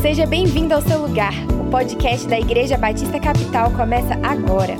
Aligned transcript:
Seja 0.00 0.26
bem-vindo 0.26 0.74
ao 0.74 0.80
seu 0.80 1.02
lugar. 1.02 1.32
O 1.60 1.68
podcast 1.70 2.28
da 2.28 2.38
Igreja 2.38 2.78
Batista 2.78 3.18
Capital 3.18 3.72
começa 3.72 4.14
agora. 4.22 4.76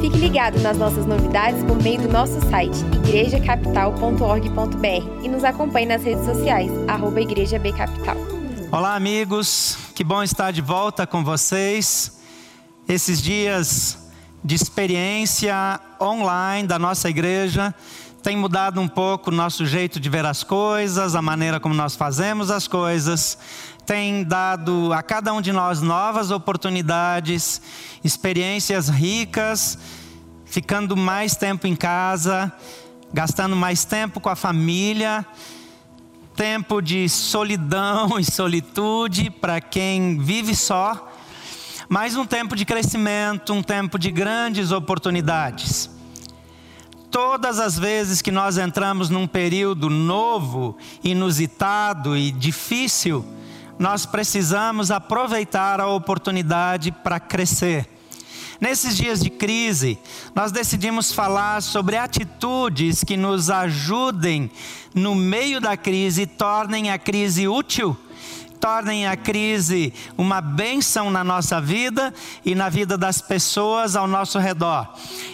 Fique 0.00 0.16
ligado 0.16 0.58
nas 0.60 0.78
nossas 0.78 1.04
novidades 1.04 1.62
por 1.64 1.76
meio 1.82 2.00
do 2.00 2.08
nosso 2.08 2.40
site 2.48 2.78
igrejacapital.org.br 3.04 5.22
e 5.22 5.28
nos 5.28 5.44
acompanhe 5.44 5.84
nas 5.84 6.02
redes 6.02 6.24
sociais, 6.24 6.72
arroba 6.88 7.20
Igreja 7.20 7.58
B 7.58 7.70
Capital. 7.70 8.16
Olá, 8.72 8.94
amigos. 8.94 9.76
Que 9.94 10.02
bom 10.02 10.22
estar 10.22 10.52
de 10.52 10.62
volta 10.62 11.06
com 11.06 11.22
vocês. 11.22 12.18
Esses 12.88 13.20
dias 13.20 14.10
de 14.42 14.54
experiência 14.54 15.78
online 16.00 16.66
da 16.66 16.78
nossa 16.78 17.10
igreja 17.10 17.74
tem 18.22 18.36
mudado 18.36 18.80
um 18.80 18.86
pouco 18.86 19.30
o 19.30 19.34
nosso 19.34 19.66
jeito 19.66 19.98
de 19.98 20.08
ver 20.08 20.24
as 20.24 20.44
coisas, 20.44 21.16
a 21.16 21.20
maneira 21.20 21.58
como 21.58 21.74
nós 21.74 21.96
fazemos 21.96 22.52
as 22.52 22.68
coisas, 22.68 23.36
tem 23.86 24.22
dado 24.22 24.92
a 24.92 25.02
cada 25.02 25.32
um 25.32 25.40
de 25.40 25.52
nós 25.52 25.80
novas 25.80 26.30
oportunidades, 26.30 27.60
experiências 28.02 28.88
ricas, 28.88 29.78
ficando 30.44 30.96
mais 30.96 31.34
tempo 31.34 31.66
em 31.66 31.74
casa, 31.74 32.52
gastando 33.12 33.56
mais 33.56 33.84
tempo 33.84 34.20
com 34.20 34.28
a 34.28 34.36
família, 34.36 35.26
tempo 36.36 36.80
de 36.80 37.08
solidão 37.08 38.18
e 38.20 38.24
solitude 38.24 39.30
para 39.30 39.60
quem 39.60 40.18
vive 40.18 40.54
só, 40.54 41.10
mas 41.88 42.16
um 42.16 42.24
tempo 42.24 42.56
de 42.56 42.64
crescimento, 42.64 43.52
um 43.52 43.62
tempo 43.62 43.98
de 43.98 44.10
grandes 44.10 44.70
oportunidades. 44.70 45.90
Todas 47.10 47.58
as 47.58 47.78
vezes 47.78 48.22
que 48.22 48.30
nós 48.30 48.56
entramos 48.56 49.10
num 49.10 49.26
período 49.26 49.90
novo, 49.90 50.78
inusitado 51.04 52.16
e 52.16 52.30
difícil, 52.30 53.22
nós 53.82 54.06
precisamos 54.06 54.92
aproveitar 54.92 55.80
a 55.80 55.88
oportunidade 55.88 56.92
para 56.92 57.18
crescer. 57.18 57.88
Nesses 58.60 58.96
dias 58.96 59.18
de 59.18 59.28
crise, 59.28 59.98
nós 60.36 60.52
decidimos 60.52 61.12
falar 61.12 61.60
sobre 61.60 61.96
atitudes 61.96 63.02
que 63.02 63.16
nos 63.16 63.50
ajudem 63.50 64.48
no 64.94 65.16
meio 65.16 65.60
da 65.60 65.76
crise 65.76 66.22
e 66.22 66.26
tornem 66.28 66.92
a 66.92 66.98
crise 66.98 67.48
útil 67.48 67.98
tornem 68.62 69.08
a 69.08 69.16
crise 69.16 69.92
uma 70.16 70.40
bênção 70.40 71.10
na 71.10 71.24
nossa 71.24 71.60
vida 71.60 72.14
e 72.44 72.54
na 72.54 72.68
vida 72.68 72.96
das 72.96 73.20
pessoas 73.20 73.96
ao 73.96 74.06
nosso 74.06 74.38
redor. 74.38 74.88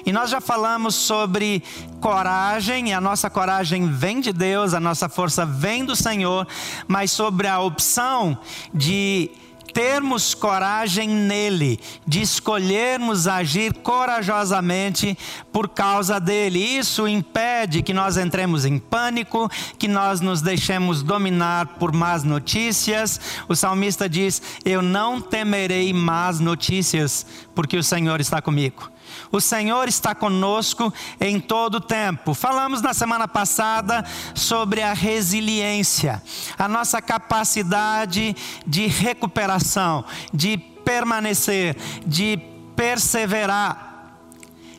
E 0.06 0.10
nós 0.10 0.30
já 0.30 0.40
falamos 0.40 0.94
sobre 0.94 1.62
coragem, 2.00 2.94
a 2.94 3.02
nossa 3.02 3.28
coragem 3.28 3.86
vem 3.92 4.22
de 4.22 4.32
Deus, 4.32 4.72
a 4.72 4.80
nossa 4.80 5.10
força 5.10 5.44
vem 5.44 5.84
do 5.84 5.94
Senhor, 5.94 6.48
mas 6.86 7.12
sobre 7.12 7.46
a 7.46 7.60
opção 7.60 8.38
de 8.72 9.30
termos 9.72 10.34
coragem 10.34 11.08
nele, 11.08 11.78
de 12.06 12.20
escolhermos 12.20 13.26
agir 13.26 13.72
corajosamente 13.74 15.16
por 15.52 15.68
causa 15.68 16.18
dele. 16.18 16.58
Isso 16.58 17.06
impede 17.06 17.82
que 17.82 17.94
nós 17.94 18.16
entremos 18.16 18.64
em 18.64 18.78
pânico, 18.78 19.50
que 19.78 19.88
nós 19.88 20.20
nos 20.20 20.42
deixemos 20.42 21.02
dominar 21.02 21.78
por 21.78 21.92
más 21.92 22.24
notícias. 22.24 23.20
O 23.48 23.54
salmista 23.54 24.08
diz: 24.08 24.42
Eu 24.64 24.82
não 24.82 25.20
temerei 25.20 25.92
más 25.92 26.40
notícias, 26.40 27.26
porque 27.54 27.76
o 27.76 27.82
Senhor 27.82 28.20
está 28.20 28.42
comigo. 28.42 28.90
O 29.30 29.40
Senhor 29.40 29.88
está 29.88 30.14
conosco 30.14 30.92
em 31.20 31.40
todo 31.40 31.76
o 31.76 31.80
tempo. 31.80 32.34
Falamos 32.34 32.80
na 32.82 32.94
semana 32.94 33.28
passada 33.28 34.04
sobre 34.34 34.82
a 34.82 34.92
resiliência, 34.92 36.22
a 36.58 36.68
nossa 36.68 37.00
capacidade 37.02 38.34
de 38.66 38.86
recuperação, 38.86 40.04
de 40.32 40.56
permanecer, 40.56 41.76
de 42.06 42.38
perseverar. 42.74 43.86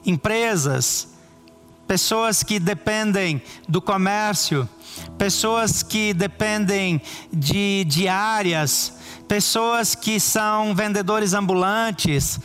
Empresas, 0.05 1.09
pessoas 1.87 2.43
que 2.43 2.59
dependem 2.59 3.41
do 3.67 3.81
comércio, 3.81 4.67
pessoas 5.17 5.83
que 5.83 6.13
dependem 6.13 7.01
de 7.31 7.83
diárias, 7.85 8.93
pessoas 9.27 9.95
que 9.95 10.19
são 10.19 10.73
vendedores 10.73 11.33
ambulantes, 11.33 12.39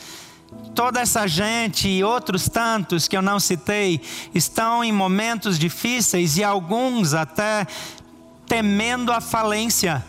toda 0.75 1.01
essa 1.01 1.27
gente 1.27 1.89
e 1.89 2.03
outros 2.03 2.49
tantos 2.49 3.07
que 3.07 3.17
eu 3.17 3.23
não 3.23 3.39
citei 3.39 4.01
estão 4.35 4.83
em 4.83 4.93
momentos 4.93 5.59
difíceis 5.59 6.37
e 6.37 6.45
alguns 6.45 7.15
até 7.15 7.67
temendo 8.47 9.13
a 9.13 9.21
falência. 9.21 10.05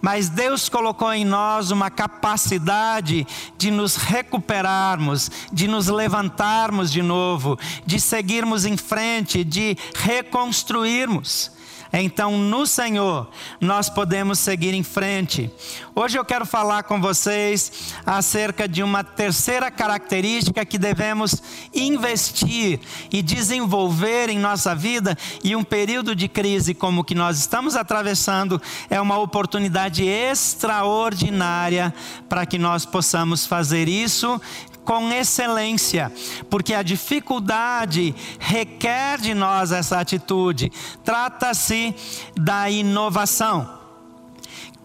Mas 0.00 0.28
Deus 0.28 0.68
colocou 0.68 1.12
em 1.12 1.24
nós 1.24 1.70
uma 1.70 1.90
capacidade 1.90 3.26
de 3.58 3.70
nos 3.70 3.96
recuperarmos, 3.96 5.30
de 5.52 5.68
nos 5.68 5.88
levantarmos 5.88 6.90
de 6.90 7.02
novo, 7.02 7.58
de 7.84 8.00
seguirmos 8.00 8.64
em 8.64 8.76
frente, 8.76 9.44
de 9.44 9.76
reconstruirmos. 9.94 11.50
Então, 11.92 12.38
no 12.38 12.66
Senhor, 12.66 13.28
nós 13.60 13.90
podemos 13.90 14.38
seguir 14.38 14.72
em 14.72 14.82
frente. 14.82 15.50
Hoje 15.94 16.18
eu 16.18 16.24
quero 16.24 16.46
falar 16.46 16.84
com 16.84 16.98
vocês 16.98 17.94
acerca 18.06 18.66
de 18.66 18.82
uma 18.82 19.04
terceira 19.04 19.70
característica 19.70 20.64
que 20.64 20.78
devemos 20.78 21.42
investir 21.74 22.80
e 23.12 23.20
desenvolver 23.20 24.30
em 24.30 24.38
nossa 24.38 24.74
vida, 24.74 25.16
e 25.44 25.54
um 25.54 25.62
período 25.62 26.16
de 26.16 26.28
crise 26.28 26.72
como 26.72 27.02
o 27.02 27.04
que 27.04 27.14
nós 27.14 27.38
estamos 27.38 27.76
atravessando 27.76 28.60
é 28.88 28.98
uma 28.98 29.18
oportunidade 29.18 30.02
extraordinária 30.04 31.92
para 32.26 32.46
que 32.46 32.58
nós 32.58 32.86
possamos 32.86 33.44
fazer 33.44 33.86
isso 33.86 34.40
com 34.84 35.10
excelência, 35.12 36.12
porque 36.50 36.74
a 36.74 36.82
dificuldade 36.82 38.14
requer 38.38 39.18
de 39.18 39.34
nós 39.34 39.72
essa 39.72 40.00
atitude. 40.00 40.72
Trata-se 41.04 41.94
da 42.36 42.68
inovação. 42.70 43.80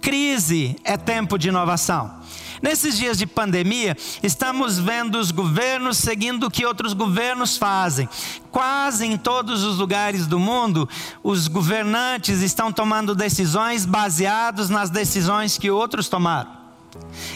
Crise 0.02 0.76
é 0.84 0.96
tempo 0.96 1.38
de 1.38 1.50
inovação. 1.50 2.18
Nesses 2.62 2.98
dias 2.98 3.18
de 3.18 3.28
pandemia, 3.28 3.96
estamos 4.24 4.80
vendo 4.80 5.20
os 5.20 5.32
governos 5.32 5.98
seguindo 5.98 6.48
o 6.48 6.52
que 6.52 6.66
outros 6.66 6.94
governos 6.94 7.56
fazem. 7.56 8.10
Quase 8.52 9.06
em 9.06 9.16
todos 9.16 9.64
os 9.64 9.78
lugares 9.78 10.26
do 10.26 10.40
mundo, 10.40 10.90
os 11.24 11.48
governantes 11.48 12.42
estão 12.42 12.72
tomando 12.72 13.14
decisões 13.14 13.86
baseadas 13.86 14.70
nas 14.70 14.90
decisões 14.90 15.58
que 15.58 15.70
outros 15.70 16.10
tomaram. 16.10 16.57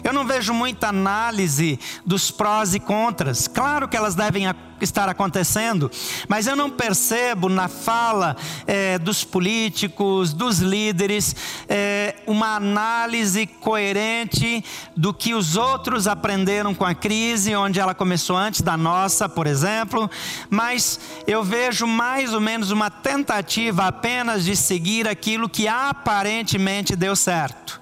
Eu 0.03 0.13
não 0.13 0.25
vejo 0.25 0.53
muita 0.53 0.87
análise 0.87 1.79
dos 2.05 2.31
prós 2.31 2.73
e 2.73 2.79
contras. 2.79 3.47
Claro 3.47 3.87
que 3.87 3.97
elas 3.97 4.15
devem 4.15 4.47
estar 4.79 5.07
acontecendo, 5.07 5.91
mas 6.27 6.47
eu 6.47 6.55
não 6.55 6.69
percebo 6.69 7.47
na 7.47 7.67
fala 7.67 8.35
é, 8.65 8.97
dos 8.97 9.23
políticos, 9.23 10.33
dos 10.33 10.59
líderes, 10.59 11.35
é, 11.69 12.15
uma 12.25 12.55
análise 12.55 13.45
coerente 13.45 14.63
do 14.97 15.13
que 15.13 15.35
os 15.35 15.55
outros 15.55 16.07
aprenderam 16.07 16.73
com 16.73 16.85
a 16.85 16.95
crise, 16.95 17.55
onde 17.55 17.79
ela 17.79 17.93
começou 17.93 18.35
antes 18.35 18.61
da 18.61 18.75
nossa, 18.75 19.29
por 19.29 19.45
exemplo. 19.45 20.09
Mas 20.49 20.99
eu 21.27 21.43
vejo 21.43 21.85
mais 21.85 22.33
ou 22.33 22.41
menos 22.41 22.71
uma 22.71 22.89
tentativa 22.89 23.85
apenas 23.85 24.43
de 24.43 24.55
seguir 24.55 25.07
aquilo 25.07 25.47
que 25.47 25.67
aparentemente 25.67 26.95
deu 26.95 27.15
certo. 27.15 27.80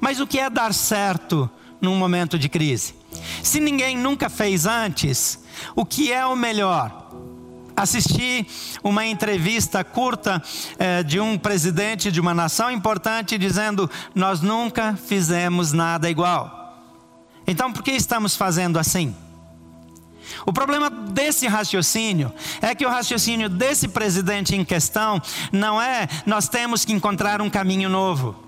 Mas 0.00 0.20
o 0.20 0.26
que 0.26 0.38
é 0.38 0.48
dar 0.50 0.72
certo 0.74 1.50
num 1.80 1.96
momento 1.96 2.38
de 2.38 2.48
crise? 2.48 2.94
Se 3.42 3.60
ninguém 3.60 3.96
nunca 3.96 4.28
fez 4.28 4.66
antes, 4.66 5.38
o 5.74 5.84
que 5.84 6.12
é 6.12 6.24
o 6.26 6.36
melhor? 6.36 7.02
Assisti 7.76 8.46
uma 8.84 9.04
entrevista 9.04 9.82
curta 9.82 10.40
eh, 10.78 11.02
de 11.02 11.18
um 11.18 11.36
presidente 11.36 12.10
de 12.10 12.20
uma 12.20 12.32
nação 12.32 12.70
importante 12.70 13.36
dizendo: 13.36 13.90
Nós 14.14 14.40
nunca 14.40 14.94
fizemos 14.94 15.72
nada 15.72 16.08
igual. 16.08 16.62
Então, 17.46 17.72
por 17.72 17.82
que 17.82 17.90
estamos 17.90 18.36
fazendo 18.36 18.78
assim? 18.78 19.14
O 20.46 20.52
problema 20.52 20.88
desse 20.88 21.46
raciocínio 21.46 22.32
é 22.62 22.74
que 22.74 22.86
o 22.86 22.88
raciocínio 22.88 23.48
desse 23.48 23.88
presidente 23.88 24.54
em 24.54 24.64
questão 24.64 25.20
não 25.52 25.80
é 25.80 26.08
nós 26.24 26.48
temos 26.48 26.84
que 26.84 26.92
encontrar 26.92 27.42
um 27.42 27.50
caminho 27.50 27.88
novo 27.88 28.43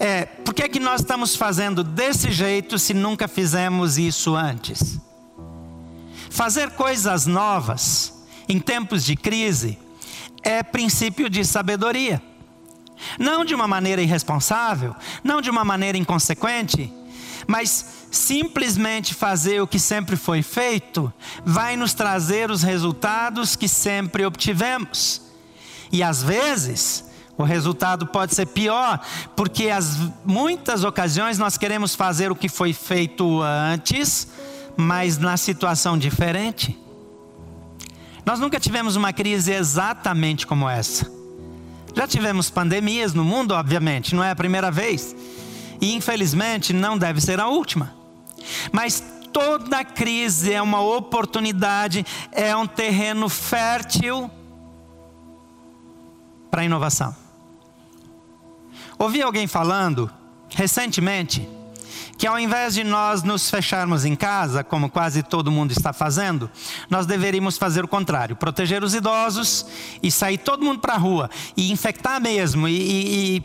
é: 0.00 0.24
por 0.24 0.54
que, 0.54 0.62
é 0.62 0.68
que 0.68 0.80
nós 0.80 1.02
estamos 1.02 1.36
fazendo 1.36 1.84
desse 1.84 2.32
jeito 2.32 2.78
se 2.78 2.94
nunca 2.94 3.28
fizemos 3.28 3.98
isso 3.98 4.34
antes? 4.34 4.98
Fazer 6.30 6.70
coisas 6.70 7.26
novas 7.26 8.14
em 8.48 8.58
tempos 8.58 9.04
de 9.04 9.14
crise 9.14 9.78
é 10.42 10.62
princípio 10.62 11.28
de 11.28 11.44
sabedoria. 11.44 12.22
Não 13.18 13.44
de 13.44 13.54
uma 13.54 13.68
maneira 13.68 14.00
irresponsável, 14.00 14.94
não 15.22 15.40
de 15.40 15.50
uma 15.50 15.64
maneira 15.64 15.98
inconsequente, 15.98 16.92
mas 17.46 18.06
simplesmente 18.10 19.14
fazer 19.14 19.60
o 19.60 19.66
que 19.66 19.78
sempre 19.78 20.16
foi 20.16 20.42
feito 20.42 21.12
vai 21.44 21.76
nos 21.76 21.94
trazer 21.94 22.50
os 22.50 22.62
resultados 22.62 23.56
que 23.56 23.68
sempre 23.68 24.24
obtivemos. 24.24 25.22
E 25.90 26.02
às 26.02 26.22
vezes, 26.22 27.09
O 27.40 27.42
resultado 27.42 28.06
pode 28.06 28.34
ser 28.34 28.44
pior, 28.44 29.00
porque 29.34 29.70
as 29.70 29.96
muitas 30.26 30.84
ocasiões 30.84 31.38
nós 31.38 31.56
queremos 31.56 31.94
fazer 31.94 32.30
o 32.30 32.36
que 32.36 32.50
foi 32.50 32.74
feito 32.74 33.40
antes, 33.40 34.28
mas 34.76 35.16
na 35.16 35.38
situação 35.38 35.96
diferente. 35.96 36.78
Nós 38.26 38.38
nunca 38.38 38.60
tivemos 38.60 38.94
uma 38.94 39.10
crise 39.10 39.54
exatamente 39.54 40.46
como 40.46 40.68
essa. 40.68 41.10
Já 41.96 42.06
tivemos 42.06 42.50
pandemias 42.50 43.14
no 43.14 43.24
mundo, 43.24 43.52
obviamente, 43.54 44.14
não 44.14 44.22
é 44.22 44.32
a 44.32 44.36
primeira 44.36 44.70
vez. 44.70 45.16
E 45.80 45.94
infelizmente 45.94 46.74
não 46.74 46.98
deve 46.98 47.22
ser 47.22 47.40
a 47.40 47.48
última. 47.48 47.94
Mas 48.70 49.02
toda 49.32 49.82
crise 49.82 50.52
é 50.52 50.60
uma 50.60 50.82
oportunidade, 50.82 52.04
é 52.32 52.54
um 52.54 52.66
terreno 52.66 53.30
fértil 53.30 54.30
para 56.50 56.64
inovação. 56.66 57.29
Ouvi 59.00 59.22
alguém 59.22 59.46
falando 59.46 60.10
recentemente 60.50 61.48
que 62.18 62.26
ao 62.26 62.38
invés 62.38 62.74
de 62.74 62.84
nós 62.84 63.22
nos 63.22 63.48
fecharmos 63.48 64.04
em 64.04 64.14
casa, 64.14 64.62
como 64.62 64.90
quase 64.90 65.22
todo 65.22 65.50
mundo 65.50 65.70
está 65.70 65.90
fazendo, 65.90 66.50
nós 66.90 67.06
deveríamos 67.06 67.56
fazer 67.56 67.82
o 67.82 67.88
contrário: 67.88 68.36
proteger 68.36 68.84
os 68.84 68.94
idosos 68.94 69.64
e 70.02 70.10
sair 70.10 70.36
todo 70.36 70.62
mundo 70.62 70.80
para 70.80 70.96
a 70.96 70.98
rua 70.98 71.30
e 71.56 71.72
infectar 71.72 72.20
mesmo 72.20 72.68
e, 72.68 72.76
e, 72.76 73.36
e 73.36 73.44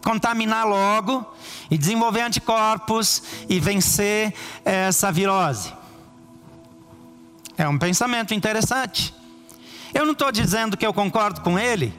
contaminar 0.00 0.64
logo 0.64 1.26
e 1.68 1.76
desenvolver 1.76 2.20
anticorpos 2.20 3.20
e 3.48 3.58
vencer 3.58 4.32
essa 4.64 5.10
virose. 5.10 5.72
É 7.58 7.68
um 7.68 7.78
pensamento 7.78 8.32
interessante. 8.32 9.12
Eu 9.92 10.04
não 10.04 10.12
estou 10.12 10.30
dizendo 10.30 10.76
que 10.76 10.86
eu 10.86 10.94
concordo 10.94 11.40
com 11.40 11.58
ele, 11.58 11.92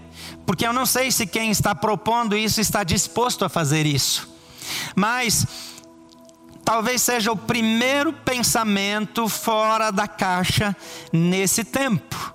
porque 0.45 0.65
eu 0.65 0.73
não 0.73 0.85
sei 0.85 1.11
se 1.11 1.25
quem 1.25 1.49
está 1.49 1.73
propondo 1.73 2.37
isso 2.37 2.61
está 2.61 2.83
disposto 2.83 3.43
a 3.43 3.49
fazer 3.49 3.85
isso. 3.85 4.29
Mas 4.95 5.45
talvez 6.63 7.01
seja 7.01 7.31
o 7.31 7.37
primeiro 7.37 8.11
pensamento 8.11 9.27
fora 9.27 9.91
da 9.91 10.07
caixa 10.07 10.75
nesse 11.11 11.63
tempo. 11.63 12.33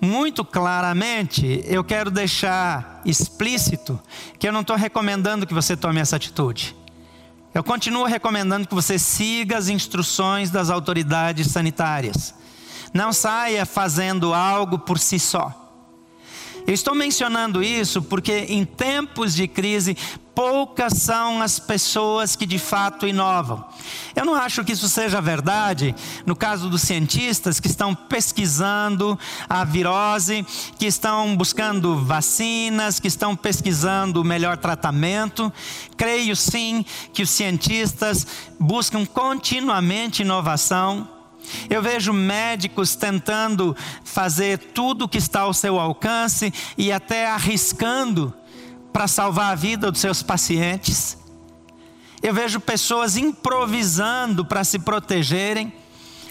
Muito 0.00 0.44
claramente, 0.44 1.62
eu 1.64 1.82
quero 1.82 2.10
deixar 2.10 3.00
explícito 3.04 3.98
que 4.38 4.46
eu 4.46 4.52
não 4.52 4.60
estou 4.60 4.76
recomendando 4.76 5.46
que 5.46 5.54
você 5.54 5.76
tome 5.76 6.00
essa 6.00 6.16
atitude. 6.16 6.76
Eu 7.54 7.64
continuo 7.64 8.04
recomendando 8.04 8.68
que 8.68 8.74
você 8.74 8.98
siga 8.98 9.56
as 9.56 9.68
instruções 9.68 10.50
das 10.50 10.68
autoridades 10.68 11.46
sanitárias. 11.46 12.34
Não 12.92 13.12
saia 13.12 13.64
fazendo 13.64 14.34
algo 14.34 14.78
por 14.78 14.98
si 14.98 15.18
só. 15.18 15.65
Eu 16.66 16.74
estou 16.74 16.94
mencionando 16.94 17.62
isso 17.62 18.02
porque 18.02 18.46
em 18.48 18.64
tempos 18.64 19.34
de 19.34 19.46
crise 19.46 19.96
poucas 20.34 20.92
são 20.94 21.40
as 21.40 21.58
pessoas 21.58 22.36
que 22.36 22.44
de 22.44 22.58
fato 22.58 23.06
inovam. 23.06 23.64
Eu 24.14 24.24
não 24.24 24.34
acho 24.34 24.62
que 24.64 24.72
isso 24.72 24.88
seja 24.88 25.20
verdade 25.20 25.94
no 26.26 26.36
caso 26.36 26.68
dos 26.68 26.82
cientistas 26.82 27.58
que 27.60 27.68
estão 27.68 27.94
pesquisando 27.94 29.18
a 29.48 29.64
virose, 29.64 30.44
que 30.78 30.86
estão 30.86 31.34
buscando 31.36 32.04
vacinas, 32.04 33.00
que 33.00 33.08
estão 33.08 33.36
pesquisando 33.36 34.20
o 34.20 34.24
melhor 34.24 34.58
tratamento. 34.58 35.50
Creio 35.96 36.34
sim 36.34 36.84
que 37.14 37.22
os 37.22 37.30
cientistas 37.30 38.26
buscam 38.58 39.06
continuamente 39.06 40.22
inovação. 40.22 41.15
Eu 41.68 41.82
vejo 41.82 42.12
médicos 42.12 42.94
tentando 42.94 43.76
fazer 44.04 44.58
tudo 44.58 45.04
o 45.04 45.08
que 45.08 45.18
está 45.18 45.40
ao 45.40 45.54
seu 45.54 45.78
alcance 45.78 46.52
e 46.76 46.92
até 46.92 47.26
arriscando 47.26 48.32
para 48.92 49.06
salvar 49.06 49.52
a 49.52 49.54
vida 49.54 49.90
dos 49.90 50.00
seus 50.00 50.22
pacientes. 50.22 51.18
Eu 52.22 52.32
vejo 52.32 52.58
pessoas 52.58 53.16
improvisando 53.16 54.44
para 54.44 54.64
se 54.64 54.78
protegerem. 54.78 55.72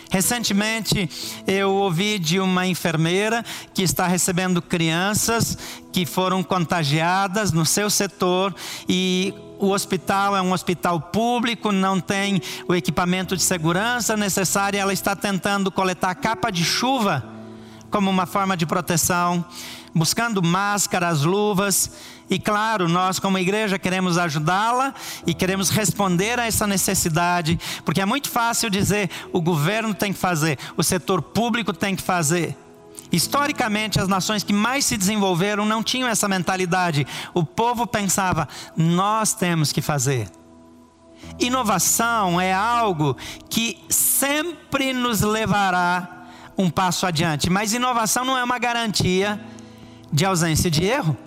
Recentemente 0.09 1.09
eu 1.45 1.71
ouvi 1.71 2.17
de 2.19 2.39
uma 2.39 2.65
enfermeira 2.65 3.43
que 3.73 3.83
está 3.83 4.07
recebendo 4.07 4.61
crianças 4.61 5.57
que 5.91 6.05
foram 6.05 6.43
contagiadas 6.43 7.51
no 7.51 7.65
seu 7.65 7.89
setor 7.89 8.55
e 8.89 9.33
o 9.59 9.71
hospital 9.71 10.35
é 10.35 10.41
um 10.41 10.51
hospital 10.51 10.99
público, 10.99 11.71
não 11.71 11.99
tem 11.99 12.41
o 12.67 12.75
equipamento 12.75 13.35
de 13.35 13.43
segurança 13.43 14.17
necessário, 14.17 14.79
ela 14.79 14.93
está 14.93 15.15
tentando 15.15 15.71
coletar 15.71 16.15
capa 16.15 16.51
de 16.51 16.63
chuva 16.63 17.23
como 17.89 18.09
uma 18.09 18.25
forma 18.25 18.57
de 18.57 18.65
proteção, 18.65 19.45
buscando 19.93 20.43
máscaras, 20.43 21.21
luvas, 21.23 21.91
e 22.29 22.39
claro, 22.39 22.89
nós 22.89 23.19
como 23.19 23.37
igreja 23.37 23.79
queremos 23.79 24.17
ajudá-la 24.17 24.93
e 25.25 25.33
queremos 25.33 25.69
responder 25.69 26.39
a 26.39 26.45
essa 26.45 26.65
necessidade, 26.65 27.59
porque 27.85 28.01
é 28.01 28.05
muito 28.05 28.29
fácil 28.29 28.69
dizer 28.69 29.09
o 29.31 29.39
governo 29.39 29.93
tem 29.93 30.11
que 30.11 30.19
fazer, 30.19 30.57
o 30.75 30.83
setor 30.83 31.21
público 31.21 31.71
tem 31.71 31.95
que 31.95 32.01
fazer. 32.01 32.57
Historicamente, 33.11 33.99
as 33.99 34.07
nações 34.07 34.43
que 34.43 34.53
mais 34.53 34.85
se 34.85 34.97
desenvolveram 34.97 35.65
não 35.65 35.83
tinham 35.83 36.09
essa 36.09 36.27
mentalidade. 36.27 37.05
O 37.33 37.43
povo 37.43 37.85
pensava, 37.85 38.47
nós 38.75 39.33
temos 39.33 39.71
que 39.71 39.81
fazer. 39.81 40.29
Inovação 41.39 42.39
é 42.39 42.53
algo 42.53 43.15
que 43.49 43.83
sempre 43.89 44.93
nos 44.93 45.21
levará 45.21 46.27
um 46.57 46.69
passo 46.69 47.05
adiante, 47.05 47.49
mas 47.49 47.73
inovação 47.73 48.23
não 48.23 48.37
é 48.37 48.43
uma 48.43 48.57
garantia 48.57 49.39
de 50.11 50.25
ausência 50.25 50.71
de 50.71 50.83
erro. 50.85 51.17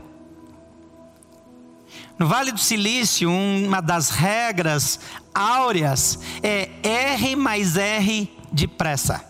No 2.19 2.27
Vale 2.27 2.51
do 2.51 2.59
Silício, 2.59 3.31
uma 3.31 3.81
das 3.81 4.11
regras 4.11 4.99
áureas 5.33 6.19
é 6.43 6.69
R 6.83 7.37
mais 7.37 7.77
R 7.77 8.29
depressa. 8.51 9.25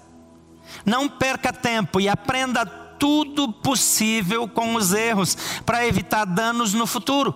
Não 0.88 1.06
perca 1.06 1.52
tempo 1.52 2.00
e 2.00 2.08
aprenda 2.08 2.64
tudo 2.64 3.52
possível 3.52 4.48
com 4.48 4.74
os 4.74 4.94
erros 4.94 5.36
para 5.66 5.86
evitar 5.86 6.24
danos 6.24 6.72
no 6.72 6.86
futuro. 6.86 7.34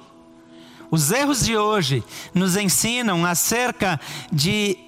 Os 0.90 1.10
erros 1.10 1.44
de 1.44 1.54
hoje 1.54 2.02
nos 2.32 2.56
ensinam 2.56 3.26
acerca 3.26 4.00
de 4.32 4.78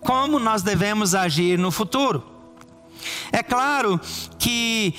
como 0.00 0.38
nós 0.38 0.62
devemos 0.62 1.14
agir 1.14 1.58
no 1.58 1.70
futuro. 1.70 2.24
É 3.30 3.42
claro 3.42 4.00
que 4.38 4.94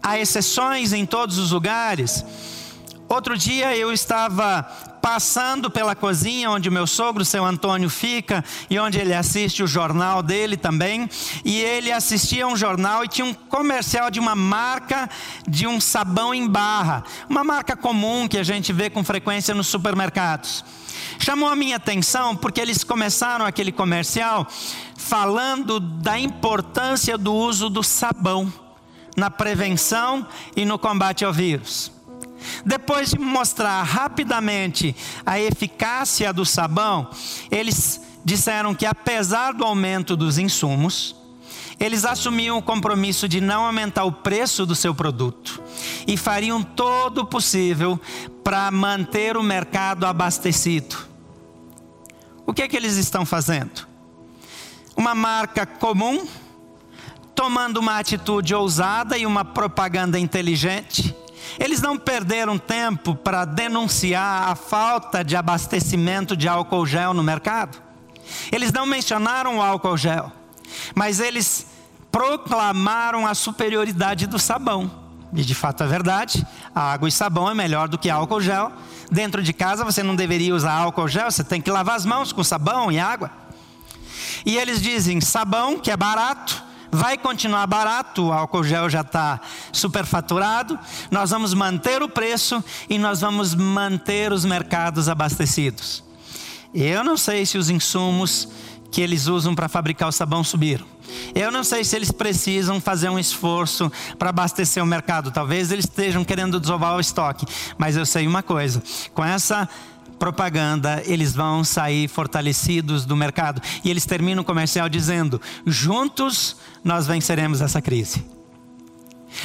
há 0.00 0.16
exceções 0.16 0.92
em 0.92 1.04
todos 1.04 1.36
os 1.36 1.50
lugares. 1.50 2.24
Outro 3.08 3.36
dia 3.36 3.76
eu 3.76 3.92
estava 3.92 4.70
passando 5.00 5.70
pela 5.70 5.94
cozinha 5.94 6.50
onde 6.50 6.70
meu 6.70 6.86
sogro, 6.86 7.24
seu 7.24 7.44
Antônio, 7.44 7.88
fica 7.88 8.44
e 8.68 8.78
onde 8.78 8.98
ele 8.98 9.14
assiste 9.14 9.62
o 9.62 9.66
jornal 9.66 10.22
dele 10.22 10.56
também. 10.56 11.08
E 11.44 11.58
ele 11.58 11.90
assistia 11.90 12.46
um 12.46 12.56
jornal 12.56 13.04
e 13.04 13.08
tinha 13.08 13.24
um 13.24 13.34
comercial 13.34 14.10
de 14.10 14.20
uma 14.20 14.34
marca 14.34 15.08
de 15.46 15.66
um 15.66 15.80
sabão 15.80 16.34
em 16.34 16.48
barra, 16.48 17.04
uma 17.28 17.44
marca 17.44 17.76
comum 17.76 18.28
que 18.28 18.38
a 18.38 18.42
gente 18.42 18.72
vê 18.72 18.90
com 18.90 19.02
frequência 19.04 19.54
nos 19.54 19.66
supermercados. 19.66 20.64
Chamou 21.18 21.48
a 21.48 21.56
minha 21.56 21.76
atenção 21.76 22.36
porque 22.36 22.60
eles 22.60 22.84
começaram 22.84 23.44
aquele 23.44 23.72
comercial 23.72 24.46
falando 24.96 25.80
da 25.80 26.18
importância 26.18 27.16
do 27.16 27.34
uso 27.34 27.68
do 27.68 27.82
sabão 27.82 28.52
na 29.16 29.30
prevenção 29.30 30.26
e 30.56 30.64
no 30.64 30.78
combate 30.78 31.24
ao 31.24 31.32
vírus. 31.32 31.92
Depois 32.64 33.10
de 33.10 33.18
mostrar 33.18 33.82
rapidamente 33.82 34.94
a 35.24 35.38
eficácia 35.38 36.32
do 36.32 36.44
sabão, 36.44 37.08
eles 37.50 38.00
disseram 38.24 38.74
que 38.74 38.86
apesar 38.86 39.52
do 39.52 39.64
aumento 39.64 40.16
dos 40.16 40.38
insumos, 40.38 41.16
eles 41.78 42.04
assumiam 42.04 42.58
o 42.58 42.62
compromisso 42.62 43.26
de 43.26 43.40
não 43.40 43.64
aumentar 43.64 44.04
o 44.04 44.12
preço 44.12 44.66
do 44.66 44.74
seu 44.74 44.94
produto 44.94 45.62
e 46.06 46.16
fariam 46.16 46.62
todo 46.62 47.22
o 47.22 47.26
possível 47.26 47.98
para 48.44 48.70
manter 48.70 49.36
o 49.36 49.42
mercado 49.42 50.04
abastecido. 50.04 50.96
O 52.46 52.52
que 52.52 52.62
é 52.62 52.68
que 52.68 52.76
eles 52.76 52.96
estão 52.96 53.24
fazendo? 53.24 53.88
Uma 54.94 55.14
marca 55.14 55.64
comum, 55.64 56.26
tomando 57.34 57.78
uma 57.78 57.98
atitude 57.98 58.54
ousada 58.54 59.16
e 59.16 59.24
uma 59.24 59.44
propaganda 59.44 60.18
inteligente, 60.18 61.16
eles 61.58 61.80
não 61.80 61.98
perderam 61.98 62.58
tempo 62.58 63.14
para 63.14 63.44
denunciar 63.44 64.48
a 64.48 64.54
falta 64.54 65.24
de 65.24 65.36
abastecimento 65.36 66.36
de 66.36 66.48
álcool 66.48 66.86
gel 66.86 67.14
no 67.14 67.22
mercado. 67.22 67.78
Eles 68.52 68.72
não 68.72 68.86
mencionaram 68.86 69.58
o 69.58 69.62
álcool 69.62 69.96
gel, 69.96 70.30
mas 70.94 71.20
eles 71.20 71.66
proclamaram 72.10 73.26
a 73.26 73.34
superioridade 73.34 74.26
do 74.26 74.38
sabão. 74.38 74.90
E 75.32 75.42
de 75.42 75.54
fato 75.54 75.84
é 75.84 75.86
verdade, 75.86 76.44
a 76.74 76.92
água 76.92 77.08
e 77.08 77.12
sabão 77.12 77.48
é 77.48 77.54
melhor 77.54 77.88
do 77.88 77.98
que 77.98 78.10
álcool 78.10 78.40
gel. 78.40 78.72
Dentro 79.10 79.42
de 79.42 79.52
casa 79.52 79.84
você 79.84 80.02
não 80.02 80.16
deveria 80.16 80.54
usar 80.54 80.72
álcool 80.72 81.08
gel, 81.08 81.30
você 81.30 81.44
tem 81.44 81.60
que 81.60 81.70
lavar 81.70 81.96
as 81.96 82.04
mãos 82.04 82.32
com 82.32 82.42
sabão 82.42 82.90
e 82.90 82.98
água. 82.98 83.30
E 84.44 84.56
eles 84.56 84.80
dizem 84.80 85.20
sabão, 85.20 85.78
que 85.78 85.90
é 85.90 85.96
barato, 85.96 86.62
vai 86.90 87.16
continuar 87.16 87.66
barato, 87.66 88.26
o 88.26 88.32
álcool 88.32 88.64
gel 88.64 88.88
já 88.88 89.00
está 89.02 89.40
superfaturado, 89.72 90.78
nós 91.10 91.30
vamos 91.30 91.54
manter 91.54 92.02
o 92.02 92.08
preço 92.08 92.62
e 92.88 92.98
nós 92.98 93.20
vamos 93.20 93.54
manter 93.54 94.32
os 94.32 94.44
mercados 94.44 95.08
abastecidos. 95.08 96.02
Eu 96.74 97.02
não 97.02 97.16
sei 97.16 97.44
se 97.44 97.58
os 97.58 97.68
insumos 97.68 98.48
que 98.90 99.00
eles 99.00 99.26
usam 99.26 99.54
para 99.54 99.68
fabricar 99.68 100.08
o 100.08 100.12
sabão 100.12 100.42
subiram. 100.42 100.86
Eu 101.34 101.50
não 101.50 101.64
sei 101.64 101.84
se 101.84 101.96
eles 101.96 102.10
precisam 102.12 102.80
fazer 102.80 103.08
um 103.08 103.18
esforço 103.18 103.90
para 104.18 104.30
abastecer 104.30 104.82
o 104.82 104.86
mercado. 104.86 105.30
Talvez 105.30 105.70
eles 105.70 105.84
estejam 105.84 106.24
querendo 106.24 106.60
desovar 106.60 106.96
o 106.96 107.00
estoque. 107.00 107.46
Mas 107.76 107.96
eu 107.96 108.06
sei 108.06 108.26
uma 108.26 108.42
coisa: 108.42 108.82
com 109.12 109.24
essa 109.24 109.68
propaganda, 110.20 111.02
eles 111.06 111.34
vão 111.34 111.64
sair 111.64 112.06
fortalecidos 112.06 113.06
do 113.06 113.16
mercado. 113.16 113.60
E 113.82 113.90
eles 113.90 114.04
terminam 114.04 114.42
o 114.42 114.44
comercial 114.44 114.88
dizendo: 114.88 115.40
juntos 115.66 116.58
nós 116.84 117.06
venceremos 117.06 117.62
essa 117.62 117.80
crise. 117.80 118.24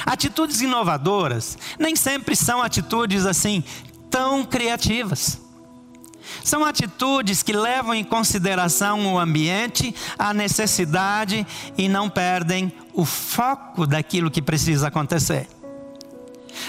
Atitudes 0.05 0.61
inovadoras 0.61 1.57
nem 1.79 1.95
sempre 1.95 2.35
são 2.35 2.61
atitudes 2.61 3.25
assim 3.25 3.63
tão 4.11 4.43
criativas. 4.43 5.41
São 6.43 6.65
atitudes 6.65 7.41
que 7.41 7.53
levam 7.53 7.93
em 7.93 8.03
consideração 8.03 9.13
o 9.13 9.19
ambiente, 9.19 9.95
a 10.17 10.33
necessidade 10.33 11.45
e 11.77 11.87
não 11.87 12.09
perdem 12.09 12.73
o 12.93 13.05
foco 13.05 13.87
daquilo 13.87 14.31
que 14.31 14.41
precisa 14.41 14.87
acontecer. 14.87 15.47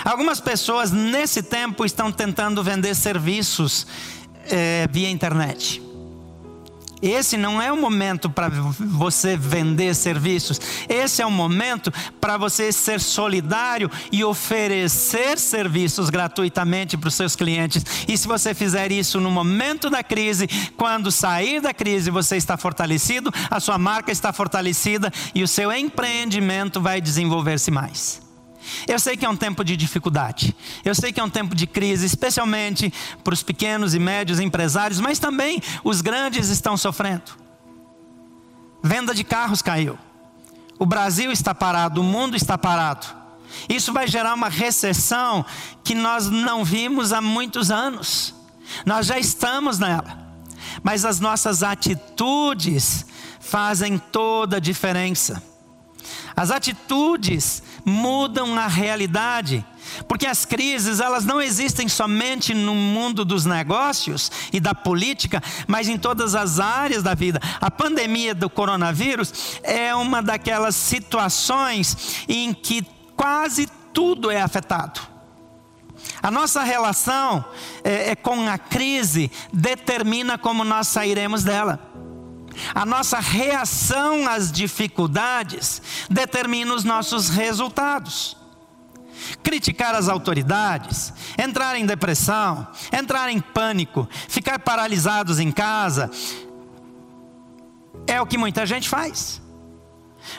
Algumas 0.05 0.41
pessoas 0.41 0.91
nesse 0.91 1.43
tempo 1.43 1.85
estão 1.85 2.11
tentando 2.13 2.63
vender 2.63 2.95
serviços 2.95 3.87
é, 4.49 4.89
via 4.91 5.11
internet. 5.11 5.87
Esse 7.03 7.37
não 7.37 7.61
é 7.61 7.71
o 7.71 7.77
momento 7.77 8.31
para 8.31 8.49
você 8.49 9.37
vender 9.37 9.95
serviços. 9.95 10.61
Esse 10.89 11.21
é 11.21 11.27
o 11.27 11.31
momento 11.31 11.93
para 12.21 12.37
você 12.37 12.73
ser 12.73 13.01
solidário 13.01 13.91
e 14.11 14.25
oferecer 14.25 15.39
serviços 15.39 16.09
gratuitamente 16.09 16.97
para 16.97 17.09
os 17.09 17.15
seus 17.15 17.37
clientes. 17.37 17.85
E 18.09 18.17
se 18.17 18.27
você 18.27 18.55
fizer 18.55 18.91
isso 18.91 19.21
no 19.21 19.31
momento 19.31 19.91
da 19.91 20.03
crise, 20.03 20.49
quando 20.77 21.13
sair 21.13 21.61
da 21.61 21.75
crise, 21.75 22.11
você 22.11 22.37
está 22.37 22.57
fortalecido, 22.57 23.33
a 23.51 23.61
sua 23.61 23.77
marca 23.77 24.11
está 24.11 24.33
fortalecida 24.33 25.13
e 25.35 25.43
o 25.43 25.49
seu 25.49 25.71
empreendimento 25.73 26.81
vai 26.81 27.01
desenvolver-se 27.01 27.71
mais. 27.71 28.26
Eu 28.87 28.99
sei 28.99 29.17
que 29.17 29.25
é 29.25 29.29
um 29.29 29.37
tempo 29.37 29.65
de 29.65 29.77
dificuldade, 29.77 30.55
eu 30.85 30.95
sei 30.95 31.13
que 31.13 31.21
é 31.21 31.25
um 31.25 31.31
tempo 31.31 31.55
de 31.55 31.67
crise, 31.67 32.07
especialmente 32.07 32.93
para 33.23 33.35
os 33.35 33.43
pequenos 33.43 33.95
e 33.95 33.99
médios 33.99 34.41
empresários, 34.41 35.01
mas 35.01 35.19
também 35.19 35.61
os 35.85 36.01
grandes 36.01 36.49
estão 36.49 36.77
sofrendo. 36.77 37.33
Venda 38.83 39.15
de 39.15 39.25
carros 39.25 39.63
caiu, 39.63 39.99
o 40.79 40.87
Brasil 40.87 41.33
está 41.33 41.55
parado, 41.55 42.01
o 42.01 42.05
mundo 42.05 42.37
está 42.37 42.57
parado. 42.59 43.07
Isso 43.69 43.93
vai 43.93 44.07
gerar 44.07 44.35
uma 44.35 44.49
recessão 44.49 45.45
que 45.83 45.95
nós 45.95 46.29
não 46.29 46.65
vimos 46.65 47.13
há 47.13 47.21
muitos 47.21 47.71
anos, 47.71 48.35
nós 48.85 49.07
já 49.07 49.19
estamos 49.19 49.79
nela, 49.79 50.27
mas 50.83 51.05
as 51.05 51.21
nossas 51.21 51.63
atitudes 51.63 53.07
fazem 53.41 53.99
toda 53.99 54.57
a 54.57 54.61
diferença. 54.61 55.43
As 56.37 56.51
atitudes 56.51 57.63
mudam 57.87 58.59
a 58.59 58.67
realidade. 58.67 59.65
Porque 60.09 60.27
as 60.27 60.45
crises, 60.45 60.99
elas 60.99 61.25
não 61.25 61.41
existem 61.41 61.89
somente 61.89 62.53
no 62.53 62.75
mundo 62.75 63.25
dos 63.25 63.45
negócios 63.45 64.33
e 64.53 64.59
da 64.59 64.75
política, 64.75 65.41
mas 65.69 65.89
em 65.89 65.97
todas 65.97 66.35
as 66.35 66.59
áreas 66.59 67.05
da 67.05 67.15
vida. 67.15 67.41
A 67.61 67.71
pandemia 67.71 68.35
do 68.35 68.51
coronavírus 68.51 69.61
é 69.63 69.95
uma 69.95 70.21
daquelas 70.21 70.75
situações 70.75 72.25
em 72.29 72.53
que 72.53 72.85
quase 73.17 73.69
tudo 73.93 74.31
é 74.31 74.41
afetado. 74.41 75.01
A 76.21 76.31
nossa 76.31 76.63
relação 76.65 77.45
é, 77.85 78.11
é 78.11 78.17
com 78.17 78.49
a 78.49 78.59
crise 78.59 79.31
determina 79.53 80.37
como 80.37 80.65
nós 80.65 80.89
sairemos 80.89 81.45
dela. 81.45 81.81
A 82.75 82.85
nossa 82.87 83.19
reação 83.19 84.29
às 84.29 84.51
dificuldades 84.51 85.83
determina 86.11 86.75
os 86.75 86.85
nossos 86.85 87.29
resultados. 87.29 88.37
Criticar 89.43 89.95
as 89.95 90.09
autoridades, 90.09 91.13
entrar 91.39 91.77
em 91.77 91.87
depressão, 91.87 92.67
entrar 92.93 93.31
em 93.31 93.41
pânico, 93.41 94.09
ficar 94.29 94.59
paralisados 94.59 95.41
em 95.41 95.51
casa, 95.51 96.11
é 98.07 98.21
o 98.21 98.27
que 98.27 98.39
muita 98.39 98.65
gente 98.67 98.89
faz. 98.89 99.41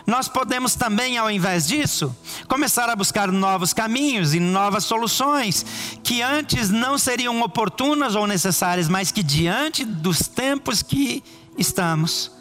Nós 0.05 0.27
podemos 0.27 0.75
também, 0.75 1.17
ao 1.17 1.29
invés 1.29 1.67
disso, 1.67 2.15
começar 2.47 2.89
a 2.89 2.95
buscar 2.95 3.31
novos 3.31 3.73
caminhos 3.73 4.33
e 4.33 4.39
novas 4.39 4.85
soluções 4.85 5.65
que 6.03 6.21
antes 6.21 6.69
não 6.69 6.97
seriam 6.97 7.41
oportunas 7.41 8.15
ou 8.15 8.27
necessárias, 8.27 8.89
mas 8.89 9.11
que 9.11 9.23
diante 9.23 9.85
dos 9.85 10.27
tempos 10.27 10.81
que 10.81 11.23
estamos 11.57 12.31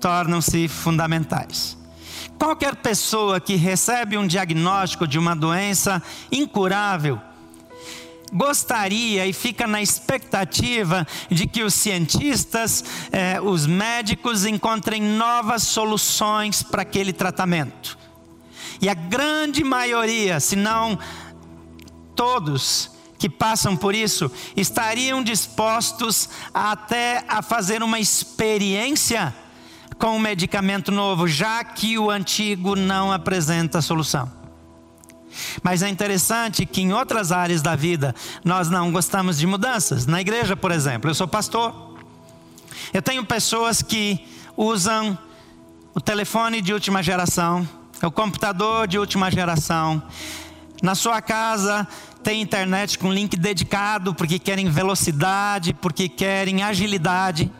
tornam-se 0.00 0.66
fundamentais. 0.66 1.78
Qualquer 2.36 2.74
pessoa 2.74 3.40
que 3.40 3.54
recebe 3.54 4.18
um 4.18 4.26
diagnóstico 4.26 5.06
de 5.06 5.16
uma 5.16 5.36
doença 5.36 6.02
incurável, 6.30 7.20
gostaria 8.32 9.26
e 9.26 9.32
fica 9.32 9.66
na 9.66 9.80
expectativa 9.80 11.06
de 11.30 11.46
que 11.46 11.62
os 11.62 11.74
cientistas, 11.74 12.84
eh, 13.12 13.40
os 13.40 13.66
médicos 13.66 14.44
encontrem 14.44 15.00
novas 15.00 15.62
soluções 15.62 16.62
para 16.62 16.82
aquele 16.82 17.12
tratamento. 17.12 17.96
E 18.80 18.88
a 18.88 18.94
grande 18.94 19.62
maioria, 19.62 20.40
se 20.40 20.56
não 20.56 20.98
todos, 22.16 22.90
que 23.22 23.30
passam 23.30 23.76
por 23.76 23.94
isso 23.94 24.28
estariam 24.56 25.22
dispostos 25.22 26.28
até 26.52 27.24
a 27.28 27.40
fazer 27.40 27.80
uma 27.80 28.00
experiência 28.00 29.32
com 29.96 30.16
um 30.16 30.18
medicamento 30.18 30.90
novo, 30.90 31.28
já 31.28 31.62
que 31.62 31.96
o 31.96 32.10
antigo 32.10 32.74
não 32.74 33.12
apresenta 33.12 33.80
solução. 33.80 34.28
Mas 35.62 35.84
é 35.84 35.88
interessante 35.88 36.66
que 36.66 36.82
em 36.82 36.92
outras 36.92 37.30
áreas 37.30 37.62
da 37.62 37.76
vida 37.76 38.12
nós 38.44 38.68
não 38.68 38.90
gostamos 38.90 39.38
de 39.38 39.46
mudanças. 39.46 40.04
Na 40.04 40.20
igreja, 40.20 40.56
por 40.56 40.72
exemplo, 40.72 41.08
eu 41.08 41.14
sou 41.14 41.28
pastor. 41.28 41.96
Eu 42.92 43.02
tenho 43.02 43.24
pessoas 43.24 43.82
que 43.82 44.26
usam 44.56 45.16
o 45.94 46.00
telefone 46.00 46.60
de 46.60 46.72
última 46.72 47.04
geração, 47.04 47.68
o 48.02 48.10
computador 48.10 48.88
de 48.88 48.98
última 48.98 49.30
geração. 49.30 50.02
Na 50.82 50.96
sua 50.96 51.22
casa 51.22 51.86
tem 52.22 52.40
internet 52.40 52.98
com 52.98 53.12
link 53.12 53.36
dedicado 53.36 54.14
porque 54.14 54.38
querem 54.38 54.70
velocidade, 54.70 55.74
porque 55.74 56.08
querem 56.08 56.62
agilidade. 56.62 57.50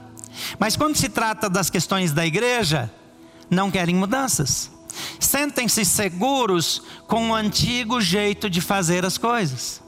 Mas 0.59 0.77
quando 0.77 0.97
se 0.97 1.09
trata 1.09 1.49
das 1.49 1.69
questões 1.69 2.13
da 2.13 2.25
igreja, 2.25 2.91
não 3.51 3.71
querem 3.71 3.95
mudanças. 3.95 4.71
Sentem-se 5.19 5.85
seguros 5.85 6.83
com 7.07 7.31
o 7.31 7.35
antigo 7.35 8.01
jeito 8.01 8.49
de 8.49 8.61
fazer 8.61 9.05
as 9.05 9.19
coisas. 9.19 9.83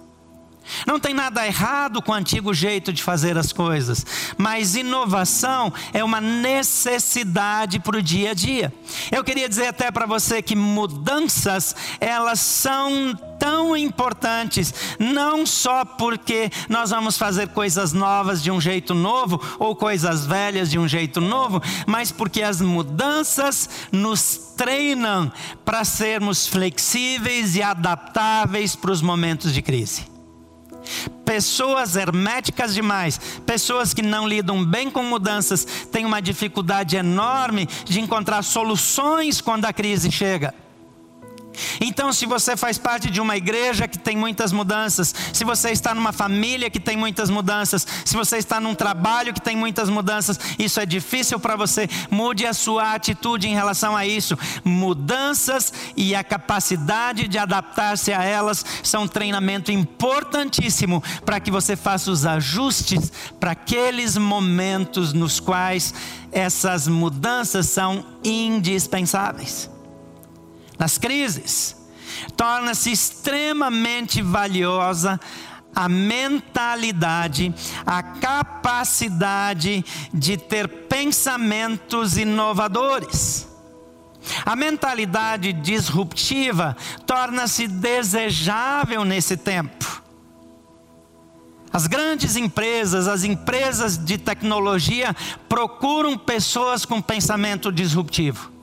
Não 0.87 0.99
tem 0.99 1.13
nada 1.13 1.47
errado 1.47 2.01
com 2.01 2.13
o 2.13 2.15
antigo 2.15 2.55
jeito 2.55 2.93
de 2.93 3.03
fazer 3.03 3.37
as 3.37 3.53
coisas, 3.53 4.05
mas 4.39 4.75
inovação 4.75 5.73
é 5.93 6.03
uma 6.03 6.21
necessidade 6.21 7.79
para 7.79 7.99
o 7.99 8.03
dia 8.03 8.31
a 8.31 8.35
dia. 8.35 8.73
Eu 9.13 9.23
queria 9.23 9.49
dizer 9.49 9.67
até 9.67 9.91
para 9.91 10.07
você 10.07 10.41
que 10.41 10.57
mudanças, 10.57 11.77
elas 12.01 12.41
são 12.41 13.15
tão 13.45 13.77
importantes, 13.77 14.73
não 14.99 15.45
só 15.45 15.85
porque 15.85 16.51
nós 16.67 16.89
vamos 16.89 17.19
fazer 17.19 17.49
coisas 17.49 17.93
novas 17.93 18.43
de 18.43 18.51
um 18.51 18.59
jeito 18.59 18.95
novo 18.95 19.39
ou 19.59 19.77
coisas 19.77 20.25
velhas 20.25 20.71
de 20.71 20.79
um 20.79 20.89
jeito 20.89 21.21
novo, 21.21 21.61
mas 21.87 22.11
porque 22.11 22.43
as 22.43 22.63
mudanças 22.63 23.69
nos 23.93 24.55
treinam 24.57 25.31
para 25.63 25.85
sermos 25.85 26.47
flexíveis 26.47 27.55
e 27.55 27.63
adaptáveis 27.63 28.75
para 28.75 28.93
os 28.93 29.03
momentos 29.03 29.53
de 29.53 29.61
crise. 29.61 30.07
Pessoas 31.27 31.97
herméticas 31.97 32.73
demais, 32.73 33.21
pessoas 33.45 33.93
que 33.93 34.01
não 34.01 34.27
lidam 34.27 34.65
bem 34.65 34.91
com 34.91 35.03
mudanças, 35.03 35.67
têm 35.93 36.07
uma 36.07 36.23
dificuldade 36.23 36.97
enorme 36.97 37.69
de 37.85 38.01
encontrar 38.01 38.43
soluções 38.43 39.43
quando 39.43 39.67
a 39.67 39.73
crise 39.73 40.11
chega. 40.11 40.64
Então, 41.81 42.13
se 42.13 42.27
você 42.27 42.57
faz 42.57 42.79
parte 42.79 43.11
de 43.11 43.21
uma 43.21 43.37
igreja 43.37 43.89
que 43.89 43.99
tem 43.99 44.17
muitas 44.17 44.53
mudanças, 44.53 45.15
se 45.33 45.45
você 45.45 45.71
está 45.71 45.95
numa 45.95 46.13
família 46.13 46.71
que 46.71 46.81
tem 46.81 46.97
muitas 46.97 47.31
mudanças, 47.31 47.87
se 48.05 48.17
você 48.17 48.39
está 48.39 48.61
num 48.61 48.75
trabalho 48.75 49.33
que 49.35 49.41
tem 49.41 49.57
muitas 49.57 49.89
mudanças, 49.89 50.39
isso 50.59 50.81
é 50.81 50.87
difícil 50.87 51.39
para 51.39 51.57
você, 51.57 51.89
mude 52.11 52.47
a 52.47 52.53
sua 52.53 52.95
atitude 52.95 53.49
em 53.49 53.55
relação 53.55 53.97
a 53.97 54.07
isso. 54.07 54.39
Mudanças 54.65 55.73
e 55.97 56.15
a 56.15 56.25
capacidade 56.25 57.29
de 57.29 57.39
adaptar-se 57.39 58.13
a 58.13 58.23
elas 58.23 58.65
são 58.83 59.05
um 59.05 59.09
treinamento 59.09 59.71
importantíssimo 59.73 61.03
para 61.25 61.41
que 61.41 61.51
você 61.51 61.77
faça 61.77 62.11
os 62.11 62.27
ajustes 62.27 63.13
para 63.39 63.53
aqueles 63.53 64.17
momentos 64.17 65.13
nos 65.13 65.41
quais 65.41 65.95
essas 66.33 66.89
mudanças 66.89 67.67
são 67.67 68.05
indispensáveis. 68.25 69.74
Nas 70.79 70.99
crises. 70.99 71.77
Torna-se 72.37 72.91
extremamente 72.91 74.23
valiosa 74.23 75.21
a 75.75 75.89
mentalidade, 75.89 77.53
a 77.85 78.03
capacidade 78.03 79.85
de 80.13 80.37
ter 80.37 80.69
pensamentos 80.69 82.17
inovadores. 82.17 83.49
A 84.47 84.57
mentalidade 84.57 85.53
disruptiva 85.53 86.77
torna-se 87.07 87.67
desejável 87.67 89.05
nesse 89.05 89.37
tempo. 89.37 90.03
As 91.73 91.89
grandes 91.89 92.37
empresas, 92.37 93.09
as 93.09 93.25
empresas 93.25 93.99
de 93.99 94.17
tecnologia 94.17 95.15
procuram 95.49 96.17
pessoas 96.17 96.85
com 96.85 97.03
pensamento 97.03 97.73
disruptivo. 97.73 98.54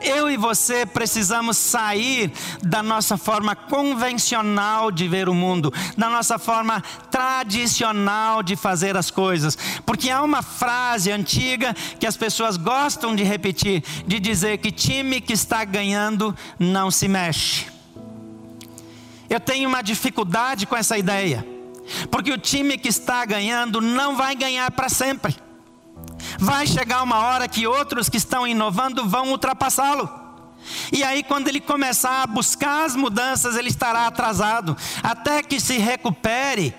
Eu 0.00 0.30
e 0.30 0.36
você 0.36 0.84
precisamos 0.86 1.56
sair 1.56 2.32
da 2.62 2.82
nossa 2.82 3.16
forma 3.16 3.54
convencional 3.54 4.90
de 4.90 5.08
ver 5.08 5.28
o 5.28 5.34
mundo, 5.34 5.72
da 5.96 6.08
nossa 6.08 6.38
forma 6.38 6.82
tradicional 7.10 8.42
de 8.42 8.56
fazer 8.56 8.96
as 8.96 9.10
coisas, 9.10 9.56
porque 9.84 10.10
há 10.10 10.22
uma 10.22 10.42
frase 10.42 11.10
antiga 11.10 11.74
que 11.98 12.06
as 12.06 12.16
pessoas 12.16 12.56
gostam 12.56 13.14
de 13.14 13.22
repetir, 13.22 13.82
de 14.06 14.20
dizer 14.20 14.58
que 14.58 14.70
time 14.70 15.20
que 15.20 15.32
está 15.32 15.64
ganhando 15.64 16.34
não 16.58 16.90
se 16.90 17.08
mexe. 17.08 17.66
Eu 19.28 19.40
tenho 19.40 19.68
uma 19.68 19.82
dificuldade 19.82 20.66
com 20.66 20.76
essa 20.76 20.96
ideia, 20.96 21.46
porque 22.10 22.32
o 22.32 22.38
time 22.38 22.78
que 22.78 22.88
está 22.88 23.24
ganhando 23.24 23.80
não 23.80 24.16
vai 24.16 24.34
ganhar 24.34 24.70
para 24.70 24.88
sempre. 24.88 25.47
Vai 26.38 26.66
chegar 26.66 27.02
uma 27.02 27.18
hora 27.18 27.48
que 27.48 27.66
outros 27.66 28.08
que 28.08 28.16
estão 28.16 28.46
inovando 28.46 29.08
vão 29.08 29.30
ultrapassá-lo. 29.30 30.08
E 30.92 31.02
aí, 31.02 31.22
quando 31.22 31.48
ele 31.48 31.60
começar 31.60 32.22
a 32.22 32.26
buscar 32.26 32.84
as 32.84 32.94
mudanças, 32.94 33.56
ele 33.56 33.68
estará 33.68 34.06
atrasado. 34.06 34.76
Até 35.02 35.42
que 35.42 35.60
se 35.60 35.78
recupere, 35.78 36.74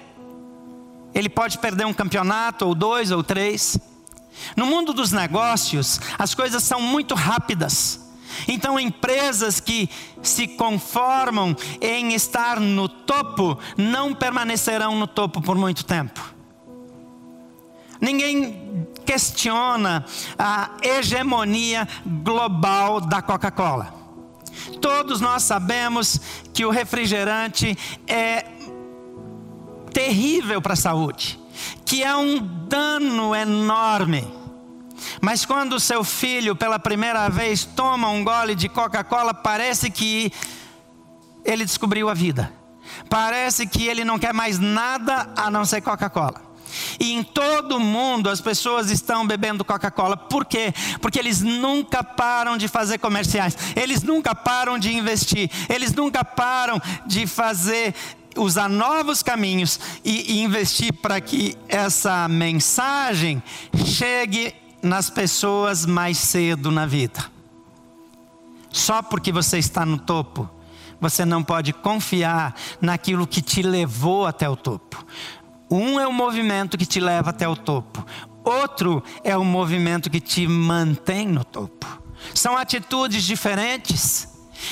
ele 1.13 1.29
pode 1.29 1.57
perder 1.57 1.85
um 1.85 1.93
campeonato, 1.93 2.65
ou 2.65 2.75
dois, 2.75 3.11
ou 3.11 3.23
três. 3.23 3.77
No 4.55 4.65
mundo 4.65 4.93
dos 4.93 5.11
negócios, 5.11 5.99
as 6.17 6.33
coisas 6.33 6.63
são 6.63 6.81
muito 6.81 7.15
rápidas. 7.15 7.99
Então, 8.47 8.79
empresas 8.79 9.59
que 9.59 9.89
se 10.21 10.47
conformam 10.47 11.55
em 11.81 12.13
estar 12.13 12.59
no 12.59 12.87
topo, 12.87 13.57
não 13.75 14.13
permanecerão 14.13 14.95
no 14.95 15.07
topo 15.07 15.41
por 15.41 15.57
muito 15.57 15.83
tempo. 15.83 16.38
Ninguém 17.99 18.87
questiona 19.05 20.05
a 20.37 20.71
hegemonia 20.81 21.87
global 22.05 23.01
da 23.01 23.21
Coca-Cola. 23.21 23.93
Todos 24.81 25.19
nós 25.19 25.43
sabemos 25.43 26.19
que 26.53 26.65
o 26.65 26.69
refrigerante 26.69 27.77
é 28.07 28.45
terrível 29.93 30.61
para 30.61 30.73
a 30.73 30.77
saúde, 30.77 31.39
que 31.85 32.03
é 32.03 32.15
um 32.15 32.37
dano 32.67 33.35
enorme. 33.35 34.27
Mas 35.21 35.45
quando 35.45 35.73
o 35.73 35.79
seu 35.79 36.03
filho, 36.03 36.55
pela 36.55 36.79
primeira 36.79 37.29
vez, 37.29 37.65
toma 37.65 38.09
um 38.09 38.23
gole 38.23 38.55
de 38.55 38.69
Coca-Cola, 38.69 39.33
parece 39.33 39.89
que 39.89 40.31
ele 41.43 41.65
descobriu 41.65 42.09
a 42.09 42.13
vida. 42.13 42.53
Parece 43.09 43.65
que 43.65 43.87
ele 43.87 44.05
não 44.05 44.19
quer 44.19 44.33
mais 44.33 44.59
nada 44.59 45.29
a 45.35 45.49
não 45.49 45.65
ser 45.65 45.81
Coca-Cola. 45.81 46.48
E 46.99 47.13
em 47.13 47.23
todo 47.23 47.77
o 47.77 47.79
mundo 47.79 48.29
as 48.29 48.41
pessoas 48.41 48.89
estão 48.89 49.25
bebendo 49.25 49.65
Coca-Cola. 49.65 50.15
Por 50.15 50.45
quê? 50.45 50.73
Porque 51.01 51.19
eles 51.19 51.41
nunca 51.41 52.03
param 52.03 52.57
de 52.57 52.67
fazer 52.67 52.97
comerciais, 52.97 53.57
eles 53.75 54.03
nunca 54.03 54.33
param 54.35 54.77
de 54.77 54.93
investir, 54.93 55.49
eles 55.67 55.93
nunca 55.93 56.23
param 56.23 56.81
de 57.05 57.25
fazer 57.27 57.93
usar 58.37 58.69
novos 58.69 59.21
caminhos 59.23 59.79
e, 60.03 60.33
e 60.33 60.43
investir 60.43 60.93
para 60.93 61.19
que 61.19 61.57
essa 61.67 62.27
mensagem 62.27 63.41
chegue 63.85 64.53
nas 64.81 65.09
pessoas 65.09 65.85
mais 65.85 66.17
cedo 66.17 66.71
na 66.71 66.85
vida. 66.85 67.25
Só 68.71 69.01
porque 69.01 69.31
você 69.31 69.57
está 69.57 69.85
no 69.85 69.97
topo, 69.97 70.49
você 71.01 71.25
não 71.25 71.43
pode 71.43 71.73
confiar 71.73 72.55
naquilo 72.79 73.27
que 73.27 73.41
te 73.41 73.61
levou 73.61 74.25
até 74.25 74.47
o 74.47 74.55
topo. 74.55 75.03
Um 75.69 75.99
é 75.99 76.07
o 76.07 76.13
movimento 76.13 76.77
que 76.77 76.85
te 76.85 76.99
leva 76.99 77.29
até 77.29 77.47
o 77.47 77.55
topo, 77.55 78.05
outro 78.43 79.03
é 79.23 79.37
o 79.37 79.45
movimento 79.45 80.09
que 80.09 80.19
te 80.19 80.47
mantém 80.47 81.27
no 81.27 81.43
topo. 81.43 81.85
São 82.33 82.57
atitudes 82.57 83.23
diferentes. 83.23 84.27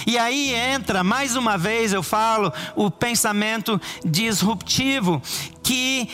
E 0.05 0.17
aí 0.17 0.53
entra, 0.53 1.03
mais 1.03 1.35
uma 1.35 1.57
vez 1.57 1.93
eu 1.93 2.03
falo, 2.03 2.51
o 2.75 2.91
pensamento 2.91 3.79
disruptivo, 4.03 5.21
que 5.63 6.09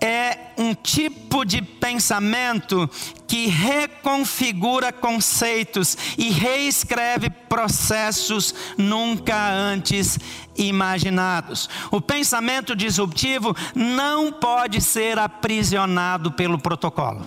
é 0.00 0.52
um 0.56 0.74
tipo 0.74 1.44
de 1.44 1.62
pensamento 1.62 2.88
que 3.26 3.46
reconfigura 3.46 4.92
conceitos 4.92 5.96
e 6.16 6.30
reescreve 6.30 7.30
processos 7.30 8.54
nunca 8.76 9.50
antes 9.50 10.18
imaginados. 10.56 11.68
O 11.90 12.00
pensamento 12.00 12.74
disruptivo 12.74 13.54
não 13.74 14.32
pode 14.32 14.80
ser 14.80 15.18
aprisionado 15.18 16.32
pelo 16.32 16.58
protocolo. 16.58 17.24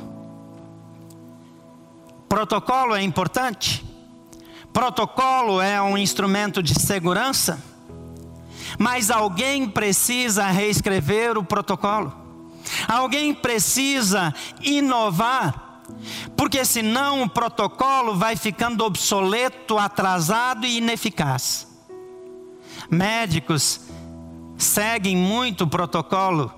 Protocolo 2.27 2.95
é 2.95 3.01
importante. 3.01 3.85
Protocolo 4.71 5.61
é 5.61 5.81
um 5.81 5.97
instrumento 5.97 6.63
de 6.63 6.79
segurança. 6.79 7.61
Mas 8.79 9.11
alguém 9.11 9.67
precisa 9.67 10.45
reescrever 10.45 11.37
o 11.37 11.43
protocolo. 11.43 12.20
Alguém 12.87 13.33
precisa 13.33 14.33
inovar, 14.61 15.81
porque 16.35 16.63
senão 16.65 17.23
o 17.23 17.29
protocolo 17.29 18.15
vai 18.15 18.35
ficando 18.35 18.83
obsoleto, 18.83 19.77
atrasado 19.77 20.65
e 20.65 20.77
ineficaz. 20.77 21.67
Médicos 22.89 23.81
seguem 24.57 25.15
muito 25.15 25.63
o 25.63 25.67
protocolo, 25.67 26.53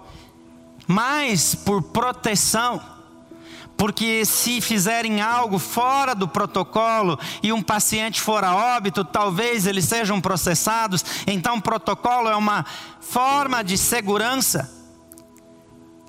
mas 0.87 1.55
por 1.55 1.81
proteção. 1.81 2.81
Porque 3.75 4.23
se 4.23 4.61
fizerem 4.61 5.19
algo 5.19 5.57
fora 5.57 6.13
do 6.13 6.27
protocolo 6.27 7.19
e 7.41 7.51
um 7.51 7.61
paciente 7.61 8.21
for 8.21 8.43
a 8.43 8.55
óbito, 8.55 9.03
talvez 9.03 9.65
eles 9.65 9.85
sejam 9.85 10.21
processados. 10.21 11.03
Então, 11.25 11.57
o 11.57 11.61
protocolo 11.61 12.29
é 12.29 12.35
uma 12.35 12.65
forma 12.99 13.63
de 13.63 13.77
segurança 13.77 14.82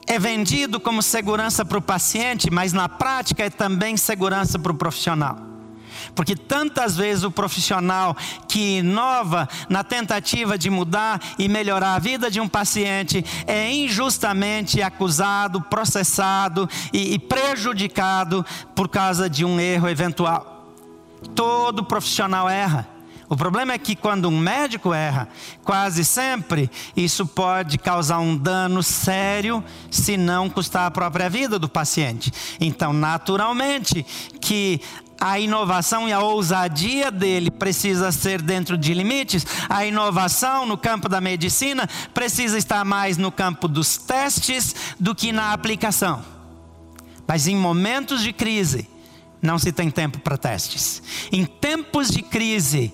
é 0.06 0.18
vendido 0.18 0.78
como 0.78 1.02
segurança 1.02 1.64
para 1.64 1.78
o 1.78 1.82
paciente, 1.82 2.50
mas 2.50 2.72
na 2.72 2.88
prática 2.88 3.44
é 3.44 3.50
também 3.50 3.96
segurança 3.96 4.58
para 4.58 4.72
o 4.72 4.76
profissional. 4.76 5.38
Porque 6.14 6.36
tantas 6.36 6.96
vezes 6.96 7.24
o 7.24 7.30
profissional 7.30 8.16
que 8.48 8.78
inova 8.78 9.48
na 9.68 9.82
tentativa 9.82 10.58
de 10.58 10.70
mudar 10.70 11.20
e 11.38 11.48
melhorar 11.48 11.94
a 11.94 11.98
vida 11.98 12.30
de 12.30 12.40
um 12.40 12.48
paciente 12.48 13.24
é 13.46 13.70
injustamente 13.70 14.82
acusado, 14.82 15.60
processado 15.62 16.68
e, 16.92 17.14
e 17.14 17.18
prejudicado 17.18 18.44
por 18.74 18.88
causa 18.88 19.28
de 19.28 19.44
um 19.44 19.58
erro 19.58 19.88
eventual. 19.88 20.72
Todo 21.34 21.84
profissional 21.84 22.48
erra. 22.48 22.93
O 23.28 23.36
problema 23.36 23.72
é 23.72 23.78
que 23.78 23.96
quando 23.96 24.28
um 24.28 24.38
médico 24.38 24.92
erra, 24.92 25.28
quase 25.62 26.04
sempre 26.04 26.70
isso 26.96 27.26
pode 27.26 27.78
causar 27.78 28.18
um 28.18 28.36
dano 28.36 28.82
sério, 28.82 29.64
se 29.90 30.16
não 30.16 30.50
custar 30.50 30.86
a 30.86 30.90
própria 30.90 31.30
vida 31.30 31.58
do 31.58 31.68
paciente. 31.68 32.30
Então, 32.60 32.92
naturalmente, 32.92 34.04
que 34.40 34.80
a 35.20 35.38
inovação 35.38 36.08
e 36.08 36.12
a 36.12 36.20
ousadia 36.20 37.10
dele 37.10 37.50
precisa 37.50 38.12
ser 38.12 38.42
dentro 38.42 38.76
de 38.76 38.92
limites. 38.92 39.46
A 39.68 39.86
inovação 39.86 40.66
no 40.66 40.76
campo 40.76 41.08
da 41.08 41.20
medicina 41.20 41.88
precisa 42.12 42.58
estar 42.58 42.84
mais 42.84 43.16
no 43.16 43.32
campo 43.32 43.66
dos 43.66 43.96
testes 43.96 44.74
do 45.00 45.14
que 45.14 45.32
na 45.32 45.52
aplicação. 45.52 46.22
Mas 47.26 47.46
em 47.46 47.56
momentos 47.56 48.22
de 48.22 48.34
crise, 48.34 48.86
não 49.40 49.58
se 49.58 49.72
tem 49.72 49.90
tempo 49.90 50.18
para 50.18 50.36
testes. 50.36 51.02
Em 51.32 51.44
tempos 51.44 52.08
de 52.08 52.22
crise, 52.22 52.92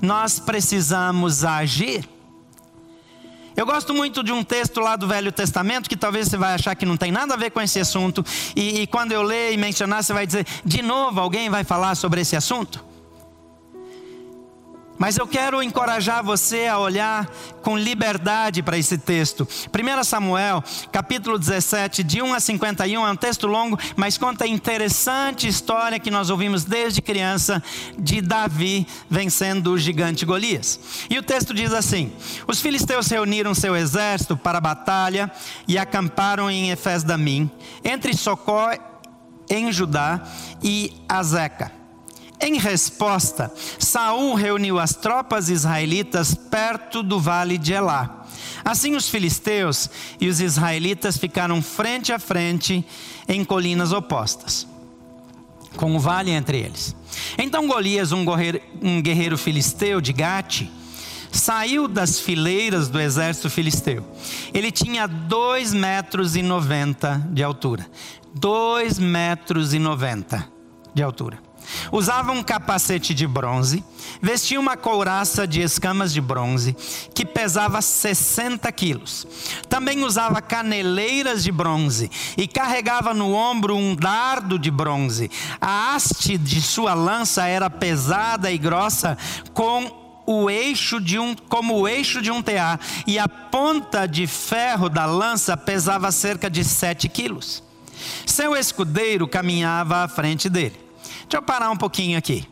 nós 0.00 0.38
precisamos 0.38 1.44
agir. 1.44 2.08
Eu 3.56 3.64
gosto 3.64 3.94
muito 3.94 4.22
de 4.22 4.32
um 4.32 4.44
texto 4.44 4.80
lá 4.80 4.96
do 4.96 5.08
Velho 5.08 5.32
Testamento, 5.32 5.88
que 5.88 5.96
talvez 5.96 6.28
você 6.28 6.36
vai 6.36 6.54
achar 6.54 6.74
que 6.74 6.84
não 6.84 6.96
tem 6.96 7.10
nada 7.10 7.34
a 7.34 7.36
ver 7.36 7.50
com 7.50 7.60
esse 7.60 7.80
assunto, 7.80 8.24
e, 8.54 8.82
e 8.82 8.86
quando 8.86 9.12
eu 9.12 9.22
ler 9.22 9.52
e 9.52 9.56
mencionar, 9.56 10.04
você 10.04 10.12
vai 10.12 10.26
dizer, 10.26 10.46
de 10.64 10.82
novo 10.82 11.20
alguém 11.20 11.48
vai 11.48 11.64
falar 11.64 11.94
sobre 11.94 12.20
esse 12.20 12.36
assunto? 12.36 12.84
Mas 14.98 15.18
eu 15.18 15.26
quero 15.26 15.62
encorajar 15.62 16.24
você 16.24 16.66
a 16.66 16.78
olhar 16.78 17.26
com 17.62 17.76
liberdade 17.76 18.62
para 18.62 18.78
esse 18.78 18.96
texto. 18.96 19.46
1 19.46 20.04
Samuel, 20.04 20.62
capítulo 20.90 21.38
17, 21.38 22.02
de 22.02 22.22
1 22.22 22.34
a 22.34 22.40
51, 22.40 23.06
é 23.06 23.10
um 23.10 23.16
texto 23.16 23.46
longo, 23.46 23.78
mas 23.94 24.16
conta 24.16 24.44
a 24.44 24.48
interessante 24.48 25.46
história 25.46 25.98
que 25.98 26.10
nós 26.10 26.30
ouvimos 26.30 26.64
desde 26.64 27.02
criança 27.02 27.62
de 27.98 28.20
Davi 28.20 28.86
vencendo 29.10 29.72
o 29.72 29.78
gigante 29.78 30.24
Golias. 30.24 30.80
E 31.10 31.18
o 31.18 31.22
texto 31.22 31.52
diz 31.52 31.72
assim: 31.72 32.12
Os 32.46 32.60
filisteus 32.60 33.08
reuniram 33.08 33.54
seu 33.54 33.76
exército 33.76 34.36
para 34.36 34.58
a 34.58 34.62
batalha 34.62 35.30
e 35.68 35.76
acamparam 35.76 36.50
em 36.50 36.70
Efes-Damim, 36.70 37.50
entre 37.84 38.16
Socó 38.16 38.70
em 39.48 39.70
Judá 39.72 40.22
e 40.62 40.92
Azeca. 41.08 41.75
Em 42.40 42.58
resposta, 42.58 43.52
Saul 43.78 44.34
reuniu 44.34 44.78
as 44.78 44.94
tropas 44.94 45.48
israelitas 45.48 46.34
perto 46.34 47.02
do 47.02 47.18
vale 47.18 47.56
de 47.56 47.72
Elá. 47.72 48.26
Assim 48.64 48.94
os 48.94 49.08
filisteus 49.08 49.88
e 50.20 50.28
os 50.28 50.40
israelitas 50.40 51.16
ficaram 51.16 51.62
frente 51.62 52.12
a 52.12 52.18
frente 52.18 52.84
em 53.26 53.44
colinas 53.44 53.92
opostas, 53.92 54.66
com 55.76 55.96
o 55.96 56.00
vale 56.00 56.30
entre 56.30 56.58
eles. 56.58 56.94
Então 57.38 57.66
Golias, 57.66 58.12
um 58.12 58.24
guerreiro, 58.24 58.60
um 58.82 59.00
guerreiro 59.00 59.38
filisteu 59.38 60.00
de 60.00 60.12
Gate, 60.12 60.68
saiu 61.32 61.88
das 61.88 62.20
fileiras 62.20 62.88
do 62.88 63.00
exército 63.00 63.48
filisteu. 63.48 64.04
Ele 64.52 64.70
tinha 64.70 65.06
dois 65.06 65.72
metros 65.72 66.36
e 66.36 66.42
noventa 66.42 67.26
de 67.30 67.42
altura. 67.42 67.86
Dois 68.34 68.98
metros 68.98 69.72
e 69.72 69.78
noventa 69.78 70.46
de 70.94 71.02
altura. 71.02 71.45
Usava 71.90 72.32
um 72.32 72.42
capacete 72.42 73.14
de 73.14 73.26
bronze, 73.26 73.84
vestia 74.20 74.58
uma 74.58 74.76
couraça 74.76 75.46
de 75.46 75.60
escamas 75.60 76.12
de 76.12 76.20
bronze, 76.20 76.76
que 77.14 77.24
pesava 77.24 77.80
60 77.80 78.70
quilos. 78.72 79.26
Também 79.68 80.04
usava 80.04 80.40
caneleiras 80.40 81.42
de 81.42 81.52
bronze 81.52 82.10
e 82.36 82.46
carregava 82.46 83.12
no 83.14 83.32
ombro 83.32 83.76
um 83.76 83.94
dardo 83.94 84.58
de 84.58 84.70
bronze. 84.70 85.30
A 85.60 85.94
haste 85.94 86.38
de 86.38 86.60
sua 86.60 86.94
lança 86.94 87.46
era 87.46 87.70
pesada 87.70 88.50
e 88.50 88.58
grossa, 88.58 89.16
com 89.52 90.06
o 90.26 90.50
eixo 90.50 91.00
de 91.00 91.18
um, 91.18 91.34
como 91.48 91.78
o 91.78 91.88
eixo 91.88 92.20
de 92.20 92.30
um 92.30 92.42
tear, 92.42 92.80
e 93.06 93.18
a 93.18 93.28
ponta 93.28 94.06
de 94.06 94.26
ferro 94.26 94.88
da 94.88 95.06
lança 95.06 95.56
pesava 95.56 96.10
cerca 96.10 96.50
de 96.50 96.64
7 96.64 97.08
quilos. 97.08 97.62
Seu 98.26 98.56
escudeiro 98.56 99.28
caminhava 99.28 100.02
à 100.02 100.08
frente 100.08 100.48
dele. 100.48 100.85
Deixa 101.28 101.38
eu 101.38 101.42
parar 101.42 101.70
um 101.70 101.76
pouquinho 101.76 102.16
aqui. 102.16 102.46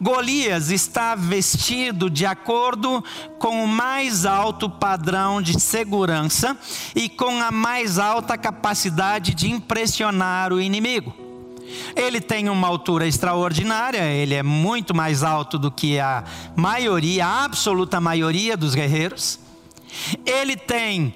Golias 0.00 0.70
está 0.70 1.14
vestido 1.14 2.10
de 2.10 2.26
acordo 2.26 3.02
com 3.38 3.64
o 3.64 3.68
mais 3.68 4.26
alto 4.26 4.68
padrão 4.68 5.40
de 5.40 5.58
segurança 5.58 6.56
e 6.94 7.08
com 7.08 7.40
a 7.40 7.50
mais 7.50 7.98
alta 7.98 8.36
capacidade 8.36 9.34
de 9.34 9.50
impressionar 9.50 10.52
o 10.52 10.60
inimigo. 10.60 11.14
Ele 11.94 12.20
tem 12.20 12.48
uma 12.48 12.66
altura 12.66 13.06
extraordinária, 13.06 14.02
ele 14.02 14.34
é 14.34 14.42
muito 14.42 14.94
mais 14.94 15.22
alto 15.22 15.58
do 15.58 15.70
que 15.70 16.00
a 16.00 16.24
maioria, 16.56 17.24
a 17.24 17.44
absoluta 17.44 18.00
maioria 18.00 18.56
dos 18.56 18.74
guerreiros. 18.74 19.38
Ele 20.26 20.56
tem 20.56 21.14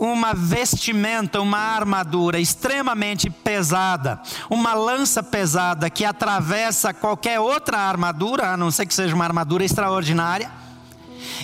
uma 0.00 0.32
vestimenta, 0.32 1.42
uma 1.42 1.58
armadura 1.58 2.40
extremamente 2.40 3.28
pesada, 3.28 4.18
uma 4.48 4.72
lança 4.72 5.22
pesada 5.22 5.90
que 5.90 6.06
atravessa 6.06 6.94
qualquer 6.94 7.38
outra 7.38 7.76
armadura, 7.76 8.48
a 8.48 8.56
não 8.56 8.70
ser 8.70 8.86
que 8.86 8.94
seja 8.94 9.14
uma 9.14 9.26
armadura 9.26 9.62
extraordinária. 9.62 10.50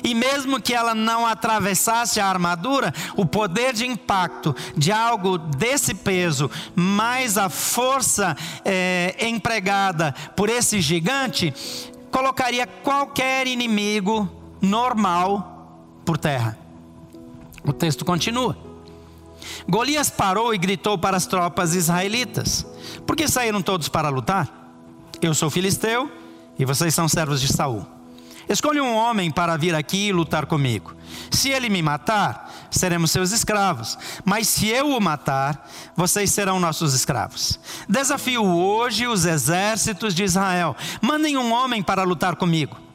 E 0.02 0.14
mesmo 0.14 0.58
que 0.58 0.72
ela 0.72 0.94
não 0.94 1.26
atravessasse 1.26 2.18
a 2.18 2.26
armadura, 2.26 2.94
o 3.14 3.26
poder 3.26 3.74
de 3.74 3.86
impacto 3.86 4.56
de 4.74 4.90
algo 4.90 5.36
desse 5.36 5.94
peso, 5.94 6.50
mais 6.74 7.36
a 7.36 7.50
força 7.50 8.34
é, 8.64 9.14
empregada 9.20 10.14
por 10.34 10.48
esse 10.48 10.80
gigante, 10.80 11.52
colocaria 12.10 12.66
qualquer 12.66 13.46
inimigo 13.46 14.26
normal 14.62 16.00
por 16.06 16.16
terra. 16.16 16.65
O 17.64 17.72
texto 17.72 18.04
continua. 18.04 18.56
Golias 19.68 20.10
parou 20.10 20.54
e 20.54 20.58
gritou 20.58 20.96
para 20.98 21.16
as 21.16 21.26
tropas 21.26 21.74
israelitas: 21.74 22.66
Por 23.06 23.16
que 23.16 23.28
saíram 23.28 23.62
todos 23.62 23.88
para 23.88 24.08
lutar? 24.08 24.72
Eu 25.20 25.34
sou 25.34 25.50
filisteu 25.50 26.10
e 26.58 26.64
vocês 26.64 26.94
são 26.94 27.08
servos 27.08 27.40
de 27.40 27.48
Saul. 27.48 27.86
Escolha 28.48 28.82
um 28.82 28.94
homem 28.94 29.30
para 29.30 29.56
vir 29.56 29.74
aqui 29.74 30.08
e 30.08 30.12
lutar 30.12 30.46
comigo. 30.46 30.94
Se 31.32 31.50
ele 31.50 31.68
me 31.68 31.82
matar, 31.82 32.68
seremos 32.70 33.10
seus 33.10 33.32
escravos. 33.32 33.98
Mas 34.24 34.46
se 34.48 34.68
eu 34.68 34.90
o 34.90 35.00
matar, 35.00 35.68
vocês 35.96 36.30
serão 36.30 36.60
nossos 36.60 36.94
escravos. 36.94 37.58
Desafio 37.88 38.44
hoje 38.44 39.08
os 39.08 39.24
exércitos 39.24 40.14
de 40.14 40.22
Israel. 40.22 40.76
Mandem 41.00 41.36
um 41.36 41.52
homem 41.52 41.82
para 41.82 42.04
lutar 42.04 42.36
comigo. 42.36 42.85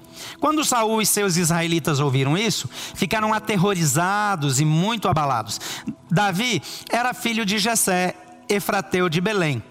Quando 0.42 0.66
Saul 0.66 1.04
e 1.04 1.06
seus 1.06 1.38
israelitas 1.38 2.00
ouviram 2.00 2.36
isso, 2.36 2.68
ficaram 2.96 3.32
aterrorizados 3.32 4.60
e 4.60 4.66
muito 4.66 5.08
abalados. 5.08 5.62
Davi 6.10 6.64
era 6.90 7.14
filho 7.14 7.46
de 7.46 7.60
Jessé, 7.60 8.16
efrateu 8.50 9.08
de 9.08 9.22
Belém, 9.22 9.62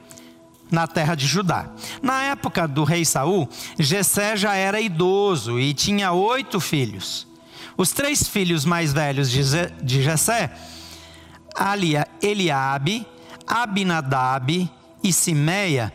na 0.70 0.86
terra 0.86 1.16
de 1.16 1.26
Judá. 1.26 1.68
Na 2.00 2.22
época 2.22 2.68
do 2.68 2.84
rei 2.84 3.04
Saul, 3.04 3.48
Jessé 3.80 4.36
já 4.36 4.54
era 4.54 4.80
idoso 4.80 5.58
e 5.58 5.74
tinha 5.74 6.12
oito 6.12 6.60
filhos. 6.60 7.26
Os 7.76 7.90
três 7.90 8.28
filhos 8.28 8.64
mais 8.64 8.92
velhos 8.92 9.28
de 9.28 10.02
Jessé, 10.02 10.52
Eliabe, 12.22 13.04
Abinadab 13.44 14.70
e 15.02 15.12
Simeia, 15.12 15.92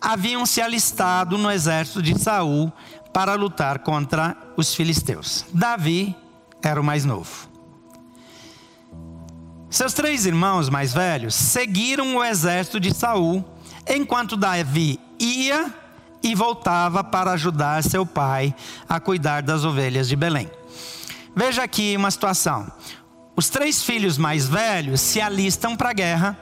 haviam 0.00 0.44
se 0.44 0.60
alistado 0.60 1.36
no 1.38 1.50
exército 1.50 2.02
de 2.02 2.16
Saul 2.16 2.70
para 3.14 3.36
lutar 3.36 3.78
contra 3.78 4.36
os 4.56 4.74
filisteus. 4.74 5.46
Davi 5.54 6.16
era 6.60 6.80
o 6.80 6.84
mais 6.84 7.04
novo. 7.04 7.48
Seus 9.70 9.92
três 9.92 10.26
irmãos 10.26 10.68
mais 10.68 10.92
velhos 10.92 11.34
seguiram 11.34 12.16
o 12.16 12.24
exército 12.24 12.80
de 12.80 12.92
Saul, 12.92 13.44
enquanto 13.88 14.36
Davi 14.36 14.98
ia 15.18 15.72
e 16.24 16.34
voltava 16.34 17.04
para 17.04 17.32
ajudar 17.32 17.84
seu 17.84 18.04
pai 18.04 18.52
a 18.88 18.98
cuidar 18.98 19.42
das 19.42 19.64
ovelhas 19.64 20.08
de 20.08 20.16
Belém. 20.16 20.50
Veja 21.36 21.62
aqui 21.62 21.96
uma 21.96 22.10
situação. 22.10 22.66
Os 23.36 23.48
três 23.48 23.82
filhos 23.82 24.18
mais 24.18 24.48
velhos 24.48 25.00
se 25.00 25.20
alistam 25.20 25.76
para 25.76 25.90
a 25.90 25.94
guerra. 25.94 26.38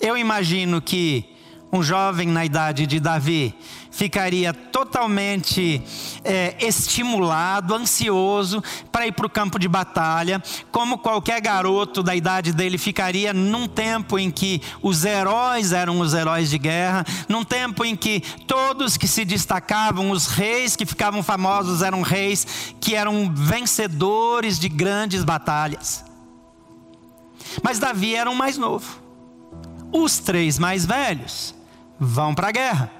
Eu 0.00 0.16
imagino 0.16 0.80
que 0.80 1.33
um 1.74 1.82
jovem 1.82 2.28
na 2.28 2.44
idade 2.44 2.86
de 2.86 3.00
Davi 3.00 3.52
ficaria 3.90 4.54
totalmente 4.54 5.82
é, 6.22 6.56
estimulado, 6.64 7.74
ansioso 7.74 8.62
para 8.92 9.08
ir 9.08 9.12
para 9.12 9.26
o 9.26 9.30
campo 9.30 9.58
de 9.58 9.66
batalha, 9.66 10.40
como 10.70 10.98
qualquer 10.98 11.40
garoto 11.40 12.00
da 12.00 12.14
idade 12.14 12.52
dele 12.52 12.78
ficaria 12.78 13.32
num 13.32 13.66
tempo 13.66 14.18
em 14.18 14.30
que 14.30 14.62
os 14.80 15.04
heróis 15.04 15.72
eram 15.72 15.98
os 15.98 16.14
heróis 16.14 16.48
de 16.48 16.58
guerra, 16.58 17.04
num 17.28 17.44
tempo 17.44 17.84
em 17.84 17.96
que 17.96 18.20
todos 18.46 18.96
que 18.96 19.08
se 19.08 19.24
destacavam, 19.24 20.10
os 20.10 20.28
reis 20.28 20.76
que 20.76 20.86
ficavam 20.86 21.24
famosos 21.24 21.82
eram 21.82 22.02
reis 22.02 22.74
que 22.80 22.94
eram 22.94 23.32
vencedores 23.34 24.60
de 24.60 24.68
grandes 24.68 25.24
batalhas. 25.24 26.04
Mas 27.64 27.80
Davi 27.80 28.14
era 28.14 28.30
o 28.30 28.34
mais 28.34 28.56
novo. 28.56 29.02
Os 29.92 30.18
três 30.18 30.56
mais 30.58 30.84
velhos 30.84 31.54
vão 32.04 32.34
para 32.34 32.48
a 32.48 32.52
guerra. 32.52 32.90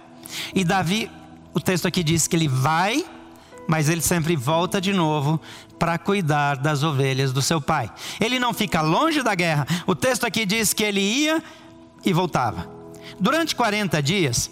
E 0.55 0.65
Davi, 0.65 1.11
o 1.53 1.61
texto 1.61 1.87
aqui 1.87 2.03
diz 2.03 2.27
que 2.27 2.35
ele 2.35 2.49
vai, 2.49 3.05
mas 3.69 3.89
ele 3.89 4.01
sempre 4.01 4.37
volta 4.37 4.81
de 4.81 4.93
novo 4.93 5.41
para 5.79 5.99
cuidar 5.99 6.57
das 6.57 6.83
ovelhas 6.83 7.33
do 7.33 7.43
seu 7.43 7.61
pai. 7.61 7.91
Ele 8.21 8.39
não 8.39 8.53
fica 8.53 8.81
longe 8.81 9.23
da 9.23 9.35
guerra. 9.35 9.67
O 9.87 9.95
texto 9.95 10.25
aqui 10.25 10.45
diz 10.45 10.73
que 10.73 10.83
ele 10.83 11.01
ia 11.01 11.43
e 12.05 12.13
voltava. 12.13 12.69
Durante 13.21 13.55
40 13.55 14.03
dias, 14.03 14.51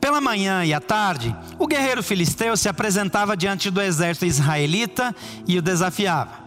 pela 0.00 0.20
manhã 0.20 0.64
e 0.64 0.74
à 0.74 0.80
tarde, 0.80 1.34
o 1.58 1.66
guerreiro 1.66 2.02
filisteu 2.02 2.56
se 2.56 2.68
apresentava 2.68 3.36
diante 3.36 3.70
do 3.70 3.80
exército 3.80 4.26
israelita 4.26 5.14
e 5.46 5.58
o 5.58 5.62
desafiava. 5.62 6.43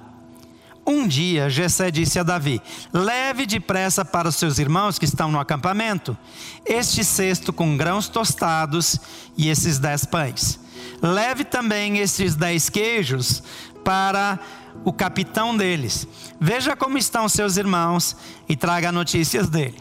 Um 0.90 1.06
dia, 1.06 1.50
Jessé 1.50 1.92
disse 1.92 2.18
a 2.18 2.24
Davi: 2.24 2.62
Leve 2.94 3.46
depressa 3.46 4.06
para 4.06 4.30
os 4.30 4.38
seus 4.38 4.58
irmãos 4.58 4.98
que 4.98 5.04
estão 5.04 5.30
no 5.30 5.38
acampamento 5.38 6.18
este 6.66 7.04
cesto 7.04 7.52
com 7.52 7.76
grãos 7.76 8.08
tostados 8.08 8.98
e 9.36 9.50
esses 9.50 9.80
dez 9.80 10.06
pães. 10.06 10.58
Leve 11.02 11.44
também 11.44 11.98
estes 11.98 12.36
dez 12.36 12.70
queijos 12.70 13.44
para 13.84 14.40
o 14.86 14.94
capitão 14.94 15.58
deles. 15.58 16.08
Veja 16.40 16.74
como 16.74 16.98
estão 16.98 17.28
seus 17.28 17.58
irmãos 17.58 18.16
e 18.48 18.56
traga 18.56 18.90
notícias 18.90 19.50
dele. 19.50 19.78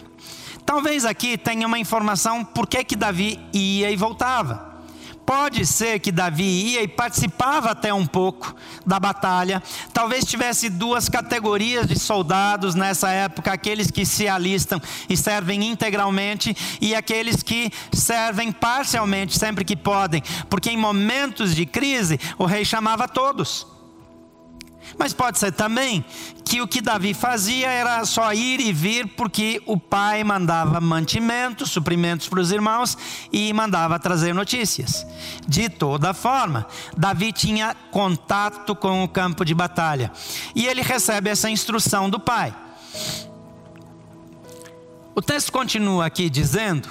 Talvez 0.64 1.04
aqui 1.04 1.38
tenha 1.38 1.68
uma 1.68 1.78
informação 1.78 2.44
por 2.44 2.66
que, 2.66 2.82
que 2.82 2.96
Davi 2.96 3.38
ia 3.52 3.92
e 3.92 3.96
voltava. 3.96 4.75
Pode 5.26 5.66
ser 5.66 5.98
que 5.98 6.12
Davi 6.12 6.44
ia 6.44 6.82
e 6.84 6.88
participava 6.88 7.72
até 7.72 7.92
um 7.92 8.06
pouco 8.06 8.54
da 8.86 9.00
batalha. 9.00 9.60
Talvez 9.92 10.24
tivesse 10.24 10.70
duas 10.70 11.08
categorias 11.08 11.88
de 11.88 11.98
soldados 11.98 12.76
nessa 12.76 13.10
época: 13.10 13.52
aqueles 13.52 13.90
que 13.90 14.06
se 14.06 14.28
alistam 14.28 14.80
e 15.08 15.16
servem 15.16 15.64
integralmente, 15.64 16.56
e 16.80 16.94
aqueles 16.94 17.42
que 17.42 17.72
servem 17.92 18.52
parcialmente, 18.52 19.36
sempre 19.36 19.64
que 19.64 19.74
podem, 19.74 20.22
porque 20.48 20.70
em 20.70 20.76
momentos 20.76 21.56
de 21.56 21.66
crise 21.66 22.20
o 22.38 22.46
rei 22.46 22.64
chamava 22.64 23.08
todos. 23.08 23.75
Mas 24.98 25.12
pode 25.12 25.38
ser 25.38 25.52
também 25.52 26.04
que 26.44 26.60
o 26.60 26.68
que 26.68 26.80
Davi 26.80 27.12
fazia 27.12 27.68
era 27.68 28.04
só 28.04 28.32
ir 28.32 28.60
e 28.60 28.72
vir 28.72 29.08
porque 29.08 29.60
o 29.66 29.78
pai 29.78 30.22
mandava 30.22 30.80
mantimentos, 30.80 31.70
suprimentos 31.70 32.28
para 32.28 32.40
os 32.40 32.52
irmãos 32.52 32.96
e 33.32 33.52
mandava 33.52 33.98
trazer 33.98 34.34
notícias. 34.34 35.06
De 35.46 35.68
toda 35.68 36.14
forma, 36.14 36.66
Davi 36.96 37.32
tinha 37.32 37.74
contato 37.90 38.74
com 38.74 39.02
o 39.02 39.08
campo 39.08 39.44
de 39.44 39.54
batalha 39.54 40.12
e 40.54 40.66
ele 40.66 40.82
recebe 40.82 41.30
essa 41.30 41.50
instrução 41.50 42.08
do 42.08 42.20
pai. 42.20 42.54
O 45.14 45.22
texto 45.22 45.50
continua 45.50 46.06
aqui 46.06 46.30
dizendo 46.30 46.88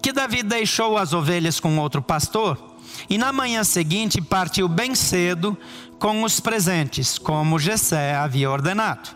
que 0.00 0.12
Davi 0.12 0.42
deixou 0.42 0.96
as 0.96 1.12
ovelhas 1.12 1.60
com 1.60 1.78
outro 1.78 2.00
pastor 2.00 2.72
e 3.08 3.18
na 3.18 3.32
manhã 3.32 3.64
seguinte 3.64 4.20
partiu 4.20 4.68
bem 4.68 4.94
cedo 4.94 5.56
com 6.02 6.24
os 6.24 6.40
presentes, 6.40 7.16
como 7.16 7.60
Jessé 7.60 8.16
havia 8.16 8.50
ordenado. 8.50 9.10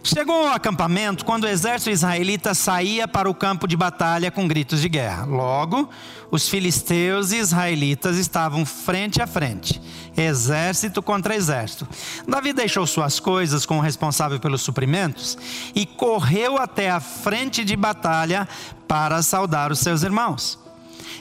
Chegou 0.00 0.46
ao 0.46 0.54
acampamento 0.54 1.24
quando 1.24 1.42
o 1.42 1.48
exército 1.48 1.90
israelita 1.90 2.54
saía 2.54 3.08
para 3.08 3.28
o 3.28 3.34
campo 3.34 3.66
de 3.66 3.76
batalha 3.76 4.30
com 4.30 4.46
gritos 4.46 4.80
de 4.80 4.88
guerra. 4.88 5.24
Logo, 5.24 5.90
os 6.30 6.48
filisteus 6.48 7.32
e 7.32 7.38
israelitas 7.38 8.16
estavam 8.16 8.64
frente 8.64 9.20
a 9.20 9.26
frente, 9.26 9.82
exército 10.16 11.02
contra 11.02 11.34
exército. 11.34 11.88
Davi 12.28 12.52
deixou 12.52 12.86
suas 12.86 13.18
coisas 13.18 13.66
com 13.66 13.78
o 13.78 13.82
responsável 13.82 14.38
pelos 14.38 14.62
suprimentos 14.62 15.36
e 15.74 15.84
correu 15.84 16.58
até 16.58 16.90
a 16.90 17.00
frente 17.00 17.64
de 17.64 17.74
batalha 17.74 18.48
para 18.86 19.20
saudar 19.20 19.72
os 19.72 19.80
seus 19.80 20.04
irmãos. 20.04 20.67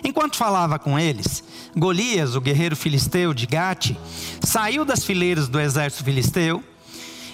Enquanto 0.03 0.37
falava 0.37 0.77
com 0.79 0.99
eles, 0.99 1.43
Golias, 1.75 2.35
o 2.35 2.41
guerreiro 2.41 2.75
filisteu 2.75 3.33
de 3.33 3.45
Gate, 3.45 3.95
saiu 4.41 4.85
das 4.85 5.03
fileiras 5.03 5.47
do 5.47 5.59
exército 5.59 6.03
filisteu 6.03 6.63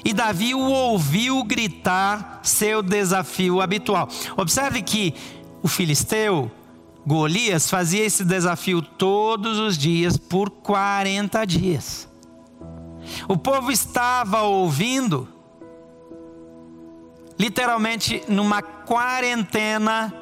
e 0.06 0.14
Davi 0.14 0.54
o 0.54 0.60
ouviu 0.60 1.44
gritar 1.44 2.42
seu 2.44 2.82
desafio 2.82 3.62
habitual. 3.62 4.10
Observe 4.36 4.82
que 4.82 5.14
o 5.62 5.68
filisteu, 5.68 6.52
Golias, 7.06 7.70
fazia 7.70 8.04
esse 8.04 8.26
desafio 8.26 8.82
todos 8.82 9.58
os 9.60 9.78
dias 9.78 10.18
por 10.18 10.50
40 10.50 11.46
dias. 11.46 12.08
O 13.28 13.38
povo 13.38 13.72
estava 13.72 14.42
ouvindo, 14.44 15.28
literalmente, 17.40 18.24
numa 18.28 18.62
quarentena 18.62 20.14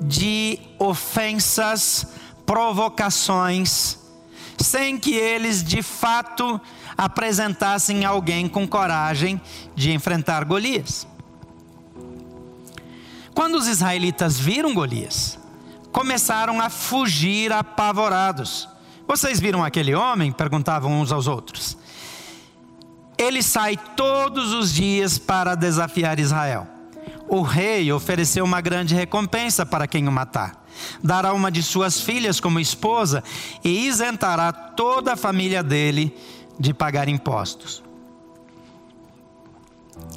de 0.00 0.58
ofensas 0.78 2.06
provocações, 2.46 3.98
sem 4.58 4.98
que 4.98 5.14
eles 5.14 5.62
de 5.62 5.82
fato 5.82 6.60
apresentassem 6.96 8.04
alguém 8.04 8.48
com 8.48 8.66
coragem 8.66 9.40
de 9.74 9.92
enfrentar 9.92 10.44
Golias. 10.44 11.06
Quando 13.34 13.54
os 13.54 13.68
israelitas 13.68 14.38
viram 14.38 14.74
Golias, 14.74 15.38
começaram 15.92 16.60
a 16.60 16.68
fugir 16.68 17.52
apavorados. 17.52 18.68
Vocês 19.06 19.38
viram 19.38 19.62
aquele 19.62 19.94
homem? 19.94 20.32
perguntavam 20.32 21.00
uns 21.00 21.12
aos 21.12 21.26
outros. 21.26 21.76
Ele 23.16 23.42
sai 23.42 23.76
todos 23.96 24.52
os 24.52 24.72
dias 24.72 25.18
para 25.18 25.54
desafiar 25.54 26.18
Israel. 26.18 26.77
O 27.28 27.42
rei 27.42 27.92
ofereceu 27.92 28.44
uma 28.44 28.60
grande 28.60 28.94
recompensa 28.94 29.66
para 29.66 29.86
quem 29.86 30.08
o 30.08 30.12
matar 30.12 30.64
dará 31.02 31.32
uma 31.32 31.50
de 31.50 31.62
suas 31.62 32.00
filhas 32.00 32.40
como 32.40 32.60
esposa 32.60 33.22
e 33.64 33.86
isentará 33.86 34.52
toda 34.52 35.12
a 35.12 35.16
família 35.16 35.62
dele 35.62 36.16
de 36.58 36.72
pagar 36.74 37.08
impostos. 37.08 37.82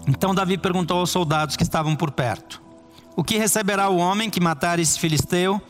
Então 0.07 0.33
Davi 0.33 0.57
perguntou 0.57 0.99
aos 0.99 1.09
soldados 1.09 1.55
que 1.55 1.63
estavam 1.63 1.95
por 1.95 2.11
perto: 2.11 2.61
O 3.15 3.23
que 3.23 3.37
receberá 3.37 3.89
o 3.89 3.97
homem 3.97 4.29
que 4.29 4.39
matar 4.39 4.79
esse 4.79 4.99
filisteu 4.99 5.61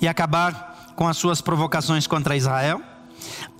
e 0.00 0.08
acabar 0.08 0.92
com 0.96 1.06
as 1.06 1.16
suas 1.16 1.40
provocações 1.40 2.06
contra 2.06 2.36
Israel? 2.36 2.80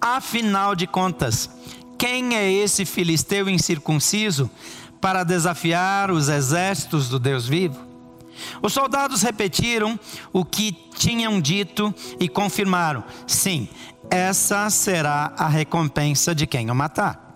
Afinal 0.00 0.74
de 0.74 0.86
contas, 0.86 1.50
quem 1.98 2.36
é 2.36 2.50
esse 2.50 2.84
filisteu 2.84 3.48
incircunciso 3.48 4.50
para 5.00 5.24
desafiar 5.24 6.10
os 6.10 6.28
exércitos 6.28 7.08
do 7.08 7.18
Deus 7.18 7.46
vivo? 7.46 7.86
Os 8.62 8.72
soldados 8.72 9.22
repetiram 9.22 9.98
o 10.32 10.44
que 10.44 10.72
tinham 10.96 11.40
dito 11.40 11.94
e 12.20 12.28
confirmaram: 12.28 13.04
sim, 13.26 13.68
essa 14.10 14.68
será 14.70 15.32
a 15.36 15.48
recompensa 15.48 16.34
de 16.34 16.46
quem 16.46 16.70
o 16.70 16.74
matar. 16.74 17.26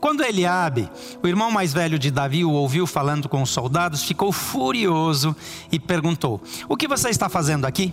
Quando 0.00 0.22
Eliabe, 0.22 0.88
o 1.22 1.26
irmão 1.26 1.50
mais 1.50 1.72
velho 1.72 1.98
de 1.98 2.10
Davi, 2.10 2.44
o 2.44 2.50
ouviu 2.50 2.86
falando 2.86 3.28
com 3.28 3.42
os 3.42 3.50
soldados, 3.50 4.04
ficou 4.04 4.30
furioso 4.30 5.34
e 5.70 5.78
perguntou: 5.80 6.42
O 6.68 6.76
que 6.76 6.86
você 6.86 7.08
está 7.08 7.28
fazendo 7.28 7.64
aqui? 7.64 7.92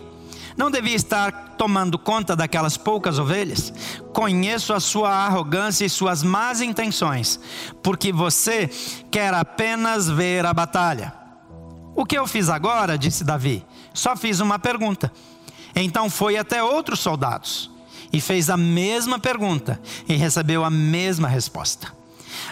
Não 0.56 0.70
devia 0.70 0.94
estar 0.94 1.54
tomando 1.56 1.98
conta 1.98 2.36
daquelas 2.36 2.76
poucas 2.76 3.18
ovelhas? 3.18 3.72
Conheço 4.12 4.72
a 4.72 4.80
sua 4.80 5.10
arrogância 5.10 5.84
e 5.84 5.90
suas 5.90 6.22
más 6.22 6.60
intenções, 6.60 7.40
porque 7.82 8.12
você 8.12 8.68
quer 9.10 9.32
apenas 9.32 10.08
ver 10.08 10.44
a 10.44 10.52
batalha. 10.52 11.12
O 11.94 12.04
que 12.04 12.16
eu 12.16 12.26
fiz 12.26 12.48
agora, 12.48 12.98
disse 12.98 13.24
Davi, 13.24 13.64
só 13.92 14.16
fiz 14.16 14.40
uma 14.40 14.58
pergunta. 14.58 15.12
Então 15.74 16.10
foi 16.10 16.36
até 16.36 16.62
outros 16.62 17.00
soldados 17.00 17.70
e 18.12 18.20
fez 18.20 18.50
a 18.50 18.56
mesma 18.56 19.18
pergunta 19.18 19.80
e 20.08 20.14
recebeu 20.14 20.64
a 20.64 20.70
mesma 20.70 21.28
resposta. 21.28 21.88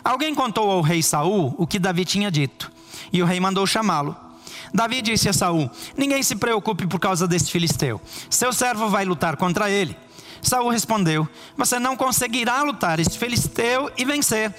Alguém 0.03 0.35
contou 0.35 0.71
ao 0.71 0.81
rei 0.81 1.03
Saul 1.03 1.55
o 1.59 1.67
que 1.67 1.79
Davi 1.79 2.05
tinha 2.05 2.31
dito, 2.31 2.71
e 3.13 3.23
o 3.23 3.27
rei 3.27 3.41
mandou 3.41 3.67
chamá-lo. 3.67 4.17
Davi 4.73 5.03
disse 5.03 5.29
a 5.29 5.33
Saul: 5.33 5.71
Ninguém 5.97 6.23
se 6.23 6.37
preocupe 6.37 6.87
por 6.87 6.99
causa 6.99 7.27
deste 7.27 7.51
filisteu. 7.51 8.01
Seu 8.29 8.53
servo 8.53 8.89
vai 8.89 9.05
lutar 9.05 9.37
contra 9.37 9.71
ele. 9.71 9.97
Saul 10.43 10.71
respondeu: 10.71 11.29
Você 11.57 11.79
não 11.79 11.97
conseguirá 11.97 12.63
lutar 12.63 12.99
este 13.01 13.19
filisteu 13.19 13.91
e 13.97 14.05
vencer 14.05 14.55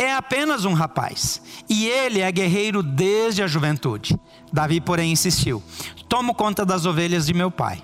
é 0.00 0.14
apenas 0.14 0.64
um 0.64 0.72
rapaz, 0.72 1.42
e 1.68 1.86
ele 1.86 2.20
é 2.20 2.32
guerreiro 2.32 2.82
desde 2.82 3.42
a 3.42 3.46
juventude. 3.46 4.18
Davi, 4.50 4.80
porém, 4.80 5.12
insistiu: 5.12 5.62
Tomo 6.08 6.34
conta 6.34 6.64
das 6.64 6.86
ovelhas 6.86 7.26
de 7.26 7.34
meu 7.34 7.50
pai. 7.50 7.82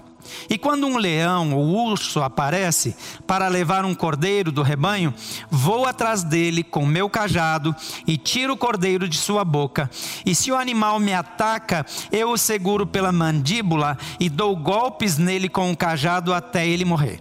E 0.48 0.58
quando 0.58 0.86
um 0.86 0.96
leão 0.96 1.54
ou 1.54 1.66
urso 1.88 2.22
aparece 2.22 2.96
para 3.26 3.48
levar 3.48 3.84
um 3.84 3.94
cordeiro 3.94 4.52
do 4.52 4.62
rebanho, 4.62 5.12
vou 5.50 5.86
atrás 5.86 6.22
dele 6.22 6.62
com 6.62 6.86
meu 6.86 7.08
cajado 7.08 7.74
e 8.06 8.16
tiro 8.16 8.54
o 8.54 8.56
cordeiro 8.56 9.08
de 9.08 9.18
sua 9.18 9.44
boca. 9.44 9.90
E 10.24 10.34
se 10.34 10.50
o 10.50 10.56
animal 10.56 10.98
me 10.98 11.12
ataca, 11.12 11.84
eu 12.10 12.30
o 12.30 12.38
seguro 12.38 12.86
pela 12.86 13.12
mandíbula 13.12 13.98
e 14.18 14.28
dou 14.28 14.56
golpes 14.56 15.18
nele 15.18 15.48
com 15.48 15.70
o 15.70 15.76
cajado 15.76 16.32
até 16.32 16.66
ele 16.66 16.84
morrer. 16.84 17.20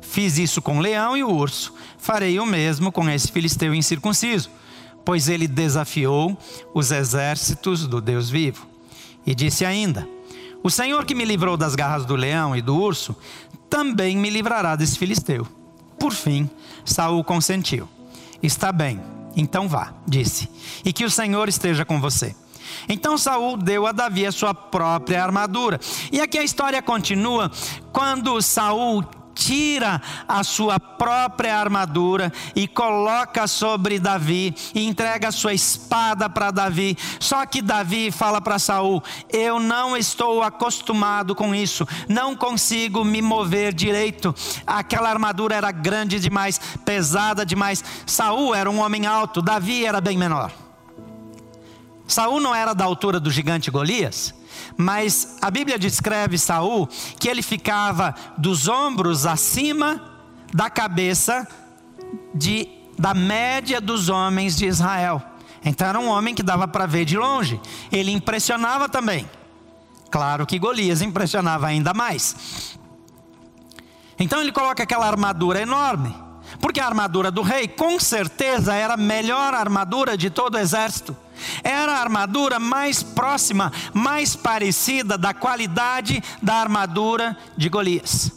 Fiz 0.00 0.38
isso 0.38 0.60
com 0.60 0.78
o 0.78 0.80
leão 0.80 1.16
e 1.16 1.22
o 1.22 1.30
urso. 1.30 1.72
Farei 1.96 2.40
o 2.40 2.46
mesmo 2.46 2.90
com 2.90 3.08
esse 3.08 3.30
filisteu 3.30 3.72
incircunciso, 3.72 4.50
pois 5.04 5.28
ele 5.28 5.46
desafiou 5.46 6.36
os 6.74 6.90
exércitos 6.90 7.86
do 7.86 8.00
Deus 8.00 8.28
vivo. 8.28 8.66
E 9.24 9.34
disse 9.34 9.64
ainda: 9.64 10.08
O 10.62 10.70
Senhor 10.70 11.04
que 11.04 11.14
me 11.14 11.24
livrou 11.24 11.56
das 11.56 11.74
garras 11.74 12.04
do 12.04 12.14
leão 12.14 12.54
e 12.54 12.60
do 12.60 12.76
urso, 12.76 13.16
também 13.68 14.16
me 14.16 14.28
livrará 14.28 14.76
desse 14.76 14.98
filisteu. 14.98 15.46
Por 15.98 16.12
fim, 16.12 16.48
Saul 16.84 17.24
consentiu. 17.24 17.88
Está 18.42 18.72
bem, 18.72 19.00
então 19.36 19.68
vá, 19.68 19.92
disse, 20.06 20.48
e 20.84 20.92
que 20.92 21.04
o 21.04 21.10
Senhor 21.10 21.48
esteja 21.48 21.84
com 21.84 22.00
você. 22.00 22.34
Então 22.88 23.18
Saul 23.18 23.56
deu 23.56 23.86
a 23.86 23.92
Davi 23.92 24.26
a 24.26 24.32
sua 24.32 24.54
própria 24.54 25.22
armadura. 25.22 25.78
E 26.10 26.20
aqui 26.20 26.38
a 26.38 26.44
história 26.44 26.80
continua 26.80 27.50
quando 27.92 28.40
Saul 28.40 29.04
tira 29.40 30.02
a 30.28 30.44
sua 30.44 30.78
própria 30.78 31.56
armadura 31.56 32.30
e 32.54 32.68
coloca 32.68 33.46
sobre 33.46 33.98
Davi 33.98 34.54
e 34.74 34.84
entrega 34.86 35.28
a 35.28 35.32
sua 35.32 35.54
espada 35.54 36.28
para 36.28 36.50
Davi. 36.50 36.96
Só 37.18 37.46
que 37.46 37.62
Davi 37.62 38.10
fala 38.10 38.38
para 38.38 38.58
Saul: 38.58 39.02
"Eu 39.30 39.58
não 39.58 39.96
estou 39.96 40.42
acostumado 40.42 41.34
com 41.34 41.54
isso, 41.54 41.88
não 42.06 42.36
consigo 42.36 43.02
me 43.02 43.22
mover 43.22 43.72
direito. 43.72 44.34
Aquela 44.66 45.08
armadura 45.08 45.54
era 45.56 45.72
grande 45.72 46.20
demais, 46.20 46.60
pesada 46.84 47.46
demais. 47.46 47.82
Saul 48.04 48.54
era 48.54 48.70
um 48.70 48.80
homem 48.80 49.06
alto, 49.06 49.40
Davi 49.40 49.86
era 49.86 50.02
bem 50.02 50.18
menor. 50.18 50.52
Saul 52.06 52.40
não 52.40 52.54
era 52.54 52.74
da 52.74 52.84
altura 52.84 53.18
do 53.18 53.30
gigante 53.30 53.70
Golias, 53.70 54.34
Mas 54.76 55.36
a 55.40 55.50
Bíblia 55.50 55.78
descreve 55.78 56.38
Saul 56.38 56.88
que 57.18 57.28
ele 57.28 57.42
ficava 57.42 58.14
dos 58.36 58.68
ombros 58.68 59.26
acima 59.26 60.00
da 60.52 60.68
cabeça 60.68 61.46
de, 62.34 62.68
da 62.98 63.14
média 63.14 63.80
dos 63.80 64.08
homens 64.08 64.56
de 64.56 64.66
Israel. 64.66 65.22
Então 65.64 65.86
era 65.86 65.98
um 65.98 66.08
homem 66.08 66.34
que 66.34 66.42
dava 66.42 66.66
para 66.66 66.86
ver 66.86 67.04
de 67.04 67.16
longe. 67.16 67.60
Ele 67.92 68.10
impressionava 68.10 68.88
também. 68.88 69.28
Claro 70.10 70.46
que 70.46 70.58
Golias 70.58 71.02
impressionava 71.02 71.66
ainda 71.66 71.94
mais. 71.94 72.76
Então 74.18 74.40
ele 74.40 74.52
coloca 74.52 74.82
aquela 74.82 75.06
armadura 75.06 75.60
enorme. 75.60 76.14
Porque 76.60 76.80
a 76.80 76.86
armadura 76.86 77.30
do 77.30 77.42
rei, 77.42 77.66
com 77.66 77.98
certeza, 77.98 78.74
era 78.74 78.94
a 78.94 78.96
melhor 78.96 79.54
armadura 79.54 80.16
de 80.16 80.28
todo 80.28 80.54
o 80.54 80.58
exército. 80.58 81.16
Era 81.64 81.92
a 81.92 82.00
armadura 82.00 82.58
mais 82.60 83.02
próxima, 83.02 83.72
mais 83.94 84.36
parecida 84.36 85.16
da 85.16 85.32
qualidade 85.32 86.22
da 86.42 86.56
armadura 86.56 87.36
de 87.56 87.68
Golias. 87.68 88.32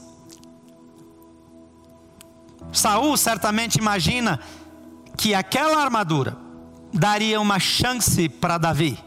Saul 2.71 3.15
certamente 3.17 3.75
imagina 3.75 4.39
que 5.17 5.35
aquela 5.35 5.81
armadura 5.81 6.37
daria 6.91 7.39
uma 7.39 7.59
chance 7.59 8.29
para 8.29 8.57
Davi. 8.57 8.97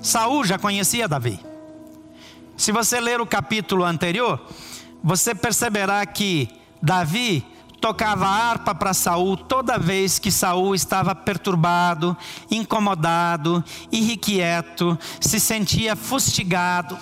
Saul 0.00 0.44
já 0.44 0.58
conhecia 0.58 1.08
Davi. 1.08 1.40
Se 2.56 2.70
você 2.70 3.00
ler 3.00 3.20
o 3.20 3.26
capítulo 3.26 3.84
anterior, 3.84 4.40
você 5.02 5.34
perceberá 5.34 6.04
que 6.06 6.48
Davi 6.82 7.44
tocava 7.80 8.26
harpa 8.26 8.74
para 8.74 8.94
Saul 8.94 9.36
toda 9.36 9.78
vez 9.78 10.18
que 10.18 10.30
Saul 10.30 10.74
estava 10.74 11.14
perturbado, 11.14 12.16
incomodado, 12.50 13.64
irrequieto, 13.92 14.98
se 15.20 15.38
sentia 15.38 15.94
fustigado. 15.94 16.98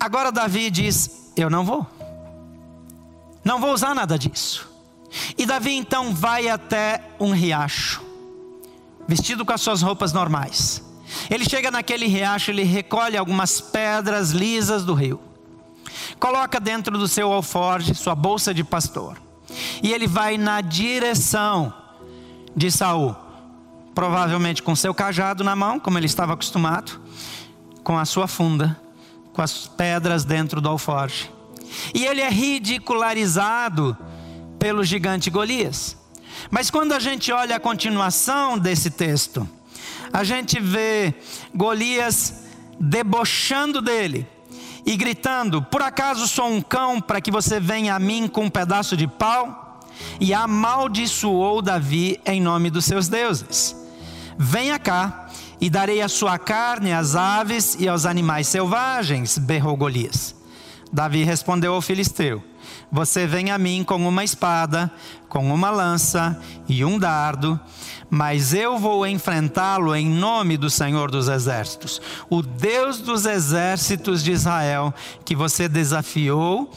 Agora 0.00 0.32
Davi 0.32 0.70
diz: 0.70 1.32
Eu 1.36 1.48
não 1.48 1.64
vou. 1.64 1.86
Não 3.44 3.60
vou 3.60 3.72
usar 3.72 3.94
nada 3.94 4.18
disso. 4.18 4.70
E 5.36 5.44
Davi 5.44 5.74
então 5.74 6.14
vai 6.14 6.48
até 6.48 7.04
um 7.20 7.32
riacho, 7.32 8.02
vestido 9.06 9.44
com 9.44 9.52
as 9.52 9.60
suas 9.60 9.82
roupas 9.82 10.12
normais. 10.12 10.82
Ele 11.30 11.48
chega 11.48 11.70
naquele 11.70 12.06
riacho, 12.06 12.50
ele 12.50 12.62
recolhe 12.62 13.16
algumas 13.16 13.60
pedras 13.60 14.30
lisas 14.30 14.84
do 14.84 14.94
rio, 14.94 15.20
coloca 16.18 16.58
dentro 16.58 16.98
do 16.98 17.08
seu 17.08 17.32
alforge, 17.32 17.94
sua 17.94 18.14
bolsa 18.14 18.52
de 18.54 18.64
pastor, 18.64 19.20
e 19.82 19.92
ele 19.92 20.06
vai 20.06 20.38
na 20.38 20.60
direção 20.60 21.72
de 22.54 22.70
Saul, 22.70 23.16
provavelmente 23.94 24.62
com 24.62 24.74
seu 24.74 24.94
cajado 24.94 25.44
na 25.44 25.54
mão, 25.54 25.78
como 25.78 25.98
ele 25.98 26.06
estava 26.06 26.32
acostumado, 26.32 27.00
com 27.82 27.98
a 27.98 28.04
sua 28.04 28.26
funda, 28.26 28.80
com 29.32 29.42
as 29.42 29.66
pedras 29.66 30.24
dentro 30.24 30.60
do 30.60 30.68
alforge. 30.68 31.30
E 31.94 32.04
ele 32.04 32.20
é 32.20 32.28
ridicularizado 32.28 33.96
pelo 34.58 34.84
gigante 34.84 35.30
Golias. 35.30 35.96
Mas 36.50 36.70
quando 36.70 36.92
a 36.92 36.98
gente 36.98 37.32
olha 37.32 37.56
a 37.56 37.60
continuação 37.60 38.58
desse 38.58 38.90
texto, 38.90 39.48
a 40.12 40.24
gente 40.24 40.60
vê 40.60 41.14
Golias 41.54 42.44
debochando 42.78 43.80
dele 43.80 44.26
e 44.84 44.96
gritando: 44.96 45.62
Por 45.62 45.82
acaso 45.82 46.28
sou 46.28 46.48
um 46.48 46.60
cão 46.60 47.00
para 47.00 47.20
que 47.20 47.30
você 47.30 47.58
venha 47.58 47.94
a 47.94 47.98
mim 47.98 48.28
com 48.28 48.44
um 48.44 48.50
pedaço 48.50 48.96
de 48.96 49.06
pau? 49.06 49.80
E 50.20 50.34
amaldiçoou 50.34 51.62
Davi 51.62 52.20
em 52.26 52.40
nome 52.40 52.70
dos 52.70 52.84
seus 52.84 53.08
deuses. 53.08 53.76
Venha 54.36 54.78
cá 54.78 55.28
e 55.60 55.70
darei 55.70 56.02
a 56.02 56.08
sua 56.08 56.38
carne 56.38 56.92
às 56.92 57.14
aves 57.14 57.76
e 57.78 57.88
aos 57.88 58.04
animais 58.04 58.48
selvagens, 58.48 59.38
berrou 59.38 59.76
Golias. 59.76 60.34
Davi 60.92 61.24
respondeu 61.24 61.74
ao 61.74 61.80
filisteu: 61.80 62.42
Você 62.94 63.26
vem 63.26 63.50
a 63.50 63.56
mim 63.56 63.82
com 63.82 64.06
uma 64.06 64.22
espada, 64.22 64.92
com 65.26 65.50
uma 65.50 65.70
lança 65.70 66.38
e 66.68 66.84
um 66.84 66.98
dardo, 66.98 67.58
mas 68.10 68.52
eu 68.52 68.78
vou 68.78 69.06
enfrentá-lo 69.06 69.96
em 69.96 70.06
nome 70.06 70.58
do 70.58 70.68
Senhor 70.68 71.10
dos 71.10 71.26
Exércitos, 71.26 72.02
o 72.28 72.42
Deus 72.42 72.98
dos 72.98 73.24
exércitos 73.24 74.22
de 74.22 74.32
Israel, 74.32 74.92
que 75.24 75.34
você 75.34 75.70
desafiou 75.70 76.70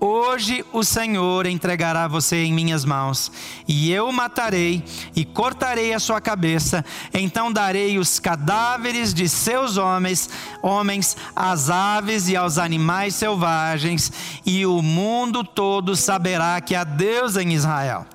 Hoje 0.00 0.64
o 0.72 0.84
Senhor 0.84 1.44
entregará 1.46 2.06
você 2.06 2.44
em 2.44 2.52
minhas 2.52 2.84
mãos, 2.84 3.32
e 3.66 3.90
eu 3.90 4.08
o 4.08 4.12
matarei 4.12 4.84
e 5.16 5.24
cortarei 5.24 5.92
a 5.92 5.98
sua 5.98 6.20
cabeça. 6.20 6.84
Então 7.12 7.52
darei 7.52 7.98
os 7.98 8.20
cadáveres 8.20 9.12
de 9.12 9.28
seus 9.28 9.76
homens, 9.76 10.30
homens, 10.62 11.16
às 11.34 11.68
aves 11.68 12.28
e 12.28 12.36
aos 12.36 12.58
animais 12.58 13.16
selvagens, 13.16 14.12
e 14.46 14.64
o 14.64 14.80
mundo 14.80 15.42
todo 15.42 15.96
saberá 15.96 16.60
que 16.60 16.76
há 16.76 16.84
Deus 16.84 17.36
em 17.36 17.52
Israel. 17.52 18.06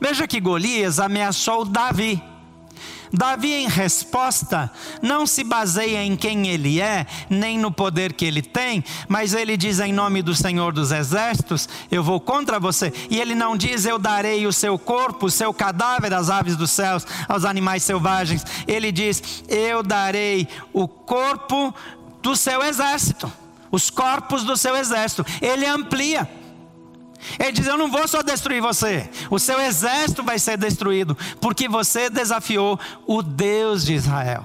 Veja 0.00 0.26
que 0.26 0.40
Golias 0.40 0.98
ameaçou 0.98 1.64
Davi. 1.64 2.20
Davi, 3.12 3.52
em 3.52 3.68
resposta, 3.68 4.70
não 5.00 5.26
se 5.26 5.42
baseia 5.42 6.02
em 6.04 6.16
quem 6.16 6.48
ele 6.48 6.80
é, 6.80 7.06
nem 7.30 7.58
no 7.58 7.70
poder 7.70 8.12
que 8.12 8.24
ele 8.24 8.42
tem, 8.42 8.84
mas 9.08 9.34
ele 9.34 9.56
diz 9.56 9.80
em 9.80 9.92
nome 9.92 10.22
do 10.22 10.34
Senhor 10.34 10.72
dos 10.72 10.92
Exércitos: 10.92 11.68
Eu 11.90 12.02
vou 12.02 12.20
contra 12.20 12.60
você. 12.60 12.92
E 13.10 13.20
ele 13.20 13.34
não 13.34 13.56
diz: 13.56 13.84
Eu 13.84 13.98
darei 13.98 14.46
o 14.46 14.52
seu 14.52 14.78
corpo, 14.78 15.26
o 15.26 15.30
seu 15.30 15.52
cadáver 15.52 16.12
às 16.12 16.30
aves 16.30 16.56
dos 16.56 16.70
céus, 16.70 17.06
aos 17.28 17.44
animais 17.44 17.82
selvagens. 17.82 18.44
Ele 18.66 18.92
diz: 18.92 19.44
Eu 19.48 19.82
darei 19.82 20.48
o 20.72 20.86
corpo 20.86 21.74
do 22.22 22.36
seu 22.36 22.62
exército, 22.62 23.32
os 23.70 23.90
corpos 23.90 24.44
do 24.44 24.56
seu 24.56 24.76
exército. 24.76 25.24
Ele 25.40 25.66
amplia. 25.66 26.37
Ele 27.38 27.52
diz: 27.52 27.66
Eu 27.66 27.76
não 27.76 27.90
vou 27.90 28.06
só 28.06 28.22
destruir 28.22 28.60
você, 28.60 29.08
o 29.30 29.38
seu 29.38 29.60
exército 29.60 30.22
vai 30.22 30.38
ser 30.38 30.56
destruído, 30.56 31.16
porque 31.40 31.68
você 31.68 32.08
desafiou 32.08 32.78
o 33.06 33.22
Deus 33.22 33.84
de 33.84 33.94
Israel. 33.94 34.44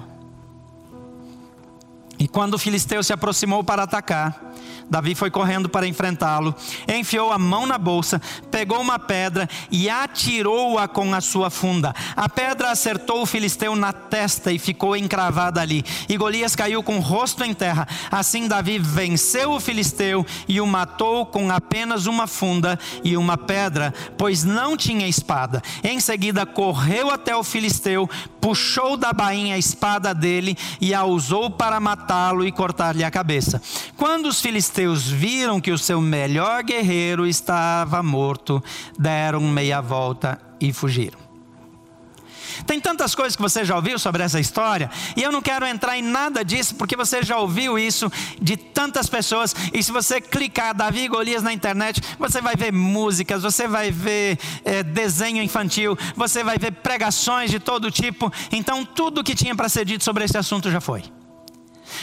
E 2.18 2.28
quando 2.28 2.54
o 2.54 2.58
filisteu 2.58 3.02
se 3.02 3.12
aproximou 3.12 3.62
para 3.62 3.82
atacar, 3.82 4.54
Davi 4.90 5.14
foi 5.14 5.30
correndo 5.30 5.68
para 5.68 5.86
enfrentá-lo, 5.86 6.54
enfiou 6.88 7.32
a 7.32 7.38
mão 7.38 7.66
na 7.66 7.78
bolsa, 7.78 8.20
pegou 8.50 8.80
uma 8.80 8.98
pedra 8.98 9.48
e 9.70 9.88
atirou-a 9.88 10.86
com 10.86 11.14
a 11.14 11.20
sua 11.20 11.50
funda. 11.50 11.94
A 12.16 12.28
pedra 12.28 12.70
acertou 12.70 13.22
o 13.22 13.26
filisteu 13.26 13.74
na 13.74 13.92
testa 13.92 14.52
e 14.52 14.58
ficou 14.58 14.96
encravada 14.96 15.60
ali. 15.60 15.84
E 16.08 16.16
Golias 16.16 16.54
caiu 16.54 16.82
com 16.82 16.98
o 16.98 17.00
rosto 17.00 17.44
em 17.44 17.54
terra. 17.54 17.86
Assim 18.10 18.46
Davi 18.46 18.78
venceu 18.78 19.52
o 19.52 19.60
filisteu 19.60 20.24
e 20.46 20.60
o 20.60 20.66
matou 20.66 21.26
com 21.26 21.50
apenas 21.50 22.06
uma 22.06 22.26
funda 22.26 22.78
e 23.02 23.16
uma 23.16 23.36
pedra, 23.36 23.92
pois 24.16 24.44
não 24.44 24.76
tinha 24.76 25.08
espada. 25.08 25.62
Em 25.82 26.00
seguida 26.00 26.46
correu 26.46 27.10
até 27.10 27.34
o 27.34 27.44
filisteu, 27.44 28.08
puxou 28.44 28.94
da 28.94 29.10
bainha 29.10 29.54
a 29.54 29.58
espada 29.58 30.14
dele 30.14 30.54
e 30.78 30.92
a 30.92 31.02
usou 31.02 31.48
para 31.48 31.80
matá-lo 31.80 32.46
e 32.46 32.52
cortar-lhe 32.52 33.02
a 33.02 33.10
cabeça. 33.10 33.62
Quando 33.96 34.26
os 34.26 34.38
filisteus 34.38 35.08
viram 35.08 35.62
que 35.62 35.70
o 35.70 35.78
seu 35.78 35.98
melhor 35.98 36.62
guerreiro 36.62 37.26
estava 37.26 38.02
morto, 38.02 38.62
deram 38.98 39.40
meia 39.40 39.80
volta 39.80 40.38
e 40.60 40.74
fugiram. 40.74 41.23
Tem 42.66 42.80
tantas 42.80 43.14
coisas 43.14 43.36
que 43.36 43.42
você 43.42 43.64
já 43.64 43.76
ouviu 43.76 43.98
sobre 43.98 44.22
essa 44.22 44.40
história, 44.40 44.90
e 45.16 45.22
eu 45.22 45.32
não 45.32 45.42
quero 45.42 45.66
entrar 45.66 45.98
em 45.98 46.02
nada 46.02 46.44
disso, 46.44 46.74
porque 46.74 46.96
você 46.96 47.22
já 47.22 47.38
ouviu 47.38 47.78
isso 47.78 48.10
de 48.40 48.56
tantas 48.56 49.08
pessoas, 49.08 49.54
e 49.72 49.82
se 49.82 49.92
você 49.92 50.20
clicar 50.20 50.74
Davi 50.74 51.08
Golias 51.08 51.42
na 51.42 51.52
internet, 51.52 52.00
você 52.18 52.40
vai 52.40 52.56
ver 52.56 52.72
músicas, 52.72 53.42
você 53.42 53.66
vai 53.66 53.90
ver 53.90 54.38
é, 54.64 54.82
desenho 54.82 55.42
infantil, 55.42 55.96
você 56.16 56.42
vai 56.42 56.58
ver 56.58 56.72
pregações 56.72 57.50
de 57.50 57.58
todo 57.58 57.90
tipo, 57.90 58.32
então 58.52 58.84
tudo 58.84 59.24
que 59.24 59.34
tinha 59.34 59.54
para 59.54 59.68
ser 59.68 59.84
dito 59.84 60.04
sobre 60.04 60.24
esse 60.24 60.36
assunto 60.36 60.70
já 60.70 60.80
foi. 60.80 61.02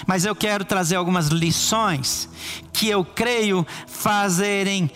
Mas 0.06 0.26
eu 0.26 0.36
quero 0.36 0.64
trazer 0.64 0.96
algumas 0.96 1.28
lições 1.28 2.30
que 2.72 2.88
eu 2.88 3.04
creio 3.04 3.66
fazerem 3.88 4.90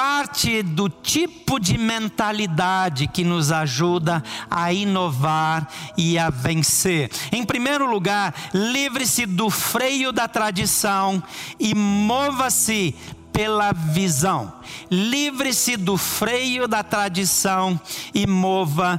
parte 0.00 0.62
do 0.62 0.88
tipo 0.88 1.60
de 1.60 1.76
mentalidade 1.76 3.06
que 3.06 3.22
nos 3.22 3.52
ajuda 3.52 4.24
a 4.50 4.72
inovar 4.72 5.68
e 5.94 6.18
a 6.18 6.30
vencer. 6.30 7.10
Em 7.30 7.44
primeiro 7.44 7.84
lugar, 7.84 8.34
livre-se 8.54 9.26
do 9.26 9.50
freio 9.50 10.10
da 10.10 10.26
tradição 10.26 11.22
e 11.58 11.74
mova-se 11.74 12.94
pela 13.30 13.72
visão. 13.72 14.50
Livre-se 14.90 15.76
do 15.76 15.98
freio 15.98 16.66
da 16.66 16.82
tradição 16.82 17.78
e 18.14 18.26
mova 18.26 18.98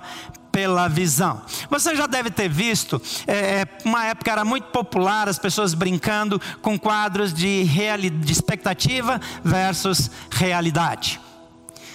pela 0.51 0.87
visão. 0.87 1.41
Você 1.69 1.95
já 1.95 2.05
deve 2.05 2.29
ter 2.29 2.49
visto, 2.49 3.01
é, 3.25 3.61
é, 3.61 3.67
uma 3.85 4.05
época 4.05 4.31
era 4.31 4.43
muito 4.43 4.65
popular 4.65 5.29
as 5.29 5.39
pessoas 5.39 5.73
brincando 5.73 6.41
com 6.61 6.77
quadros 6.77 7.33
de, 7.33 7.63
reali 7.63 8.09
de 8.09 8.31
expectativa 8.31 9.19
versus 9.43 10.11
realidade. 10.29 11.19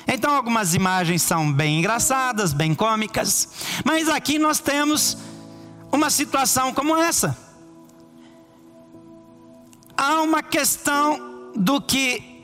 Então, 0.09 0.34
algumas 0.34 0.74
imagens 0.74 1.22
são 1.22 1.52
bem 1.52 1.80
engraçadas, 1.80 2.52
bem 2.52 2.74
cômicas, 2.74 3.48
mas 3.84 4.09
aqui 4.09 4.38
nós 4.38 4.61
temos 4.61 5.18
uma 5.90 6.11
situação 6.11 6.72
como 6.72 6.96
essa. 6.96 7.36
Há 9.96 10.22
uma 10.22 10.42
questão 10.42 11.52
do 11.57 11.80
que 11.80 12.36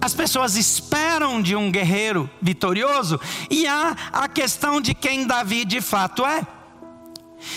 as 0.00 0.12
pessoas 0.14 0.54
esperam 0.56 1.40
de 1.40 1.56
um 1.56 1.70
guerreiro 1.70 2.28
vitorioso 2.40 3.18
e 3.50 3.66
há 3.66 3.96
a 4.12 4.28
questão 4.28 4.80
de 4.80 4.94
quem 4.94 5.26
Davi 5.26 5.64
de 5.64 5.80
fato 5.80 6.26
é. 6.26 6.46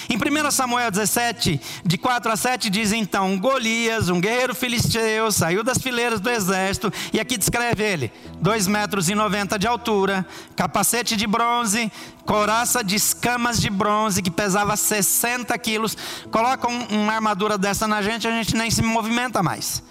Em 0.09 0.17
1 0.17 0.51
Samuel 0.51 0.91
17, 0.91 1.59
de 1.85 1.97
4 1.97 2.31
a 2.31 2.35
7, 2.35 2.69
diz 2.69 2.91
então: 2.91 3.37
Golias, 3.37 4.09
um 4.09 4.19
guerreiro 4.19 4.53
filisteu, 4.55 5.31
saiu 5.31 5.63
das 5.63 5.77
fileiras 5.77 6.19
do 6.19 6.29
exército, 6.29 6.91
e 7.13 7.19
aqui 7.19 7.37
descreve 7.37 7.83
ele: 7.83 8.11
2 8.39 8.67
metros 8.67 9.09
e 9.09 9.15
90 9.15 9.57
de 9.57 9.67
altura, 9.67 10.25
capacete 10.55 11.15
de 11.15 11.27
bronze, 11.27 11.91
coraça 12.25 12.83
de 12.83 12.95
escamas 12.95 13.59
de 13.61 13.69
bronze, 13.69 14.21
que 14.21 14.31
pesava 14.31 14.75
60 14.75 15.57
quilos. 15.57 15.97
Coloca 16.31 16.67
uma 16.67 17.13
armadura 17.13 17.57
dessa 17.57 17.87
na 17.87 18.01
gente, 18.01 18.27
a 18.27 18.31
gente 18.31 18.55
nem 18.55 18.69
se 18.69 18.81
movimenta 18.81 19.41
mais. 19.41 19.83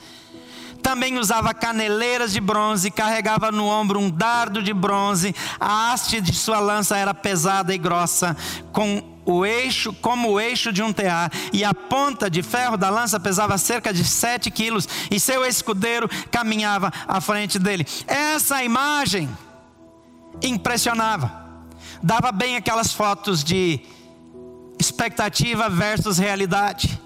Também 0.87 1.18
usava 1.18 1.53
caneleiras 1.53 2.32
de 2.32 2.41
bronze, 2.41 2.93
carregava 2.93 3.51
no 3.51 3.66
ombro 3.66 3.99
um 3.99 4.09
dardo 4.09 4.62
de 4.62 4.72
bronze, 4.72 5.34
a 5.59 5.91
haste 5.91 6.20
de 6.20 6.32
sua 6.32 6.61
lança 6.61 6.97
era 6.97 7.12
pesada 7.12 7.74
e 7.74 7.78
grossa, 7.78 8.37
com 8.72 9.03
o 9.24 9.45
eixo 9.45 9.93
como 9.95 10.30
o 10.30 10.41
eixo 10.41 10.72
de 10.72 10.84
um 10.84 10.93
tear, 10.93 11.28
e 11.53 11.64
a 11.64 11.74
ponta 11.74 12.30
de 12.30 12.41
ferro 12.41 12.76
da 12.76 12.89
lança 12.89 13.18
pesava 13.18 13.59
cerca 13.59 13.93
de 13.93 14.05
sete 14.05 14.49
quilos, 14.49 14.89
e 15.11 15.18
seu 15.18 15.45
escudeiro 15.45 16.09
caminhava 16.30 16.93
à 17.09 17.20
frente 17.20 17.59
dele. 17.59 17.84
Essa 18.07 18.62
imagem 18.62 19.28
impressionava, 20.41 21.32
dava 22.01 22.30
bem 22.30 22.55
aquelas 22.55 22.93
fotos 22.93 23.43
de 23.43 23.80
expectativa 24.78 25.68
versus 25.68 26.16
realidade. 26.16 27.05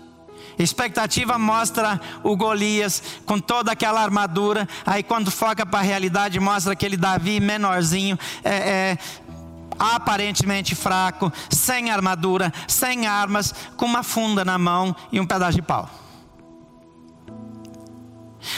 Expectativa 0.62 1.38
mostra 1.38 2.00
o 2.22 2.36
Golias 2.36 3.02
com 3.24 3.38
toda 3.38 3.72
aquela 3.72 4.02
armadura. 4.02 4.68
Aí 4.84 5.02
quando 5.02 5.30
foca 5.30 5.64
para 5.64 5.80
a 5.80 5.82
realidade, 5.82 6.38
mostra 6.38 6.72
aquele 6.72 6.96
Davi 6.96 7.40
menorzinho, 7.40 8.18
é, 8.44 8.50
é, 8.50 8.98
aparentemente 9.78 10.74
fraco, 10.74 11.32
sem 11.48 11.90
armadura, 11.90 12.52
sem 12.68 13.06
armas, 13.06 13.54
com 13.76 13.86
uma 13.86 14.02
funda 14.02 14.44
na 14.44 14.58
mão 14.58 14.94
e 15.10 15.18
um 15.18 15.26
pedaço 15.26 15.56
de 15.56 15.62
pau. 15.62 15.88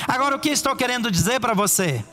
Agora, 0.07 0.37
o 0.37 0.39
que 0.39 0.49
estou 0.49 0.75
querendo 0.75 1.11
dizer 1.11 1.41
para 1.41 1.55
você? 1.55 2.05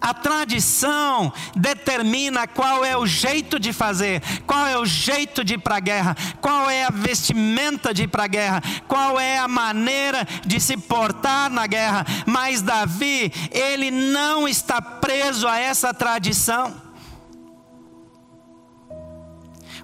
A 0.00 0.12
tradição 0.14 1.32
determina 1.54 2.46
qual 2.46 2.84
é 2.84 2.96
o 2.96 3.06
jeito 3.06 3.58
de 3.58 3.72
fazer, 3.72 4.22
qual 4.46 4.66
é 4.66 4.76
o 4.78 4.84
jeito 4.84 5.44
de 5.44 5.54
ir 5.54 5.58
para 5.58 5.76
a 5.76 5.80
guerra, 5.80 6.16
qual 6.40 6.68
é 6.68 6.84
a 6.84 6.90
vestimenta 6.90 7.94
de 7.94 8.04
ir 8.04 8.08
para 8.08 8.24
a 8.24 8.28
guerra, 8.28 8.62
qual 8.88 9.18
é 9.18 9.38
a 9.38 9.48
maneira 9.48 10.26
de 10.44 10.60
se 10.60 10.76
portar 10.76 11.50
na 11.50 11.66
guerra. 11.66 12.04
Mas 12.26 12.62
Davi, 12.62 13.32
ele 13.50 13.90
não 13.90 14.48
está 14.48 14.80
preso 14.80 15.46
a 15.46 15.58
essa 15.58 15.94
tradição. 15.94 16.81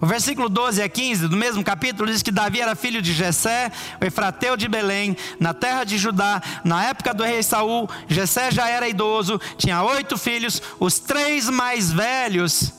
O 0.00 0.06
versículo 0.06 0.48
12 0.48 0.82
a 0.82 0.88
15 0.88 1.28
do 1.28 1.36
mesmo 1.36 1.64
capítulo 1.64 2.10
diz 2.10 2.22
que 2.22 2.30
Davi 2.30 2.60
era 2.60 2.76
filho 2.76 3.02
de 3.02 3.12
Jessé, 3.12 3.70
o 4.00 4.04
efrateu 4.04 4.56
de 4.56 4.68
Belém, 4.68 5.16
na 5.40 5.52
terra 5.52 5.84
de 5.84 5.98
Judá, 5.98 6.40
na 6.64 6.84
época 6.84 7.12
do 7.12 7.24
rei 7.24 7.42
Saul. 7.42 7.88
Jessé 8.06 8.50
já 8.50 8.68
era 8.68 8.88
idoso, 8.88 9.40
tinha 9.56 9.82
oito 9.82 10.16
filhos, 10.16 10.62
os 10.78 10.98
três 10.98 11.48
mais 11.48 11.90
velhos, 11.90 12.72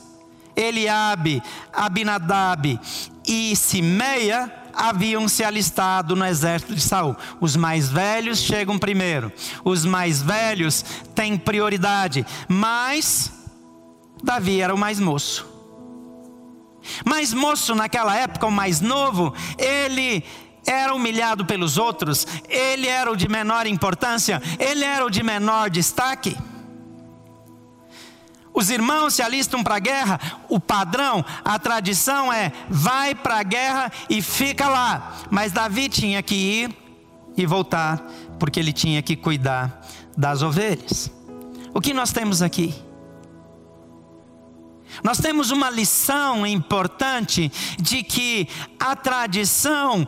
Eliabe, 0.56 1.42
Abinadab 1.72 2.80
e 3.26 3.54
Simeia, 3.54 4.52
haviam 4.74 5.28
se 5.28 5.44
alistado 5.44 6.16
no 6.16 6.24
exército 6.24 6.74
de 6.74 6.80
Saul. 6.80 7.16
Os 7.40 7.54
mais 7.56 7.90
velhos 7.90 8.38
chegam 8.38 8.78
primeiro. 8.78 9.32
Os 9.64 9.84
mais 9.84 10.22
velhos 10.22 10.84
têm 11.14 11.36
prioridade, 11.36 12.24
mas 12.48 13.32
Davi 14.22 14.60
era 14.60 14.74
o 14.74 14.78
mais 14.78 14.98
moço. 14.98 15.49
Mas 17.04 17.32
moço, 17.32 17.74
naquela 17.74 18.16
época, 18.16 18.46
o 18.46 18.50
mais 18.50 18.80
novo, 18.80 19.34
ele 19.58 20.24
era 20.66 20.94
humilhado 20.94 21.44
pelos 21.44 21.78
outros, 21.78 22.26
ele 22.48 22.86
era 22.86 23.10
o 23.10 23.16
de 23.16 23.28
menor 23.28 23.66
importância, 23.66 24.42
ele 24.58 24.84
era 24.84 25.04
o 25.04 25.10
de 25.10 25.22
menor 25.22 25.70
destaque. 25.70 26.36
Os 28.52 28.68
irmãos 28.68 29.14
se 29.14 29.22
alistam 29.22 29.62
para 29.62 29.76
a 29.76 29.80
guerra, 29.80 30.20
o 30.48 30.58
padrão, 30.58 31.24
a 31.44 31.58
tradição 31.58 32.32
é 32.32 32.52
vai 32.68 33.14
para 33.14 33.38
a 33.38 33.42
guerra 33.42 33.92
e 34.08 34.20
fica 34.20 34.68
lá. 34.68 35.18
Mas 35.30 35.52
Davi 35.52 35.88
tinha 35.88 36.22
que 36.22 36.34
ir 36.34 36.76
e 37.36 37.46
voltar, 37.46 38.04
porque 38.38 38.58
ele 38.58 38.72
tinha 38.72 39.00
que 39.02 39.16
cuidar 39.16 39.80
das 40.16 40.42
ovelhas. 40.42 41.10
O 41.72 41.80
que 41.80 41.94
nós 41.94 42.12
temos 42.12 42.42
aqui? 42.42 42.74
Nós 45.02 45.18
temos 45.18 45.50
uma 45.50 45.70
lição 45.70 46.46
importante 46.46 47.50
de 47.78 48.02
que 48.02 48.48
a 48.78 48.94
tradição 48.96 50.06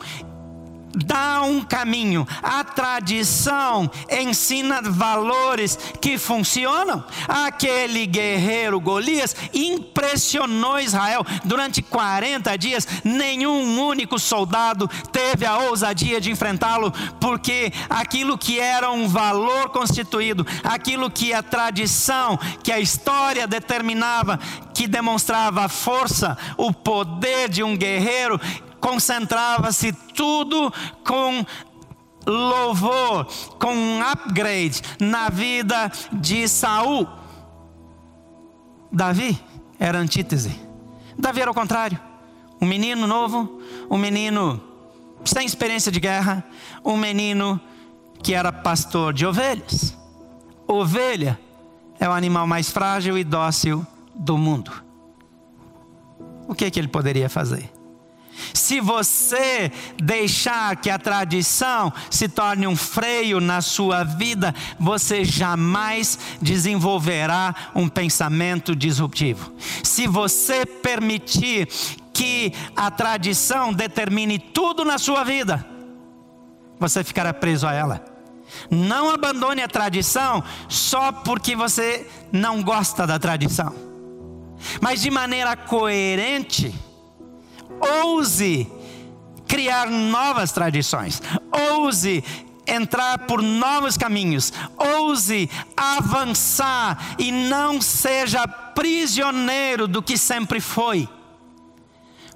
dá 0.95 1.43
um 1.43 1.62
caminho. 1.62 2.26
A 2.43 2.64
tradição 2.64 3.90
ensina 4.11 4.80
valores 4.82 5.78
que 6.01 6.18
funcionam. 6.18 7.05
Aquele 7.28 8.07
guerreiro 8.07 8.80
Golias 8.80 9.34
impressionou 9.53 10.78
Israel. 10.78 11.24
Durante 11.45 11.82
40 11.82 12.57
dias, 12.57 12.86
nenhum 13.05 13.80
único 13.80 14.18
soldado 14.18 14.88
teve 15.11 15.47
a 15.47 15.59
ousadia 15.59 16.20
de 16.20 16.30
enfrentá-lo, 16.30 16.93
porque 17.20 17.72
aquilo 17.88 18.38
que 18.38 18.59
era 18.61 18.90
um 18.90 19.09
valor 19.09 19.70
constituído, 19.70 20.47
aquilo 20.62 21.11
que 21.11 21.32
a 21.32 21.43
tradição, 21.43 22.38
que 22.62 22.72
a 22.72 22.80
história 22.80 23.47
determinava, 23.47 24.38
que 24.74 24.86
demonstrava 24.86 25.64
a 25.64 25.68
força, 25.68 26.36
o 26.57 26.72
poder 26.72 27.49
de 27.49 27.62
um 27.62 27.76
guerreiro, 27.76 28.40
concentrava-se 28.83 29.93
tudo 29.93 30.72
com 31.07 31.47
louvor, 32.26 33.26
com 33.59 33.72
um 33.72 34.03
upgrade 34.03 34.83
na 35.01 35.28
vida 35.30 35.91
de 36.12 36.49
Saul. 36.49 37.09
Davi 38.91 39.41
era 39.78 39.99
antítese. 39.99 40.61
Davi 41.16 41.41
era 41.41 41.51
o 41.51 41.55
contrário. 41.55 41.99
Um 42.61 42.66
menino 42.66 43.07
novo, 43.07 43.61
um 43.89 43.97
menino 43.97 44.61
sem 45.24 45.47
experiência 45.47 45.91
de 45.91 46.01
guerra, 46.01 46.45
um 46.85 46.97
menino 46.97 47.61
que 48.22 48.35
era 48.35 48.53
pastor 48.53 49.12
de 49.12 49.24
ovelhas. 49.24 49.97
Ovelha 50.66 51.39
é 52.01 52.09
o 52.09 52.12
animal 52.12 52.47
mais 52.47 52.70
frágil 52.70 53.16
e 53.16 53.24
dócil 53.24 53.87
do 54.14 54.37
mundo. 54.37 54.72
O 56.49 56.55
que, 56.55 56.64
é 56.64 56.70
que 56.70 56.78
ele 56.78 56.89
poderia 56.89 57.28
fazer? 57.28 57.70
Se 58.55 58.80
você 58.80 59.70
deixar 60.03 60.76
que 60.76 60.91
a 60.91 60.99
tradição 60.99 61.93
se 62.11 62.28
torne 62.28 62.66
um 62.66 62.76
freio 62.76 63.41
na 63.41 63.61
sua 63.61 64.05
vida, 64.05 64.55
você 64.78 65.24
jamais 65.24 66.18
desenvolverá 66.41 67.55
um 67.74 67.89
pensamento 67.89 68.74
disruptivo. 68.74 69.53
Se 69.83 70.07
você 70.07 70.64
permitir 70.64 71.68
que 72.12 72.53
a 72.76 72.91
tradição 72.91 73.72
determine 73.72 74.39
tudo 74.39 74.85
na 74.85 74.99
sua 74.99 75.24
vida, 75.24 75.66
você 76.78 77.05
ficará 77.05 77.33
preso 77.33 77.66
a 77.66 77.72
ela. 77.72 78.05
Não 78.70 79.11
abandone 79.11 79.62
a 79.62 79.68
tradição 79.68 80.43
só 80.68 81.11
porque 81.11 81.57
você 81.57 82.07
não 82.30 82.62
gosta 82.62 83.07
da 83.07 83.18
tradição, 83.18 83.74
mas 84.80 85.01
de 85.01 85.11
maneira 85.11 85.57
coerente 85.57 86.74
ouse 87.81 88.67
criar 89.47 89.91
novas 89.91 90.53
tradições, 90.53 91.21
ouse 91.71 92.25
entrar 92.67 93.19
por 93.27 93.43
novos 93.43 93.97
caminhos, 93.97 94.53
ouse 94.77 95.51
avançar 95.77 97.17
e 97.19 97.31
não 97.31 97.81
seja 97.81 98.47
prisioneiro 98.47 99.87
do 99.87 100.03
que 100.03 100.17
sempre 100.17 100.61
foi. 100.61 101.09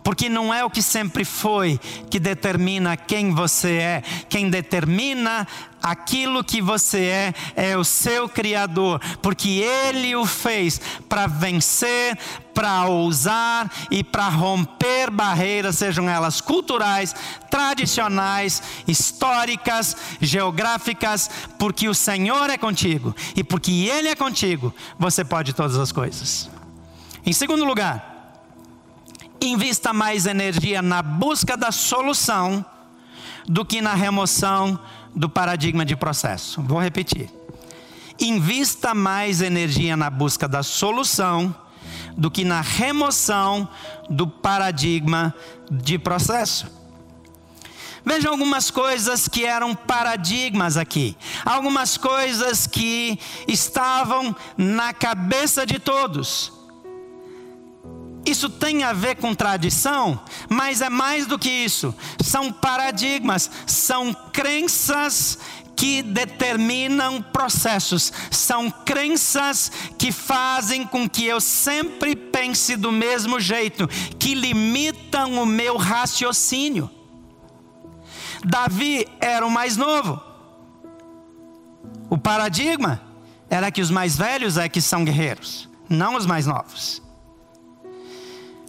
Porque 0.06 0.28
não 0.28 0.54
é 0.54 0.64
o 0.64 0.70
que 0.70 0.80
sempre 0.80 1.24
foi 1.24 1.80
que 2.08 2.20
determina 2.20 2.96
quem 2.96 3.34
você 3.34 3.72
é. 3.72 4.02
Quem 4.28 4.48
determina 4.48 5.44
aquilo 5.82 6.44
que 6.44 6.62
você 6.62 7.06
é 7.06 7.34
é 7.56 7.76
o 7.76 7.82
seu 7.82 8.28
Criador, 8.28 9.00
porque 9.20 9.48
Ele 9.48 10.14
o 10.14 10.24
fez 10.24 10.80
para 11.08 11.26
vencer, 11.26 12.16
para 12.54 12.86
ousar 12.86 13.68
e 13.90 14.04
para 14.04 14.28
romper 14.28 15.10
barreiras, 15.10 15.74
sejam 15.74 16.08
elas 16.08 16.40
culturais, 16.40 17.12
tradicionais, 17.50 18.62
históricas, 18.86 19.96
geográficas, 20.20 21.28
porque 21.58 21.88
o 21.88 21.94
Senhor 21.94 22.48
é 22.48 22.56
contigo 22.56 23.12
e 23.34 23.42
porque 23.42 23.72
Ele 23.72 24.06
é 24.06 24.14
contigo, 24.14 24.72
você 24.96 25.24
pode 25.24 25.52
todas 25.52 25.76
as 25.76 25.90
coisas. 25.90 26.48
Em 27.24 27.32
segundo 27.32 27.64
lugar, 27.64 28.15
invista 29.40 29.92
mais 29.92 30.26
energia 30.26 30.82
na 30.82 31.02
busca 31.02 31.56
da 31.56 31.70
solução 31.70 32.64
do 33.46 33.64
que 33.64 33.80
na 33.80 33.94
remoção 33.94 34.78
do 35.14 35.28
paradigma 35.28 35.84
de 35.84 35.96
processo. 35.96 36.60
Vou 36.62 36.80
repetir. 36.80 37.30
Invista 38.18 38.94
mais 38.94 39.40
energia 39.40 39.96
na 39.96 40.10
busca 40.10 40.48
da 40.48 40.62
solução 40.62 41.54
do 42.16 42.30
que 42.30 42.44
na 42.44 42.60
remoção 42.60 43.68
do 44.08 44.26
paradigma 44.26 45.34
de 45.70 45.98
processo. 45.98 46.66
Vejam 48.04 48.30
algumas 48.30 48.70
coisas 48.70 49.26
que 49.26 49.44
eram 49.44 49.74
paradigmas 49.74 50.76
aqui, 50.76 51.16
algumas 51.44 51.96
coisas 51.96 52.66
que 52.66 53.18
estavam 53.48 54.34
na 54.56 54.94
cabeça 54.94 55.66
de 55.66 55.80
todos. 55.80 56.55
Isso 58.26 58.50
tem 58.50 58.82
a 58.82 58.92
ver 58.92 59.16
com 59.16 59.32
tradição, 59.32 60.20
mas 60.48 60.80
é 60.80 60.90
mais 60.90 61.26
do 61.26 61.38
que 61.38 61.48
isso. 61.48 61.94
São 62.20 62.52
paradigmas, 62.52 63.48
são 63.64 64.12
crenças 64.32 65.38
que 65.76 66.02
determinam 66.02 67.22
processos, 67.22 68.12
são 68.30 68.68
crenças 68.70 69.70
que 69.96 70.10
fazem 70.10 70.84
com 70.84 71.08
que 71.08 71.24
eu 71.24 71.40
sempre 71.40 72.16
pense 72.16 72.74
do 72.74 72.90
mesmo 72.90 73.38
jeito, 73.38 73.86
que 74.18 74.34
limitam 74.34 75.40
o 75.40 75.46
meu 75.46 75.76
raciocínio. 75.76 76.90
Davi 78.44 79.06
era 79.20 79.46
o 79.46 79.50
mais 79.50 79.76
novo. 79.76 80.20
O 82.10 82.18
paradigma 82.18 83.00
era 83.48 83.70
que 83.70 83.80
os 83.80 83.90
mais 83.90 84.16
velhos 84.16 84.56
é 84.56 84.68
que 84.68 84.80
são 84.80 85.04
guerreiros, 85.04 85.68
não 85.88 86.16
os 86.16 86.26
mais 86.26 86.46
novos. 86.46 87.05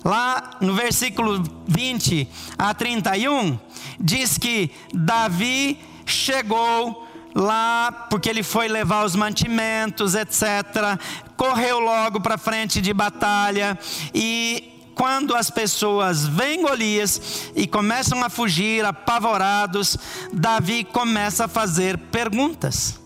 Lá 0.03 0.57
no 0.61 0.73
versículo 0.73 1.43
20 1.67 2.27
a 2.57 2.73
31, 2.73 3.59
diz 3.99 4.37
que 4.37 4.71
Davi 4.93 5.79
chegou 6.05 7.07
lá 7.35 8.07
porque 8.09 8.29
ele 8.29 8.43
foi 8.43 8.67
levar 8.67 9.05
os 9.05 9.15
mantimentos, 9.15 10.15
etc. 10.15 10.99
Correu 11.35 11.79
logo 11.79 12.21
para 12.21 12.37
frente 12.37 12.81
de 12.81 12.93
batalha 12.93 13.77
e 14.13 14.73
quando 14.95 15.35
as 15.35 15.51
pessoas 15.51 16.25
veem 16.25 16.63
Golias 16.63 17.51
e 17.55 17.67
começam 17.67 18.23
a 18.23 18.29
fugir 18.29 18.83
apavorados, 18.83 19.95
Davi 20.33 20.83
começa 20.83 21.45
a 21.45 21.47
fazer 21.47 21.97
perguntas. 21.97 22.99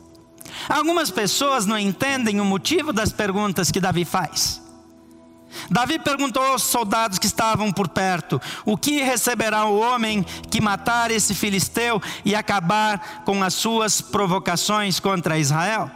Algumas 0.70 1.12
pessoas 1.12 1.66
não 1.66 1.78
entendem 1.78 2.40
o 2.40 2.46
motivo 2.46 2.94
das 2.94 3.12
perguntas 3.12 3.70
que 3.72 3.82
Davi 3.82 4.06
faz. 4.06 4.61
Davi 5.70 6.00
perguntou 6.00 6.44
aos 6.44 6.64
soldados 6.64 7.20
que 7.20 7.26
estavam 7.26 7.72
por 7.72 7.88
perto: 7.88 8.42
O 8.66 8.78
que 8.78 9.02
receberá 9.02 9.66
o 9.66 9.80
homem 9.80 10.24
que 10.50 10.62
matar 10.62 11.12
esse 11.12 11.34
filisteu 11.34 12.02
e 12.24 12.36
acabar 12.36 13.24
com 13.26 13.44
as 13.44 13.54
suas 13.54 14.02
provocações 14.02 15.00
contra 15.00 15.38
Israel? 15.38 15.90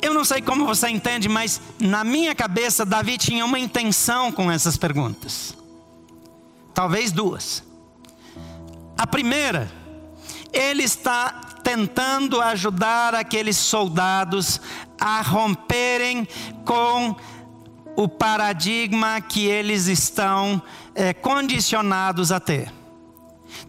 Eu 0.00 0.14
não 0.14 0.24
sei 0.24 0.40
como 0.40 0.64
você 0.64 0.88
entende, 0.88 1.28
mas 1.28 1.60
na 1.80 2.04
minha 2.04 2.34
cabeça, 2.34 2.84
Davi 2.84 3.18
tinha 3.18 3.44
uma 3.44 3.58
intenção 3.58 4.30
com 4.30 4.50
essas 4.50 4.76
perguntas. 4.76 5.54
Talvez 6.72 7.10
duas. 7.10 7.64
A 8.96 9.06
primeira, 9.06 9.70
ele 10.52 10.84
está 10.84 11.30
tentando 11.64 12.40
ajudar 12.40 13.14
aqueles 13.14 13.56
soldados 13.56 14.60
a 15.00 15.20
romperem 15.20 16.26
com 16.64 17.16
o 17.98 18.06
paradigma 18.06 19.20
que 19.20 19.44
eles 19.46 19.88
estão 19.88 20.62
é, 20.94 21.12
condicionados 21.12 22.30
a 22.30 22.38
ter. 22.38 22.72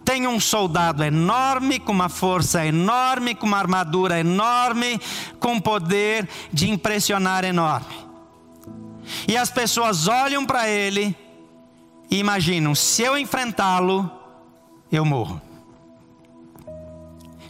Tem 0.06 0.28
um 0.28 0.40
soldado 0.40 1.04
enorme, 1.04 1.80
com 1.80 1.92
uma 1.92 2.10
força 2.10 2.64
enorme, 2.64 3.34
com 3.34 3.48
uma 3.48 3.58
armadura 3.58 4.20
enorme, 4.20 5.02
com 5.40 5.60
poder 5.60 6.30
de 6.54 6.70
impressionar 6.70 7.44
enorme. 7.44 8.06
E 9.28 9.36
as 9.36 9.50
pessoas 9.50 10.08
olham 10.08 10.46
para 10.46 10.70
ele 10.70 11.18
e 12.12 12.20
imaginam: 12.20 12.76
se 12.76 13.02
eu 13.02 13.18
enfrentá-lo, 13.18 14.12
eu 14.92 15.04
morro. 15.04 15.42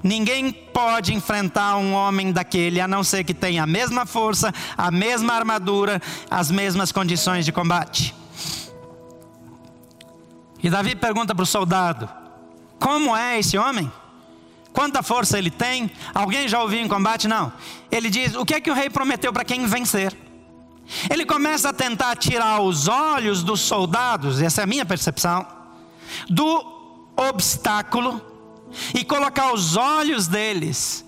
Ninguém 0.03 0.51
pode 0.51 1.13
enfrentar 1.13 1.75
um 1.75 1.93
homem 1.93 2.31
daquele 2.31 2.79
a 2.79 2.87
não 2.87 3.03
ser 3.03 3.23
que 3.23 3.33
tenha 3.33 3.63
a 3.63 3.67
mesma 3.67 4.05
força, 4.05 4.53
a 4.77 4.89
mesma 4.89 5.33
armadura, 5.33 6.01
as 6.29 6.49
mesmas 6.49 6.91
condições 6.91 7.45
de 7.45 7.51
combate. 7.51 8.15
E 10.61 10.69
Davi 10.69 10.95
pergunta 10.95 11.35
para 11.35 11.43
o 11.43 11.45
soldado: 11.45 12.09
Como 12.79 13.15
é 13.15 13.39
esse 13.39 13.57
homem? 13.57 13.91
Quanta 14.71 15.03
força 15.03 15.37
ele 15.37 15.49
tem? 15.49 15.91
Alguém 16.13 16.47
já 16.47 16.61
ouviu 16.61 16.79
em 16.79 16.87
combate? 16.87 17.27
Não. 17.27 17.51
Ele 17.91 18.09
diz: 18.09 18.35
O 18.35 18.45
que 18.45 18.53
é 18.53 18.61
que 18.61 18.71
o 18.71 18.73
rei 18.73 18.89
prometeu 18.89 19.33
para 19.33 19.43
quem 19.43 19.65
vencer? 19.65 20.15
Ele 21.09 21.25
começa 21.25 21.69
a 21.69 21.73
tentar 21.73 22.15
tirar 22.15 22.61
os 22.61 22.87
olhos 22.87 23.43
dos 23.43 23.61
soldados, 23.61 24.41
essa 24.41 24.61
é 24.61 24.63
a 24.63 24.67
minha 24.67 24.85
percepção, 24.85 25.45
do 26.27 26.65
obstáculo 27.15 28.28
e 28.93 29.03
colocar 29.03 29.53
os 29.53 29.75
olhos 29.75 30.27
deles 30.27 31.05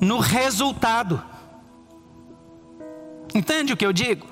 no 0.00 0.18
resultado. 0.18 1.22
Entende 3.34 3.72
o 3.72 3.76
que 3.76 3.86
eu 3.86 3.92
digo? 3.92 4.26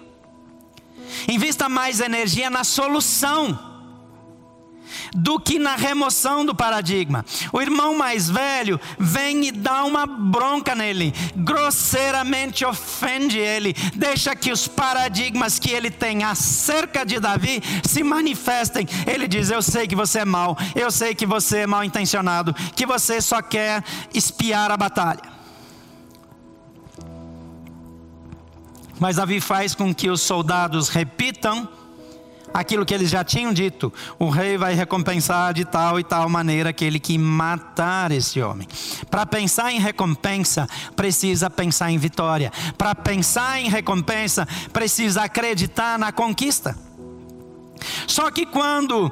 Invista 1.29 1.69
mais 1.69 2.01
energia 2.01 2.51
na 2.51 2.65
solução 2.65 3.70
do 5.15 5.39
que 5.39 5.59
na 5.59 5.77
remoção 5.77 6.45
do 6.45 6.55
paradigma. 6.55 7.25
O 7.53 7.61
irmão 7.61 7.97
mais 7.97 8.29
velho 8.29 8.81
vem 8.99 9.47
e 9.47 9.53
dá 9.53 9.85
uma 9.85 10.07
bronca 10.07 10.75
nele, 10.75 11.15
grosseiramente 11.37 12.65
ofende 12.65 13.39
ele, 13.39 13.75
deixa 13.95 14.35
que 14.35 14.53
os 14.53 14.67
paradigmas 14.67 15.59
que 15.59 15.71
ele 15.71 15.91
tem 15.91 16.25
acerca 16.25 17.05
de 17.05 17.19
Davi 17.19 17.63
se 17.85 18.03
manifestem. 18.03 18.87
Ele 19.07 19.27
diz: 19.27 19.51
Eu 19.51 19.63
sei 19.63 19.87
que 19.87 19.97
você 19.97 20.21
é 20.21 20.25
mau, 20.25 20.57
eu 20.75 20.91
sei 20.91 21.15
que 21.15 21.27
você 21.27 21.59
é 21.59 21.67
mal 21.67 21.85
intencionado, 21.85 22.55
que 22.75 22.87
você 22.87 23.21
só 23.21 23.43
quer 23.43 23.85
espiar 24.15 24.71
a 24.71 24.77
batalha. 24.77 25.41
Mas 28.99 29.17
Davi 29.17 29.41
faz 29.41 29.75
com 29.75 29.95
que 29.95 30.11
os 30.11 30.21
soldados 30.21 30.91
repitam 30.91 31.67
aquilo 32.53 32.85
que 32.85 32.95
eles 32.95 33.11
já 33.11 33.25
tinham 33.25 33.53
dito: 33.53 33.93
o 34.19 34.29
rei 34.29 34.57
vai 34.57 34.75
recompensar 34.75 35.55
de 35.55 35.65
tal 35.65 35.99
e 35.99 36.05
tal 36.05 36.29
maneira 36.29 36.71
aquele 36.71 36.99
que 36.99 37.17
matar 37.19 38.13
esse 38.13 38.41
homem. 38.41 38.69
Para 39.11 39.27
pensar 39.27 39.73
em 39.73 39.81
recompensa, 39.81 40.69
precisa 40.95 41.51
pensar 41.51 41.91
em 41.91 41.99
vitória. 41.99 42.53
Para 42.77 42.95
pensar 42.95 43.61
em 43.61 43.69
recompensa, 43.69 44.47
precisa 44.73 45.23
acreditar 45.23 45.99
na 45.99 46.13
conquista. 46.13 46.77
Só 48.07 48.31
que 48.31 48.45
quando 48.45 49.11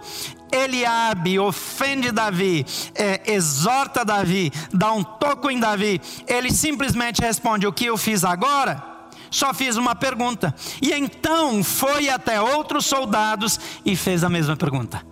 Eliabe 0.52 1.38
ofende 1.38 2.10
Davi, 2.10 2.66
é, 2.94 3.32
exorta 3.32 4.04
Davi, 4.04 4.52
dá 4.72 4.92
um 4.92 5.02
toco 5.02 5.50
em 5.50 5.58
Davi, 5.58 6.00
ele 6.26 6.50
simplesmente 6.52 7.20
responde: 7.20 7.66
O 7.66 7.72
que 7.72 7.86
eu 7.86 7.96
fiz 7.96 8.24
agora? 8.24 8.97
Só 9.30 9.52
fiz 9.52 9.76
uma 9.76 9.94
pergunta. 9.94 10.54
E 10.80 10.92
então 10.92 11.62
foi 11.62 12.08
até 12.08 12.40
outros 12.40 12.86
soldados 12.86 13.58
e 13.84 13.96
fez 13.96 14.24
a 14.24 14.28
mesma 14.28 14.56
pergunta. 14.56 15.02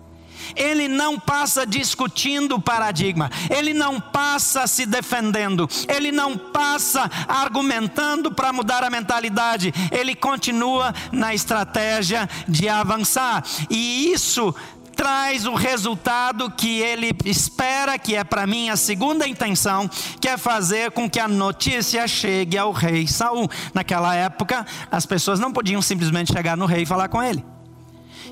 Ele 0.55 0.87
não 0.87 1.19
passa 1.19 1.65
discutindo 1.65 2.55
o 2.55 2.61
paradigma, 2.61 3.29
ele 3.49 3.73
não 3.73 3.99
passa 3.99 4.65
se 4.67 4.85
defendendo, 4.85 5.67
ele 5.87 6.11
não 6.11 6.37
passa 6.37 7.09
argumentando 7.27 8.31
para 8.31 8.53
mudar 8.53 8.83
a 8.83 8.89
mentalidade, 8.89 9.73
ele 9.91 10.15
continua 10.15 10.93
na 11.11 11.33
estratégia 11.33 12.29
de 12.47 12.69
avançar. 12.69 13.43
E 13.69 14.11
isso 14.11 14.53
traz 14.97 15.45
o 15.45 15.53
resultado 15.53 16.49
que 16.49 16.81
ele 16.81 17.11
espera, 17.23 17.99
que 17.99 18.15
é 18.15 18.23
para 18.23 18.47
mim 18.47 18.69
a 18.69 18.75
segunda 18.75 19.27
intenção, 19.27 19.87
que 20.19 20.27
é 20.27 20.35
fazer 20.37 20.91
com 20.91 21.07
que 21.07 21.19
a 21.19 21.27
notícia 21.27 22.07
chegue 22.07 22.57
ao 22.57 22.71
rei 22.71 23.07
Saul. 23.07 23.47
Naquela 23.73 24.15
época, 24.15 24.65
as 24.91 25.05
pessoas 25.05 25.39
não 25.39 25.53
podiam 25.53 25.81
simplesmente 25.81 26.33
chegar 26.33 26.57
no 26.57 26.65
rei 26.65 26.81
e 26.81 26.85
falar 26.85 27.07
com 27.07 27.21
ele. 27.21 27.56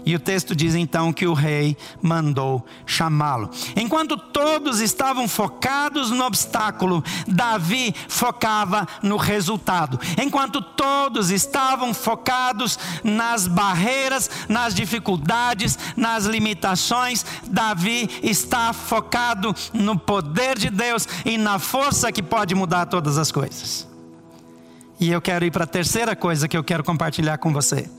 E 0.06 0.16
o 0.16 0.20
texto 0.20 0.56
diz 0.56 0.76
então 0.76 1.14
que 1.14 1.28
o 1.28 1.34
rei 1.34 1.78
mandou 2.02 2.66
chamá-lo. 2.86 3.50
Enquanto 3.76 4.18
todos 4.18 4.80
estavam 4.80 5.28
focados 5.28 6.10
no 6.12 6.26
obstáculo, 6.26 7.04
Davi 7.28 7.94
focava 8.08 8.88
no 9.02 9.18
resultado. 9.18 10.00
Enquanto 10.22 10.62
todos 10.62 11.30
estavam 11.30 11.94
focados 11.94 12.80
nas 13.04 13.48
barreiras, 13.48 14.30
nas 14.50 14.74
dificuldades, 14.74 15.78
nas 15.96 16.26
limitações, 16.26 17.26
Davi 17.48 18.10
está 18.24 18.74
focado 18.74 19.56
no 19.74 19.98
poder 19.98 20.58
de 20.58 20.70
Deus 20.70 21.08
e 21.24 21.38
na 21.38 21.60
força 21.60 22.12
que 22.12 22.24
pode 22.24 22.56
mudar 22.56 22.86
todas 22.88 23.18
as 23.18 23.32
coisas. 23.32 23.95
E 25.00 25.12
eu 25.12 25.22
quero 25.22 25.44
ir 25.46 25.52
para 25.52 25.66
a 25.66 25.68
terceira 25.68 26.16
coisa 26.16 26.48
que 26.48 26.56
eu 26.56 26.64
quero 26.64 26.84
compartilhar 26.84 27.38
com 27.38 27.52
você. 27.52 27.90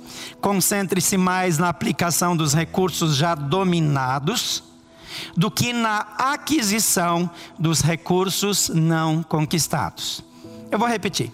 Concentre-se 0.40 1.16
mais 1.16 1.58
na 1.58 1.68
aplicação 1.68 2.36
dos 2.36 2.54
recursos 2.54 3.16
já 3.16 3.34
dominados 3.34 4.62
do 5.36 5.50
que 5.50 5.72
na 5.72 5.98
aquisição 6.18 7.30
dos 7.58 7.80
recursos 7.80 8.68
não 8.70 9.22
conquistados. 9.22 10.22
Eu 10.70 10.78
vou 10.78 10.88
repetir. 10.88 11.30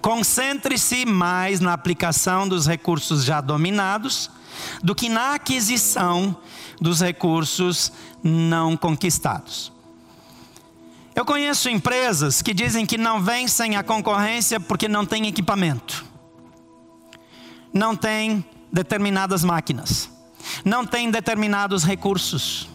Concentre-se 0.00 1.04
mais 1.04 1.60
na 1.60 1.72
aplicação 1.72 2.48
dos 2.48 2.66
recursos 2.66 3.24
já 3.24 3.40
dominados 3.40 4.30
do 4.82 4.94
que 4.94 5.08
na 5.08 5.34
aquisição 5.34 6.36
dos 6.80 7.00
recursos 7.00 7.92
não 8.22 8.76
conquistados. 8.76 9.72
Eu 11.18 11.24
conheço 11.24 11.68
empresas 11.68 12.40
que 12.40 12.54
dizem 12.54 12.86
que 12.86 12.96
não 12.96 13.20
vencem 13.20 13.74
a 13.74 13.82
concorrência 13.82 14.60
porque 14.60 14.86
não 14.86 15.04
tem 15.04 15.26
equipamento, 15.26 16.06
não 17.74 17.96
tem 17.96 18.44
determinadas 18.72 19.42
máquinas, 19.42 20.08
não 20.64 20.86
tem 20.86 21.10
determinados 21.10 21.82
recursos. 21.82 22.70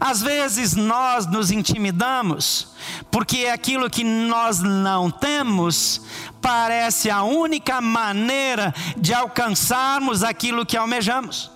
Às 0.00 0.22
vezes 0.22 0.74
nós 0.74 1.24
nos 1.24 1.52
intimidamos, 1.52 2.72
porque 3.12 3.46
aquilo 3.46 3.88
que 3.88 4.02
nós 4.02 4.58
não 4.58 5.08
temos 5.08 6.02
parece 6.40 7.08
a 7.08 7.22
única 7.22 7.80
maneira 7.80 8.74
de 8.96 9.14
alcançarmos 9.14 10.24
aquilo 10.24 10.66
que 10.66 10.76
almejamos. 10.76 11.48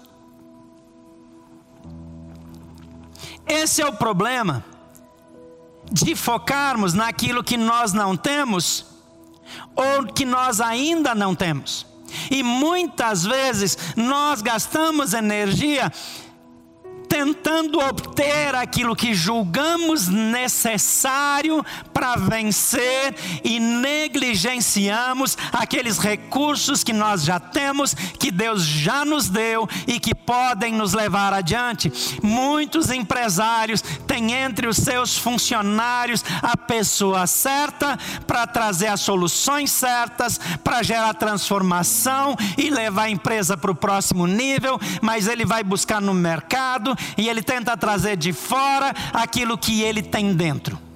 Esse 3.45 3.83
é 3.83 3.87
o 3.89 3.93
problema 3.93 4.76
de 5.91 6.14
focarmos 6.14 6.95
naquilo 6.95 7.45
que 7.45 7.57
nós 7.57 7.93
não 7.93 8.16
temos 8.16 8.87
ou 9.74 10.07
que 10.07 10.24
nós 10.24 10.61
ainda 10.61 11.14
não 11.14 11.34
temos. 11.34 11.87
E 12.30 12.43
muitas 12.43 13.24
vezes 13.24 13.76
nós 13.97 14.41
gastamos 14.41 15.12
energia 15.12 15.93
tentando 17.27 17.81
obter 17.81 18.55
aquilo 18.55 18.95
que 18.95 19.12
julgamos 19.12 20.07
necessário 20.07 21.64
para 21.93 22.14
vencer 22.14 23.16
e 23.43 23.59
negligenciamos 23.59 25.37
aqueles 25.53 25.99
recursos 25.99 26.85
que 26.85 26.93
nós 26.93 27.24
já 27.24 27.41
temos, 27.41 27.95
que 27.95 28.31
Deus 28.31 28.62
já 28.62 29.05
nos 29.05 29.29
deu 29.29 29.68
e 29.89 29.99
que 29.99 30.14
podem 30.14 30.72
nos 30.72 30.93
levar 30.93 31.33
adiante. 31.33 31.93
Muitos 32.22 32.91
empresários 32.91 33.83
têm 34.07 34.33
entre 34.33 34.68
os 34.68 34.77
seus 34.77 35.18
funcionários 35.18 36.24
a 36.41 36.57
pessoa 36.57 37.27
certa 37.27 37.99
para 38.24 38.47
trazer 38.47 38.87
as 38.87 39.01
soluções 39.01 39.72
certas, 39.72 40.39
para 40.62 40.83
gerar 40.85 41.14
transformação 41.14 42.37
e 42.57 42.70
levar 42.70 43.05
a 43.05 43.11
empresa 43.11 43.57
para 43.57 43.72
o 43.72 43.74
próximo 43.74 44.29
nível, 44.29 44.79
mas 45.03 45.27
ele 45.27 45.45
vai 45.45 45.64
buscar 45.64 46.01
no 46.01 46.14
mercado 46.14 46.97
e 47.16 47.28
ele 47.28 47.42
tenta 47.42 47.76
trazer 47.76 48.16
de 48.16 48.32
fora 48.32 48.92
aquilo 49.12 49.56
que 49.58 49.82
ele 49.82 50.02
tem 50.02 50.34
dentro. 50.34 50.86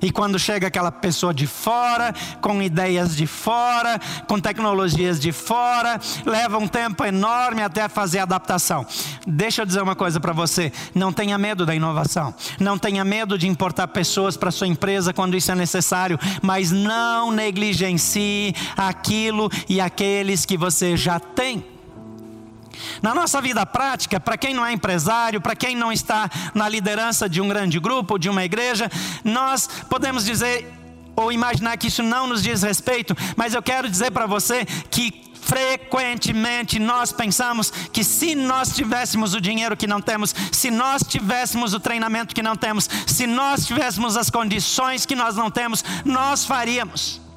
E 0.00 0.10
quando 0.10 0.38
chega 0.38 0.66
aquela 0.66 0.92
pessoa 0.92 1.34
de 1.34 1.46
fora, 1.46 2.14
com 2.40 2.62
ideias 2.62 3.16
de 3.16 3.26
fora, 3.26 4.00
com 4.26 4.38
tecnologias 4.38 5.18
de 5.18 5.32
fora, 5.32 6.00
leva 6.24 6.58
um 6.58 6.68
tempo 6.68 7.04
enorme 7.04 7.62
até 7.62 7.88
fazer 7.88 8.20
adaptação. 8.20 8.86
Deixa 9.26 9.62
eu 9.62 9.66
dizer 9.66 9.82
uma 9.82 9.96
coisa 9.96 10.20
para 10.20 10.32
você: 10.32 10.72
não 10.94 11.12
tenha 11.12 11.36
medo 11.36 11.66
da 11.66 11.74
inovação, 11.74 12.34
não 12.60 12.78
tenha 12.78 13.04
medo 13.04 13.36
de 13.36 13.48
importar 13.48 13.88
pessoas 13.88 14.36
para 14.36 14.50
sua 14.50 14.66
empresa 14.66 15.12
quando 15.12 15.36
isso 15.36 15.50
é 15.50 15.54
necessário, 15.54 16.18
mas 16.42 16.70
não 16.70 17.32
negligencie 17.32 18.54
aquilo 18.76 19.50
e 19.68 19.80
aqueles 19.80 20.44
que 20.44 20.56
você 20.56 20.96
já 20.96 21.18
tem. 21.18 21.77
Na 23.02 23.14
nossa 23.14 23.40
vida 23.40 23.64
prática, 23.64 24.18
para 24.18 24.36
quem 24.36 24.54
não 24.54 24.64
é 24.64 24.72
empresário, 24.72 25.40
para 25.40 25.56
quem 25.56 25.76
não 25.76 25.92
está 25.92 26.28
na 26.54 26.68
liderança 26.68 27.28
de 27.28 27.40
um 27.40 27.48
grande 27.48 27.78
grupo 27.78 28.14
ou 28.14 28.18
de 28.18 28.28
uma 28.28 28.44
igreja, 28.44 28.90
nós 29.24 29.68
podemos 29.88 30.24
dizer 30.24 30.74
ou 31.16 31.32
imaginar 31.32 31.76
que 31.76 31.88
isso 31.88 32.02
não 32.02 32.28
nos 32.28 32.42
diz 32.42 32.62
respeito, 32.62 33.16
mas 33.36 33.52
eu 33.52 33.62
quero 33.62 33.90
dizer 33.90 34.12
para 34.12 34.26
você 34.26 34.64
que 34.88 35.28
frequentemente 35.40 36.78
nós 36.78 37.10
pensamos 37.10 37.70
que 37.92 38.04
se 38.04 38.34
nós 38.34 38.74
tivéssemos 38.74 39.34
o 39.34 39.40
dinheiro 39.40 39.76
que 39.76 39.86
não 39.86 40.00
temos, 40.00 40.34
se 40.52 40.70
nós 40.70 41.02
tivéssemos 41.02 41.74
o 41.74 41.80
treinamento 41.80 42.34
que 42.34 42.42
não 42.42 42.54
temos, 42.54 42.88
se 43.06 43.26
nós 43.26 43.66
tivéssemos 43.66 44.16
as 44.16 44.30
condições 44.30 45.06
que 45.06 45.16
nós 45.16 45.34
não 45.36 45.50
temos, 45.50 45.84
nós 46.04 46.44
faríamos. 46.44 47.27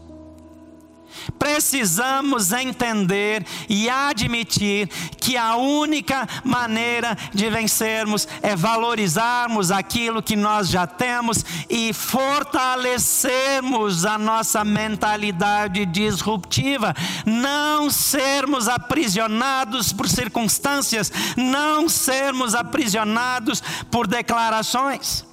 Precisamos 1.37 2.51
entender 2.51 3.45
e 3.69 3.87
admitir 3.89 4.87
que 5.19 5.37
a 5.37 5.55
única 5.55 6.27
maneira 6.43 7.15
de 7.33 7.49
vencermos 7.49 8.27
é 8.41 8.55
valorizarmos 8.55 9.71
aquilo 9.71 10.21
que 10.21 10.35
nós 10.35 10.69
já 10.69 10.85
temos 10.87 11.43
e 11.69 11.93
fortalecermos 11.93 14.05
a 14.05 14.17
nossa 14.17 14.63
mentalidade 14.63 15.85
disruptiva, 15.85 16.95
não 17.25 17.89
sermos 17.89 18.67
aprisionados 18.67 19.93
por 19.93 20.07
circunstâncias, 20.07 21.11
não 21.35 21.89
sermos 21.89 22.55
aprisionados 22.55 23.61
por 23.89 24.07
declarações. 24.07 25.25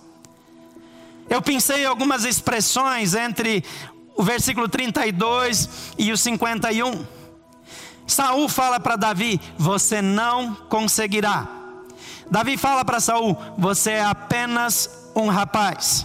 Eu 1.28 1.42
pensei 1.42 1.82
em 1.82 1.86
algumas 1.86 2.24
expressões 2.24 3.14
entre 3.14 3.62
o 4.18 4.22
versículo 4.24 4.68
32 4.68 5.94
e 5.96 6.10
o 6.10 6.16
51. 6.18 7.06
Saul 8.04 8.48
fala 8.48 8.80
para 8.80 8.96
Davi: 8.96 9.40
Você 9.56 10.02
não 10.02 10.56
conseguirá. 10.68 11.46
Davi 12.28 12.56
fala 12.56 12.84
para 12.84 12.98
Saul: 12.98 13.38
Você 13.56 13.92
é 13.92 14.04
apenas 14.04 15.10
um 15.14 15.28
rapaz. 15.28 16.04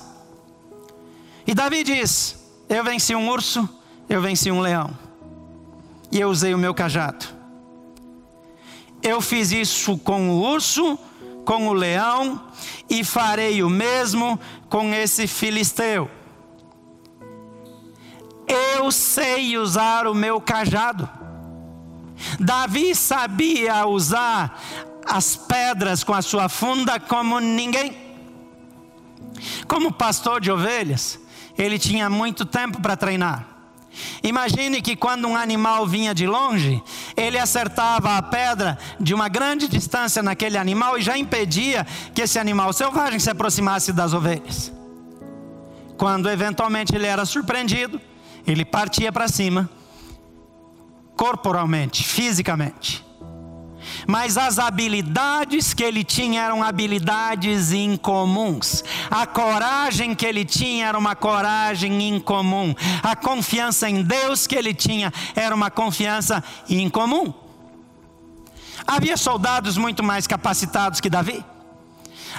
E 1.47 1.55
Davi 1.55 1.83
diz: 1.83 2.37
Eu 2.69 2.83
venci 2.83 3.15
um 3.15 3.27
urso, 3.27 3.67
eu 4.07 4.21
venci 4.21 4.51
um 4.51 4.61
leão. 4.61 4.91
E 6.11 6.19
eu 6.19 6.29
usei 6.29 6.53
o 6.53 6.57
meu 6.57 6.75
cajado. 6.75 7.25
Eu 9.01 9.19
fiz 9.21 9.51
isso 9.51 9.97
com 9.97 10.29
o 10.29 10.39
urso, 10.39 10.99
com 11.43 11.67
o 11.67 11.73
leão, 11.73 12.39
e 12.87 13.03
farei 13.03 13.63
o 13.63 13.69
mesmo 13.69 14.39
com 14.69 14.93
esse 14.93 15.25
filisteu 15.25 16.07
eu 18.47 18.91
sei 18.91 19.57
usar 19.57 20.07
o 20.07 20.13
meu 20.13 20.39
cajado. 20.39 21.09
Davi 22.39 22.95
sabia 22.95 23.85
usar 23.85 24.61
as 25.05 25.35
pedras 25.35 26.03
com 26.03 26.13
a 26.13 26.21
sua 26.21 26.47
funda 26.49 26.99
como 26.99 27.39
ninguém. 27.39 27.95
Como 29.67 29.91
pastor 29.91 30.39
de 30.39 30.51
ovelhas, 30.51 31.19
ele 31.57 31.77
tinha 31.77 32.09
muito 32.09 32.45
tempo 32.45 32.81
para 32.81 32.95
treinar. 32.95 33.47
Imagine 34.23 34.81
que 34.81 34.95
quando 34.95 35.27
um 35.27 35.35
animal 35.35 35.85
vinha 35.85 36.15
de 36.15 36.25
longe, 36.25 36.81
ele 37.15 37.37
acertava 37.37 38.17
a 38.17 38.21
pedra 38.21 38.77
de 38.99 39.13
uma 39.13 39.27
grande 39.27 39.67
distância 39.67 40.23
naquele 40.23 40.57
animal 40.57 40.97
e 40.97 41.01
já 41.01 41.17
impedia 41.17 41.85
que 42.13 42.21
esse 42.21 42.39
animal 42.39 42.73
selvagem 42.73 43.19
se 43.19 43.29
aproximasse 43.29 43.93
das 43.93 44.13
ovelhas. 44.13 44.71
Quando 45.95 46.29
eventualmente 46.29 46.95
ele 46.95 47.05
era 47.05 47.23
surpreendido, 47.23 48.01
ele 48.45 48.65
partia 48.65 49.11
para 49.11 49.27
cima, 49.27 49.69
corporalmente, 51.15 52.03
fisicamente. 52.03 53.03
Mas 54.07 54.37
as 54.37 54.59
habilidades 54.59 55.73
que 55.73 55.83
ele 55.83 56.03
tinha 56.03 56.41
eram 56.41 56.63
habilidades 56.63 57.71
incomuns. 57.71 58.83
A 59.09 59.25
coragem 59.25 60.15
que 60.15 60.25
ele 60.25 60.45
tinha 60.45 60.87
era 60.87 60.97
uma 60.97 61.15
coragem 61.15 62.09
incomum. 62.09 62.73
A 63.01 63.15
confiança 63.15 63.89
em 63.89 64.01
Deus 64.03 64.47
que 64.47 64.55
ele 64.55 64.73
tinha 64.73 65.11
era 65.35 65.53
uma 65.53 65.69
confiança 65.69 66.43
incomum. 66.69 67.33
Havia 68.85 69.15
soldados 69.15 69.77
muito 69.77 70.03
mais 70.03 70.27
capacitados 70.27 70.99
que 70.99 71.09
Davi. 71.09 71.43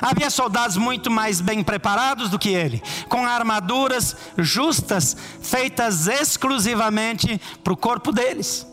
Havia 0.00 0.30
soldados 0.30 0.76
muito 0.76 1.10
mais 1.10 1.40
bem 1.40 1.62
preparados 1.62 2.28
do 2.30 2.38
que 2.38 2.50
ele, 2.50 2.82
com 3.08 3.26
armaduras 3.26 4.16
justas, 4.38 5.16
feitas 5.40 6.06
exclusivamente 6.06 7.40
para 7.62 7.72
o 7.72 7.76
corpo 7.76 8.12
deles. 8.12 8.66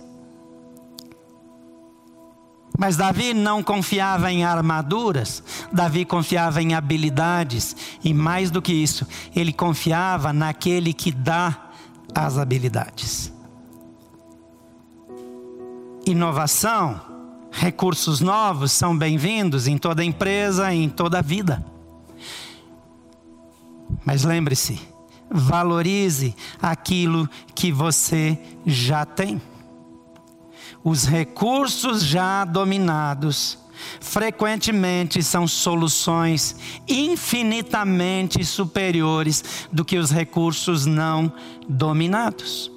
Mas 2.78 2.98
Davi 2.98 3.34
não 3.34 3.62
confiava 3.62 4.32
em 4.32 4.44
armaduras, 4.44 5.44
Davi 5.72 6.04
confiava 6.04 6.64
em 6.64 6.74
habilidades, 6.74 7.76
e 8.04 8.14
mais 8.14 8.50
do 8.50 8.62
que 8.62 8.74
isso, 8.74 9.06
ele 9.36 9.54
confiava 9.54 10.34
naquele 10.34 10.94
que 10.94 11.12
dá 11.12 11.70
as 12.16 12.38
habilidades. 12.38 13.32
Inovação, 16.06 17.11
recursos 17.52 18.22
novos 18.22 18.72
são 18.72 18.98
bem-vindos 18.98 19.68
em 19.68 19.78
toda 19.78 20.04
empresa, 20.04 20.74
em 20.74 20.88
toda 20.90 21.20
a 21.20 21.22
vida. 21.22 21.64
Mas 24.06 24.24
lembre-se, 24.24 24.80
valorize 25.30 26.34
aquilo 26.62 27.30
que 27.54 27.72
você 27.72 28.40
já 28.66 29.06
tem. 29.06 29.42
Os 30.84 31.06
recursos 31.06 32.04
já 32.04 32.44
dominados 32.46 33.60
frequentemente 34.00 35.22
são 35.22 35.48
soluções 35.48 36.56
infinitamente 36.88 38.44
superiores 38.46 39.68
do 39.72 39.84
que 39.84 39.98
os 39.98 40.12
recursos 40.12 40.86
não 40.86 41.32
dominados. 41.68 42.71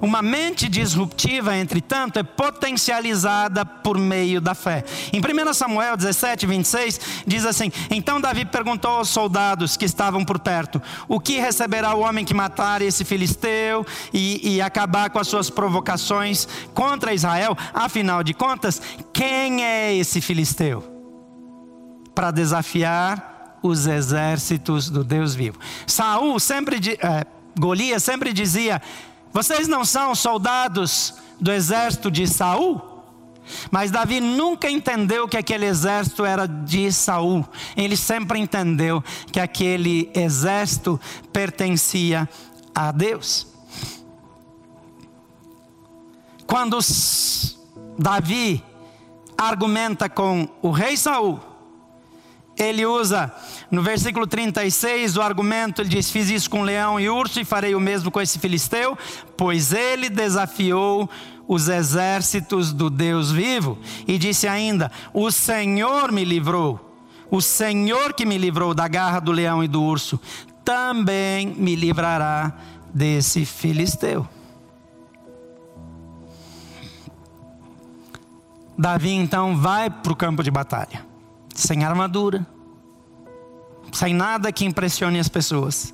Uma 0.00 0.22
mente 0.22 0.68
disruptiva, 0.68 1.56
entretanto, 1.56 2.18
é 2.18 2.22
potencializada 2.22 3.64
por 3.64 3.98
meio 3.98 4.40
da 4.40 4.54
fé. 4.54 4.84
Em 5.12 5.20
1 5.20 5.54
Samuel 5.54 5.96
17, 5.96 6.46
26, 6.46 7.00
diz 7.26 7.44
assim: 7.44 7.70
Então 7.90 8.20
Davi 8.20 8.44
perguntou 8.44 8.90
aos 8.90 9.08
soldados 9.08 9.76
que 9.76 9.84
estavam 9.84 10.24
por 10.24 10.38
perto: 10.38 10.80
O 11.08 11.20
que 11.20 11.38
receberá 11.38 11.94
o 11.94 12.00
homem 12.00 12.24
que 12.24 12.34
matar 12.34 12.82
esse 12.82 13.04
filisteu 13.04 13.86
e, 14.12 14.56
e 14.56 14.60
acabar 14.60 15.10
com 15.10 15.18
as 15.18 15.28
suas 15.28 15.50
provocações 15.50 16.46
contra 16.74 17.14
Israel? 17.14 17.56
Afinal 17.72 18.22
de 18.22 18.34
contas, 18.34 18.80
quem 19.12 19.64
é 19.64 19.94
esse 19.94 20.20
filisteu? 20.20 20.84
Para 22.14 22.30
desafiar 22.30 23.38
os 23.62 23.86
exércitos 23.86 24.88
do 24.88 25.02
Deus 25.04 25.34
vivo. 25.34 25.58
Saul 25.86 26.38
sempre, 26.38 26.78
é, 27.00 27.26
Golias 27.58 28.02
sempre 28.02 28.32
dizia: 28.32 28.80
vocês 29.32 29.68
não 29.68 29.84
são 29.84 30.14
soldados 30.14 31.14
do 31.40 31.52
exército 31.52 32.10
de 32.10 32.26
Saul? 32.26 32.80
Mas 33.70 33.90
Davi 33.90 34.20
nunca 34.20 34.70
entendeu 34.70 35.26
que 35.26 35.36
aquele 35.36 35.66
exército 35.66 36.24
era 36.24 36.46
de 36.46 36.92
Saul. 36.92 37.44
Ele 37.76 37.96
sempre 37.96 38.38
entendeu 38.38 39.02
que 39.32 39.40
aquele 39.40 40.10
exército 40.14 41.00
pertencia 41.32 42.28
a 42.74 42.92
Deus. 42.92 43.46
Quando 46.46 46.78
Davi 47.98 48.62
argumenta 49.36 50.08
com 50.08 50.48
o 50.62 50.70
rei 50.70 50.96
Saul, 50.96 51.40
ele 52.58 52.84
usa 52.84 53.32
no 53.70 53.82
versículo 53.82 54.26
36 54.26 55.16
o 55.16 55.22
argumento, 55.22 55.80
ele 55.80 55.88
diz: 55.88 56.10
Fiz 56.10 56.28
isso 56.28 56.50
com 56.50 56.62
leão 56.62 56.98
e 56.98 57.08
urso 57.08 57.40
e 57.40 57.44
farei 57.44 57.74
o 57.74 57.80
mesmo 57.80 58.10
com 58.10 58.20
esse 58.20 58.38
filisteu, 58.38 58.98
pois 59.36 59.72
ele 59.72 60.10
desafiou 60.10 61.08
os 61.46 61.68
exércitos 61.68 62.72
do 62.72 62.90
Deus 62.90 63.30
vivo. 63.30 63.78
E 64.06 64.18
disse 64.18 64.48
ainda: 64.48 64.90
O 65.14 65.30
Senhor 65.30 66.10
me 66.10 66.24
livrou, 66.24 66.80
o 67.30 67.40
Senhor 67.40 68.12
que 68.12 68.26
me 68.26 68.36
livrou 68.36 68.74
da 68.74 68.88
garra 68.88 69.20
do 69.20 69.32
leão 69.32 69.62
e 69.62 69.68
do 69.68 69.82
urso, 69.82 70.20
também 70.64 71.46
me 71.46 71.76
livrará 71.76 72.52
desse 72.92 73.44
filisteu. 73.44 74.26
Davi 78.76 79.12
então 79.12 79.56
vai 79.56 79.90
para 79.90 80.12
o 80.12 80.16
campo 80.16 80.42
de 80.42 80.50
batalha 80.50 81.07
sem 81.58 81.84
armadura, 81.84 82.46
sem 83.92 84.14
nada 84.14 84.52
que 84.52 84.64
impressione 84.64 85.18
as 85.18 85.28
pessoas. 85.28 85.92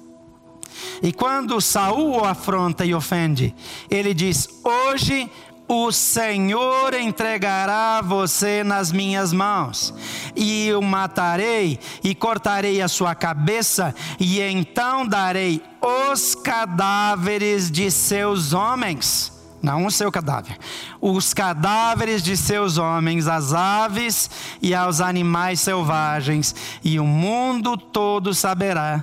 E 1.02 1.12
quando 1.12 1.60
Saul 1.60 2.20
o 2.20 2.24
afronta 2.24 2.84
e 2.84 2.94
ofende, 2.94 3.54
ele 3.90 4.12
diz: 4.12 4.48
Hoje 4.62 5.30
o 5.66 5.90
Senhor 5.90 6.92
entregará 6.92 8.02
você 8.02 8.62
nas 8.62 8.92
minhas 8.92 9.32
mãos, 9.32 9.94
e 10.36 10.70
o 10.74 10.82
matarei, 10.82 11.78
e 12.02 12.14
cortarei 12.14 12.82
a 12.82 12.88
sua 12.88 13.14
cabeça, 13.14 13.94
e 14.20 14.40
então 14.40 15.06
darei 15.06 15.62
os 15.80 16.34
cadáveres 16.34 17.70
de 17.70 17.90
seus 17.90 18.52
homens 18.52 19.33
não 19.64 19.86
o 19.86 19.90
seu 19.90 20.12
cadáver, 20.12 20.58
os 21.00 21.32
cadáveres 21.32 22.22
de 22.22 22.36
seus 22.36 22.76
homens, 22.76 23.26
as 23.26 23.54
aves 23.54 24.30
e 24.60 24.74
aos 24.74 25.00
animais 25.00 25.58
selvagens, 25.58 26.54
e 26.84 27.00
o 27.00 27.06
mundo 27.06 27.76
todo 27.78 28.34
saberá 28.34 29.02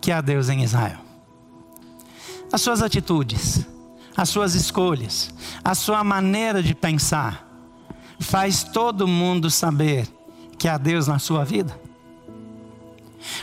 que 0.00 0.10
há 0.10 0.20
Deus 0.20 0.48
em 0.48 0.64
Israel. 0.64 0.98
As 2.52 2.60
suas 2.60 2.82
atitudes, 2.82 3.64
as 4.16 4.28
suas 4.28 4.56
escolhas, 4.56 5.32
a 5.62 5.76
sua 5.76 6.02
maneira 6.02 6.60
de 6.60 6.74
pensar, 6.74 7.48
faz 8.18 8.64
todo 8.64 9.06
mundo 9.06 9.48
saber 9.48 10.08
que 10.58 10.66
há 10.66 10.76
Deus 10.76 11.06
na 11.06 11.20
sua 11.20 11.44
vida? 11.44 11.80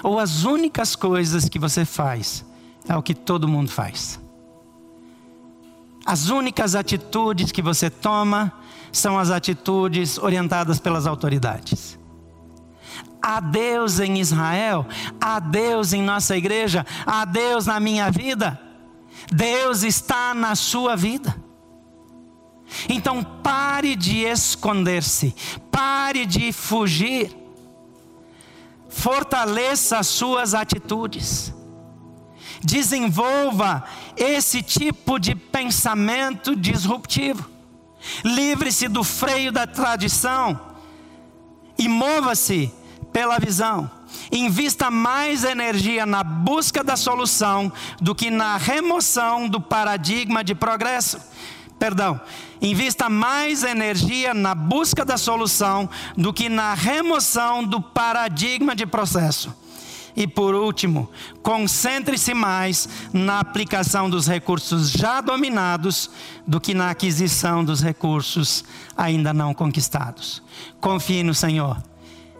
Ou 0.04 0.20
as 0.20 0.44
únicas 0.44 0.98
coisas 0.98 1.48
que 1.48 1.58
você 1.58 1.86
faz 1.86 2.44
é 2.90 2.96
o 2.96 3.02
que 3.02 3.16
todo 3.16 3.48
mundo 3.48 3.72
faz? 3.72 4.20
As 6.08 6.30
únicas 6.30 6.74
atitudes 6.74 7.52
que 7.52 7.62
você 7.62 7.90
toma 7.90 8.54
são 8.94 9.20
as 9.20 9.30
atitudes 9.30 10.18
orientadas 10.18 10.80
pelas 10.80 11.06
autoridades. 11.06 12.00
Há 13.22 13.42
Deus 13.42 14.00
em 14.00 14.18
Israel, 14.18 14.86
há 15.20 15.38
Deus 15.38 15.92
em 15.92 16.02
nossa 16.02 16.38
igreja, 16.38 16.86
há 17.06 17.26
Deus 17.26 17.66
na 17.66 17.78
minha 17.78 18.10
vida. 18.10 18.58
Deus 19.30 19.84
está 19.84 20.34
na 20.34 20.56
sua 20.56 20.96
vida. 20.96 21.36
Então 22.88 23.22
pare 23.22 23.94
de 23.94 24.20
esconder-se, 24.20 25.36
pare 25.70 26.26
de 26.26 26.54
fugir, 26.54 27.36
fortaleça 28.88 29.98
as 29.98 30.08
suas 30.08 30.54
atitudes 30.54 31.54
desenvolva 32.68 33.86
esse 34.18 34.62
tipo 34.62 35.18
de 35.18 35.34
pensamento 35.34 36.54
disruptivo. 36.54 37.50
Livre-se 38.26 38.90
do 38.90 39.06
freio 39.06 39.54
da 39.54 39.66
tradição 39.66 40.60
e 41.80 41.88
mova-se 41.88 42.72
pela 43.14 43.40
visão. 43.40 43.90
Invista 44.32 44.92
mais 44.92 45.46
energia 45.46 46.06
na 46.06 46.24
busca 46.24 46.84
da 46.84 46.98
solução 46.98 47.72
do 48.02 48.14
que 48.14 48.30
na 48.30 48.58
remoção 48.58 49.48
do 49.48 49.62
paradigma 49.62 50.44
de 50.44 50.54
progresso. 50.54 51.20
Perdão, 51.80 52.20
invista 52.62 53.08
mais 53.08 53.64
energia 53.64 54.34
na 54.34 54.54
busca 54.54 55.06
da 55.06 55.18
solução 55.18 55.90
do 56.18 56.34
que 56.34 56.50
na 56.50 56.74
remoção 56.74 57.64
do 57.64 57.80
paradigma 57.80 58.76
de 58.76 58.86
processo. 58.86 59.56
E 60.18 60.26
por 60.26 60.56
último, 60.56 61.08
concentre-se 61.44 62.34
mais 62.34 62.90
na 63.14 63.40
aplicação 63.40 64.10
dos 64.10 64.26
recursos 64.26 64.90
já 64.92 65.22
dominados 65.22 66.10
do 66.48 66.60
que 66.60 66.74
na 66.74 66.90
aquisição 66.90 67.64
dos 67.64 67.84
recursos 67.84 68.66
ainda 68.98 69.32
não 69.32 69.54
conquistados. 69.54 70.42
Confie 70.82 71.22
no 71.22 71.36
Senhor. 71.36 71.78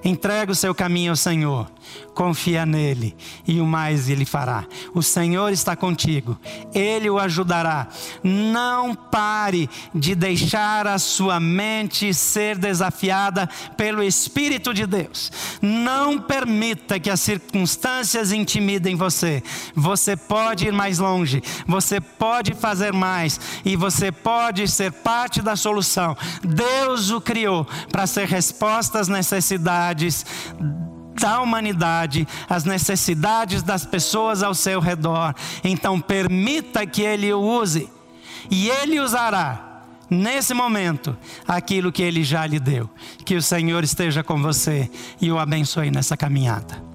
Entrega 0.04 0.52
o 0.52 0.56
seu 0.56 0.74
caminho 0.74 1.12
ao 1.12 1.16
Senhor 1.16 1.70
confia 2.14 2.66
nele 2.66 3.16
e 3.48 3.62
o 3.62 3.66
mais 3.66 4.10
ele 4.10 4.26
fará. 4.26 4.66
O 4.94 5.04
Senhor 5.04 5.52
está 5.52 5.76
contigo, 5.76 6.38
ele 6.74 7.10
o 7.10 7.20
ajudará. 7.20 7.88
Não 8.24 8.96
pare 8.96 9.70
de 9.94 10.16
deixar 10.16 10.88
a 10.88 10.98
sua 10.98 11.40
mente 11.40 12.14
ser 12.14 12.58
desafiada 12.58 13.48
pelo 13.76 14.02
Espírito 14.02 14.74
de 14.74 14.88
Deus. 14.88 15.32
Não 15.62 16.20
permita 16.20 17.00
que 17.00 17.10
as 17.10 17.20
circunstâncias 17.20 18.32
intimidem 18.32 18.96
você. 18.96 19.44
Você 19.76 20.16
pode 20.16 20.66
ir 20.66 20.74
mais 20.74 21.00
longe, 21.00 21.42
você 21.68 22.02
pode 22.02 22.54
fazer 22.54 22.94
mais 22.94 23.40
e 23.64 23.76
você 23.76 24.12
pode 24.12 24.68
ser 24.68 24.92
parte 24.92 25.42
da 25.42 25.56
solução. 25.56 26.18
Deus 26.44 27.12
o 27.12 27.22
criou 27.22 27.68
para 27.92 28.08
ser 28.08 28.28
resposta 28.28 29.00
às 29.00 29.08
necessidades 29.08 30.26
da 31.20 31.42
humanidade, 31.42 32.28
as 32.50 32.64
necessidades 32.64 33.64
das 33.64 33.86
pessoas 33.86 34.44
ao 34.44 34.54
seu 34.54 34.80
redor. 34.80 35.34
Então, 35.64 36.00
permita 36.00 36.86
que 36.86 37.02
Ele 37.02 37.32
o 37.34 37.40
use, 37.40 37.90
e 38.50 38.70
Ele 38.70 39.00
usará, 39.00 39.84
nesse 40.10 40.54
momento, 40.54 41.18
aquilo 41.48 41.92
que 41.92 42.04
Ele 42.04 42.24
já 42.24 42.46
lhe 42.46 42.60
deu. 42.60 42.90
Que 43.26 43.36
o 43.36 43.42
Senhor 43.42 43.84
esteja 43.84 44.24
com 44.24 44.42
você 44.42 44.90
e 45.20 45.32
o 45.32 45.40
abençoe 45.40 45.92
nessa 45.92 46.16
caminhada. 46.16 46.88